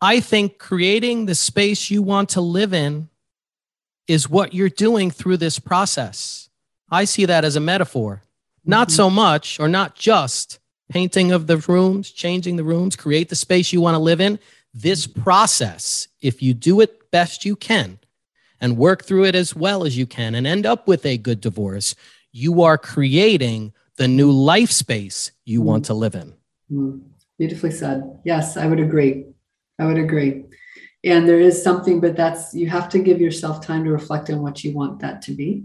I 0.00 0.20
think 0.20 0.58
creating 0.58 1.26
the 1.26 1.34
space 1.34 1.90
you 1.90 2.02
want 2.02 2.30
to 2.30 2.40
live 2.40 2.74
in 2.74 3.08
is 4.08 4.28
what 4.28 4.54
you're 4.54 4.68
doing 4.68 5.10
through 5.10 5.36
this 5.36 5.58
process. 5.58 6.48
I 6.90 7.04
see 7.04 7.24
that 7.24 7.44
as 7.44 7.56
a 7.56 7.60
metaphor, 7.60 8.22
not 8.64 8.88
mm-hmm. 8.88 8.96
so 8.96 9.10
much 9.10 9.60
or 9.60 9.68
not 9.68 9.94
just 9.94 10.58
painting 10.88 11.32
of 11.32 11.46
the 11.46 11.56
rooms, 11.56 12.10
changing 12.10 12.56
the 12.56 12.64
rooms, 12.64 12.94
create 12.96 13.28
the 13.28 13.36
space 13.36 13.72
you 13.72 13.80
want 13.80 13.94
to 13.94 14.00
live 14.00 14.20
in. 14.20 14.38
This 14.72 15.06
process, 15.06 16.08
if 16.20 16.42
you 16.42 16.54
do 16.54 16.80
it 16.80 17.10
best 17.10 17.44
you 17.44 17.56
can 17.56 17.98
and 18.60 18.76
work 18.76 19.04
through 19.04 19.24
it 19.24 19.34
as 19.34 19.54
well 19.54 19.84
as 19.84 19.96
you 19.96 20.06
can 20.06 20.34
and 20.34 20.46
end 20.46 20.66
up 20.66 20.88
with 20.88 21.04
a 21.04 21.18
good 21.18 21.40
divorce, 21.40 21.94
you 22.32 22.62
are 22.62 22.78
creating 22.78 23.72
the 23.96 24.08
new 24.08 24.30
life 24.30 24.70
space 24.70 25.32
you 25.44 25.60
mm-hmm. 25.60 25.68
want 25.68 25.84
to 25.86 25.94
live 25.94 26.14
in. 26.14 26.34
Mm-hmm. 26.70 26.98
Beautifully 27.38 27.70
said. 27.70 28.18
Yes, 28.24 28.56
I 28.56 28.66
would 28.66 28.80
agree. 28.80 29.26
I 29.78 29.84
would 29.84 29.98
agree. 29.98 30.44
And 31.04 31.28
there 31.28 31.40
is 31.40 31.62
something, 31.62 32.00
but 32.00 32.16
that's 32.16 32.54
you 32.54 32.68
have 32.68 32.88
to 32.90 32.98
give 32.98 33.20
yourself 33.20 33.64
time 33.64 33.84
to 33.84 33.90
reflect 33.90 34.30
on 34.30 34.42
what 34.42 34.64
you 34.64 34.72
want 34.72 35.00
that 35.00 35.22
to 35.22 35.32
be. 35.32 35.64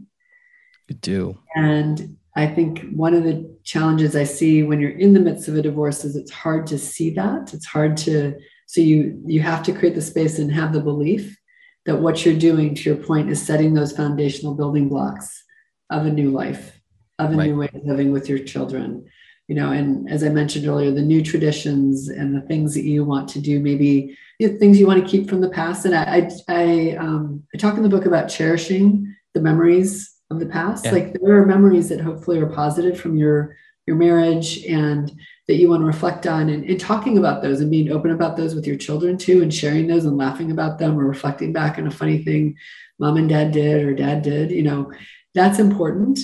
You 0.88 0.96
do. 0.96 1.38
And 1.56 2.18
I 2.36 2.48
think 2.48 2.86
one 2.92 3.14
of 3.14 3.24
the 3.24 3.58
challenges 3.64 4.16
I 4.16 4.24
see 4.24 4.64
when 4.64 4.80
you're 4.80 4.92
in 4.98 5.14
the 5.14 5.20
midst 5.20 5.48
of 5.48 5.56
a 5.56 5.62
divorce 5.62 6.04
is 6.04 6.16
it's 6.16 6.32
hard 6.32 6.68
to 6.68 6.78
see 6.78 7.12
that. 7.12 7.54
It's 7.54 7.66
hard 7.66 7.98
to 7.98 8.36
so 8.68 8.80
you 8.80 9.22
you 9.26 9.42
have 9.42 9.64
to 9.64 9.74
create 9.74 9.96
the 9.96 10.02
space 10.02 10.40
and 10.40 10.52
have 10.52 10.74
the 10.74 10.80
belief 10.80 11.38
that 11.86 11.98
what 11.98 12.26
you're 12.26 12.38
doing 12.38 12.76
to 12.76 12.90
your 12.90 13.04
point 13.04 13.30
is 13.30 13.42
setting 13.46 13.74
those 13.74 13.92
foundational 13.92 14.54
building 14.54 14.88
blocks 14.90 15.44
of 15.90 16.06
a 16.06 16.12
new 16.12 16.30
life, 16.30 16.80
of 17.20 17.34
a 17.34 17.36
right. 17.36 17.50
new 17.50 17.58
way 17.58 17.70
of 17.74 17.86
living 17.86 18.12
with 18.12 18.30
your 18.30 18.40
children. 18.40 19.06
You 19.48 19.56
know, 19.56 19.72
and 19.72 20.10
as 20.10 20.24
I 20.24 20.30
mentioned 20.30 20.68
earlier, 20.68 20.92
the 20.92 21.02
new 21.02 21.22
traditions 21.22 22.08
and 22.08 22.36
the 22.36 22.42
things 22.42 22.74
that 22.76 22.84
you 22.84 23.04
want 23.04 23.28
to 23.30 23.42
do, 23.42 23.60
maybe 23.60 24.18
you 24.40 24.48
know, 24.48 24.58
things 24.58 24.80
you 24.80 24.88
want 24.88 25.04
to 25.04 25.10
keep 25.10 25.30
from 25.30 25.42
the 25.42 25.50
past. 25.50 25.86
And 25.86 25.94
I, 25.94 26.04
I, 26.04 26.30
I, 26.48 26.96
um, 26.96 27.44
I 27.54 27.58
talk 27.58 27.76
in 27.76 27.84
the 27.84 27.90
book 27.90 28.06
about 28.06 28.30
cherishing 28.30 29.14
the 29.34 29.42
memories 29.42 30.12
of 30.30 30.40
the 30.40 30.46
past. 30.46 30.86
Yeah. 30.86 30.92
Like 30.94 31.14
there 31.20 31.42
are 31.42 31.46
memories 31.46 31.90
that 31.90 32.00
hopefully 32.00 32.40
are 32.40 32.48
positive 32.48 33.00
from 33.00 33.18
your 33.18 33.56
your 33.88 33.96
marriage 33.96 34.64
and 34.66 35.12
that 35.52 35.58
you 35.58 35.70
want 35.70 35.82
to 35.82 35.86
reflect 35.86 36.26
on 36.26 36.50
and, 36.50 36.64
and 36.64 36.80
talking 36.80 37.18
about 37.18 37.42
those 37.42 37.60
and 37.60 37.70
being 37.70 37.92
open 37.92 38.12
about 38.12 38.38
those 38.38 38.56
with 38.56 38.66
your 38.66 38.78
children 38.78 39.18
too 39.18 39.42
and 39.42 39.54
sharing 39.54 39.88
those 39.88 40.06
and 40.06 40.18
laughing 40.18 40.50
about 40.50 40.80
them 40.80 40.98
or 40.98 41.06
reflecting 41.06 41.52
back 41.52 41.78
on 41.78 41.88
a 41.88 41.92
funny 41.92 42.24
thing 42.24 42.56
mom 43.00 43.18
and 43.18 43.30
dad 43.30 43.52
did 43.52 43.84
or 43.84 43.94
dad 43.94 44.22
did 44.22 44.50
you 44.50 44.64
know 44.64 44.90
that's 45.34 45.60
important. 45.60 46.20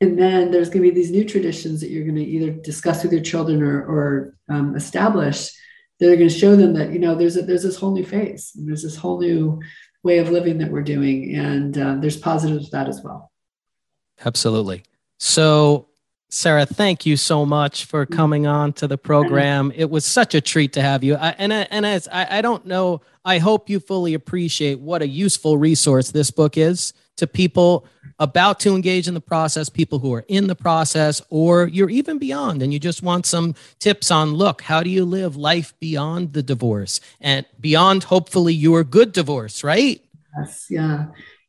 And 0.00 0.18
then 0.18 0.50
there's 0.50 0.70
going 0.70 0.82
to 0.82 0.90
be 0.90 0.94
these 0.94 1.10
new 1.10 1.24
traditions 1.24 1.80
that 1.80 1.90
you're 1.90 2.04
going 2.04 2.16
to 2.16 2.24
either 2.24 2.50
discuss 2.50 3.02
with 3.02 3.12
your 3.12 3.22
children 3.22 3.62
or, 3.62 3.84
or 3.84 4.34
um, 4.48 4.74
establish 4.74 5.50
that 5.98 6.10
are 6.10 6.16
going 6.16 6.28
to 6.28 6.38
show 6.38 6.56
them 6.56 6.72
that 6.74 6.92
you 6.92 6.98
know 6.98 7.14
there's 7.14 7.36
a, 7.36 7.42
there's 7.42 7.62
this 7.62 7.76
whole 7.76 7.92
new 7.92 8.06
phase 8.06 8.52
there's 8.54 8.82
this 8.82 8.96
whole 8.96 9.20
new 9.20 9.60
way 10.02 10.16
of 10.16 10.30
living 10.30 10.56
that 10.56 10.70
we're 10.70 10.80
doing 10.80 11.34
and 11.34 11.76
uh, 11.76 11.94
there's 11.96 12.16
positives 12.16 12.66
to 12.66 12.70
that 12.70 12.88
as 12.88 13.02
well. 13.02 13.30
Absolutely. 14.24 14.84
So 15.18 15.89
Sarah, 16.32 16.64
thank 16.64 17.04
you 17.04 17.16
so 17.16 17.44
much 17.44 17.84
for 17.86 18.06
mm-hmm. 18.06 18.14
coming 18.14 18.46
on 18.46 18.72
to 18.74 18.86
the 18.86 18.96
program. 18.96 19.72
It 19.74 19.90
was 19.90 20.04
such 20.04 20.34
a 20.34 20.40
treat 20.40 20.72
to 20.74 20.82
have 20.82 21.02
you. 21.02 21.16
I, 21.16 21.30
and 21.30 21.52
and 21.52 21.84
as 21.84 22.08
I, 22.08 22.38
I 22.38 22.42
don't 22.42 22.64
know, 22.66 23.00
I 23.24 23.38
hope 23.38 23.68
you 23.68 23.80
fully 23.80 24.14
appreciate 24.14 24.78
what 24.78 25.02
a 25.02 25.08
useful 25.08 25.58
resource 25.58 26.12
this 26.12 26.30
book 26.30 26.56
is 26.56 26.92
to 27.16 27.26
people 27.26 27.84
about 28.20 28.60
to 28.60 28.74
engage 28.74 29.08
in 29.08 29.14
the 29.14 29.20
process, 29.20 29.68
people 29.68 29.98
who 29.98 30.14
are 30.14 30.24
in 30.28 30.46
the 30.46 30.54
process, 30.54 31.20
or 31.30 31.66
you're 31.66 31.90
even 31.90 32.18
beyond 32.18 32.62
and 32.62 32.72
you 32.72 32.78
just 32.78 33.02
want 33.02 33.26
some 33.26 33.54
tips 33.78 34.10
on 34.10 34.34
look, 34.34 34.62
how 34.62 34.82
do 34.82 34.90
you 34.90 35.04
live 35.04 35.36
life 35.36 35.74
beyond 35.80 36.32
the 36.32 36.42
divorce 36.42 37.00
and 37.20 37.44
beyond 37.58 38.04
hopefully 38.04 38.54
your 38.54 38.84
good 38.84 39.12
divorce, 39.12 39.64
right? 39.64 40.02
Yes, 40.38 40.66
yeah. 40.70 41.06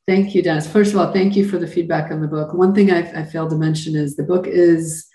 Thank 0.08 0.34
you, 0.34 0.41
Dennis. 0.41 0.68
First 0.68 0.93
of 0.93 0.99
all, 0.99 1.14
thank 1.14 1.36
you 1.36 1.47
for 1.47 1.58
the 1.58 1.68
feedback 1.68 2.12
on 2.12 2.22
the 2.22 2.28
book. 2.28 2.54
One 2.54 2.74
thing 2.74 2.91
I, 2.91 3.22
I 3.22 3.24
failed 3.24 3.52
to 3.52 3.56
mention 3.56 3.95
is 3.95 4.16
the 4.16 4.24
book 4.24 4.47
is 4.47 5.08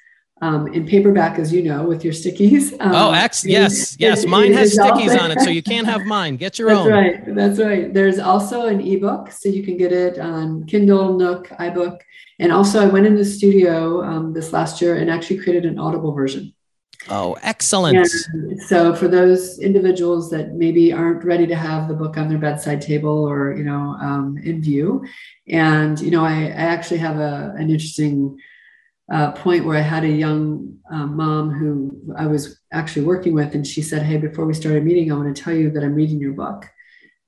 um, 0.43 0.73
in 0.73 0.87
paperback, 0.87 1.39
as 1.39 1.53
you 1.53 1.63
know, 1.63 1.85
with 1.85 2.05
your 2.05 2.13
stickies. 2.13 2.73
Um, 2.81 2.95
oh, 2.95 3.13
ex- 3.13 3.45
yes, 3.45 3.97
yes. 3.99 4.25
It, 4.25 4.29
mine 4.29 4.53
it 4.53 4.59
has 4.59 4.77
stickies 4.77 5.19
on 5.19 5.31
it, 5.33 5.41
so 5.41 5.51
you 5.51 5.63
can't 5.73 5.87
have 5.87 6.05
mine. 6.05 6.37
Get 6.37 6.59
your 6.59 6.69
That's 6.69 6.79
own. 6.79 6.91
That's 6.91 7.27
right. 7.27 7.35
That's 7.35 7.59
right. 7.59 7.95
There's 7.95 8.19
also 8.19 8.67
an 8.67 8.81
ebook, 8.81 9.31
so 9.33 9.49
you 9.49 9.63
can 9.63 9.77
get 9.77 9.93
it 9.93 10.19
on 10.19 10.67
Kindle, 10.67 11.17
Nook, 11.17 11.49
iBook, 11.49 12.01
and 12.39 12.53
also 12.53 12.83
I 12.83 12.87
went 12.87 13.07
in 13.07 13.17
the 13.17 13.25
studio 13.25 14.03
um, 14.05 14.33
this 14.33 14.53
last 14.53 14.83
year 14.83 14.97
and 14.97 15.11
actually 15.11 15.39
created 15.39 15.65
an 15.65 15.79
Audible 15.79 16.13
version. 16.13 16.53
Oh, 17.09 17.37
excellent. 17.43 17.97
And 17.97 18.63
so 18.63 18.95
for 18.95 19.09
those 19.09 19.59
individuals 19.59 20.31
that 20.31 20.55
maybe 20.55 20.93
aren't 20.93 21.25
ready 21.25 21.47
to 21.47 21.55
have 21.55 21.89
the 21.89 21.95
book 21.95 22.17
on 22.17 22.29
their 22.29 22.39
bedside 22.39 22.81
table 22.81 23.29
or, 23.29 23.57
you 23.57 23.65
know, 23.65 23.97
um, 24.01 24.39
in 24.43 24.61
view. 24.61 25.05
And, 25.49 26.01
you 26.01 26.11
know, 26.11 26.25
I, 26.25 26.33
I 26.33 26.67
actually 26.75 26.99
have 26.99 27.19
a, 27.19 27.55
an 27.57 27.71
interesting 27.71 28.39
uh, 29.13 29.33
point 29.33 29.65
where 29.65 29.79
I 29.79 29.83
had 29.83 30.05
a 30.05 30.09
young 30.09 30.79
um, 30.91 31.17
mom 31.17 31.51
who 31.51 32.15
I 32.17 32.27
was 32.27 32.59
actually 32.73 33.07
working 33.07 33.35
with, 33.35 33.55
and 33.55 33.67
she 33.67 33.83
said, 33.83 34.03
Hey, 34.03 34.17
before 34.17 34.47
we 34.47 34.55
start 34.55 34.77
a 34.77 34.81
meeting, 34.81 35.11
I 35.11 35.17
want 35.17 35.35
to 35.35 35.43
tell 35.43 35.55
you 35.55 35.71
that 35.71 35.85
I'm 35.85 35.95
reading 35.95 36.21
your 36.21 36.33
book. 36.33 36.69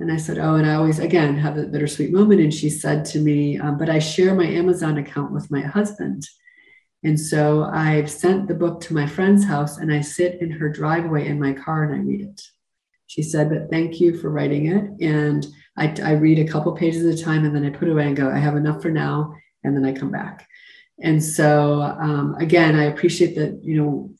And 0.00 0.12
I 0.12 0.16
said, 0.16 0.38
Oh, 0.38 0.56
and 0.56 0.68
I 0.68 0.74
always, 0.74 0.98
again, 0.98 1.36
have 1.38 1.56
a 1.56 1.64
bittersweet 1.64 2.12
moment. 2.12 2.40
And 2.40 2.52
she 2.52 2.70
said 2.70 3.04
to 3.06 3.20
me, 3.20 3.58
um, 3.58 3.78
But 3.78 3.90
I 3.90 3.98
share 3.98 4.34
my 4.34 4.46
Amazon 4.46 4.98
account 4.98 5.32
with 5.32 5.50
my 5.50 5.60
husband. 5.60 6.24
And 7.04 7.18
so 7.18 7.64
I've 7.64 8.10
sent 8.10 8.48
the 8.48 8.54
book 8.54 8.80
to 8.82 8.94
my 8.94 9.06
friend's 9.06 9.44
house 9.44 9.78
and 9.78 9.92
I 9.92 10.00
sit 10.00 10.40
in 10.40 10.50
her 10.50 10.68
driveway 10.68 11.28
in 11.28 11.38
my 11.38 11.52
car 11.52 11.84
and 11.84 11.94
I 11.94 11.98
read 11.98 12.22
it. 12.22 12.42
She 13.06 13.22
said, 13.22 13.48
But 13.50 13.70
thank 13.70 14.00
you 14.00 14.18
for 14.18 14.30
writing 14.30 14.66
it. 14.66 15.06
And 15.06 15.46
I, 15.76 15.94
I 16.02 16.12
read 16.12 16.38
a 16.38 16.50
couple 16.50 16.72
pages 16.72 17.06
at 17.06 17.18
a 17.18 17.22
time 17.22 17.44
and 17.44 17.54
then 17.54 17.64
I 17.64 17.70
put 17.70 17.88
it 17.88 17.92
away 17.92 18.06
and 18.06 18.16
go, 18.16 18.30
I 18.30 18.38
have 18.38 18.56
enough 18.56 18.82
for 18.82 18.90
now. 18.90 19.34
And 19.64 19.76
then 19.76 19.84
I 19.84 19.92
come 19.92 20.10
back. 20.10 20.46
And 21.00 21.22
so, 21.22 21.82
um, 21.82 22.34
again, 22.38 22.74
I 22.74 22.84
appreciate 22.84 23.36
that, 23.36 23.60
you 23.62 23.80
know, 23.80 24.10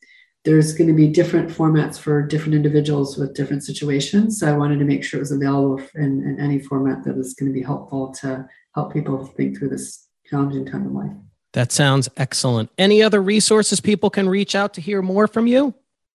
there's 0.45 0.73
going 0.73 0.87
to 0.87 0.93
be 0.93 1.07
different 1.07 1.49
formats 1.49 1.99
for 1.99 2.21
different 2.21 2.55
individuals 2.55 3.17
with 3.17 3.35
different 3.35 3.63
situations. 3.63 4.39
So 4.39 4.47
I 4.47 4.57
wanted 4.57 4.79
to 4.79 4.85
make 4.85 5.03
sure 5.03 5.19
it 5.19 5.21
was 5.21 5.33
available 5.33 5.81
in, 5.95 6.23
in 6.23 6.39
any 6.39 6.59
format 6.59 7.03
that 7.03 7.17
was 7.17 7.33
going 7.33 7.51
to 7.51 7.53
be 7.53 7.63
helpful 7.63 8.13
to 8.21 8.47
help 8.73 8.93
people 8.93 9.25
think 9.25 9.57
through 9.57 9.69
this 9.69 10.07
challenging 10.25 10.65
time 10.65 10.85
in 10.85 10.93
life. 10.93 11.28
That 11.53 11.71
sounds 11.71 12.09
excellent. 12.15 12.69
Any 12.77 13.01
other 13.01 13.21
resources 13.21 13.79
people 13.79 14.09
can 14.09 14.27
reach 14.29 14.55
out 14.55 14.73
to 14.75 14.81
hear 14.81 15.01
more 15.01 15.27
from 15.27 15.47
you? 15.47 15.73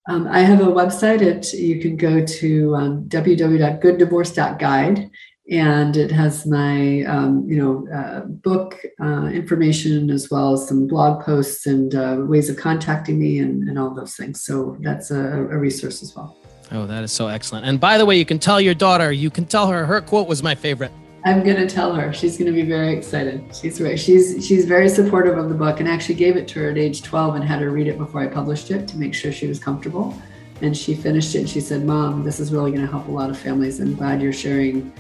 Um, 0.09 0.29
I 0.29 0.41
have 0.41 0.61
a 0.61 0.67
website. 0.67 1.23
It 1.23 1.53
you 1.55 1.81
can 1.81 1.97
go 1.97 2.23
to 2.25 2.77
um, 2.77 3.05
www.gooddivorce.guide, 3.09 5.11
and 5.51 5.97
it 5.97 6.13
has 6.13 6.47
my 6.47 7.03
um, 7.05 7.47
you 7.49 7.57
know 7.57 7.89
uh, 7.93 8.21
book 8.21 8.81
uh, 9.01 9.27
information 9.27 10.11
as 10.11 10.31
well 10.31 10.53
as 10.53 10.69
some 10.69 10.87
blog 10.87 11.25
posts 11.25 11.67
and 11.67 11.95
uh, 11.95 12.19
ways 12.21 12.51
of 12.51 12.59
contacting 12.59 13.19
me 13.19 13.39
and, 13.39 13.67
and 13.69 13.79
all 13.79 13.95
those 13.95 14.15
things. 14.15 14.45
So 14.45 14.77
that's 14.81 15.11
a, 15.11 15.17
a 15.17 15.59
resource 15.59 16.03
as 16.03 16.15
well. 16.15 16.37
Oh, 16.71 16.87
that 16.87 17.03
is 17.03 17.13
so 17.13 17.29
excellent. 17.29 17.67
And 17.67 17.81
by 17.81 17.99
the 17.99 18.07
way, 18.07 18.19
you 18.19 18.27
can 18.27 18.39
tell 18.39 18.61
your 18.61 18.75
daughter. 18.75 19.11
You 19.11 19.31
can 19.31 19.47
tell 19.47 19.69
her 19.69 19.87
her 19.87 20.03
quote 20.03 20.29
was 20.29 20.43
my 20.43 20.55
favorite. 20.55 20.93
I'm 21.27 21.43
gonna 21.43 21.67
tell 21.67 21.95
her. 21.95 22.13
She's 22.13 22.37
gonna 22.37 22.53
be 22.53 22.63
very 22.63 22.95
excited. 22.95 23.43
She's 23.55 23.79
very, 23.79 23.97
she's 23.97 24.47
she's 24.47 24.67
very 24.67 24.91
supportive 24.91 25.39
of 25.39 25.49
the 25.49 25.55
book, 25.55 25.81
and 25.81 25.89
actually 25.89 26.17
gave 26.17 26.37
it 26.37 26.47
to 26.49 26.61
her 26.61 26.71
at 26.71 26.77
age 26.77 27.03
12 27.03 27.37
and 27.37 27.45
had 27.45 27.63
her 27.63 27.71
read 27.71 27.87
it 27.87 27.97
before 27.97 28.21
I 28.21 28.27
published 28.27 28.71
it 28.71 28.87
to 28.89 28.99
make 28.99 29.15
sure 29.15 29.33
she 29.33 29.47
was 29.47 29.59
comfortable. 29.59 30.15
And 30.61 30.77
she 30.77 30.95
finished 30.95 31.35
it, 31.35 31.39
and 31.39 31.49
she 31.49 31.61
said, 31.61 31.85
"Mom, 31.85 32.25
this 32.25 32.41
is 32.41 32.53
really 32.53 32.73
gonna 32.73 32.87
help 32.87 33.09
a 33.09 33.11
lot 33.11 33.31
of 33.31 33.39
families. 33.39 33.81
I'm 33.81 33.95
glad 33.95 34.21
you're 34.21 34.35
sharing 34.35 34.93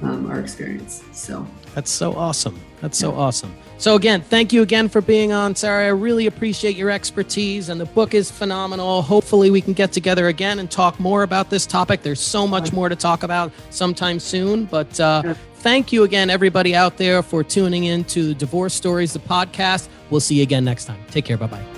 um, 0.00 0.30
our 0.30 0.38
experience." 0.38 1.02
So 1.12 1.44
that's 1.74 1.90
so 1.90 2.14
awesome. 2.14 2.60
That's 2.80 2.96
so 2.96 3.12
awesome. 3.12 3.52
So 3.76 3.96
again, 3.96 4.20
thank 4.20 4.52
you 4.52 4.62
again 4.62 4.88
for 4.88 5.00
being 5.00 5.32
on, 5.32 5.56
Sarah. 5.56 5.86
I 5.86 5.88
really 5.88 6.26
appreciate 6.28 6.76
your 6.76 6.90
expertise, 6.90 7.68
and 7.68 7.80
the 7.80 7.86
book 7.86 8.14
is 8.14 8.30
phenomenal. 8.30 9.02
Hopefully, 9.02 9.50
we 9.50 9.60
can 9.60 9.72
get 9.72 9.90
together 9.90 10.28
again 10.28 10.60
and 10.60 10.70
talk 10.70 11.00
more 11.00 11.24
about 11.24 11.50
this 11.50 11.66
topic. 11.66 12.02
There's 12.02 12.20
so 12.20 12.46
much 12.46 12.72
more 12.72 12.88
to 12.88 12.94
talk 12.94 13.24
about 13.24 13.50
sometime 13.70 14.20
soon, 14.20 14.66
but. 14.66 15.00
Uh, 15.00 15.34
thank 15.64 15.94
you 15.94 16.02
again, 16.02 16.28
everybody 16.28 16.74
out 16.74 16.98
there, 16.98 17.22
for 17.22 17.42
tuning 17.42 17.84
in 17.84 18.04
to 18.04 18.34
Divorce 18.34 18.74
Stories, 18.74 19.14
the 19.14 19.18
podcast. 19.18 19.88
We'll 20.10 20.20
see 20.20 20.36
you 20.36 20.42
again 20.42 20.64
next 20.64 20.84
time. 20.84 21.00
Take 21.10 21.24
care. 21.24 21.38
Bye 21.38 21.46
bye. 21.46 21.73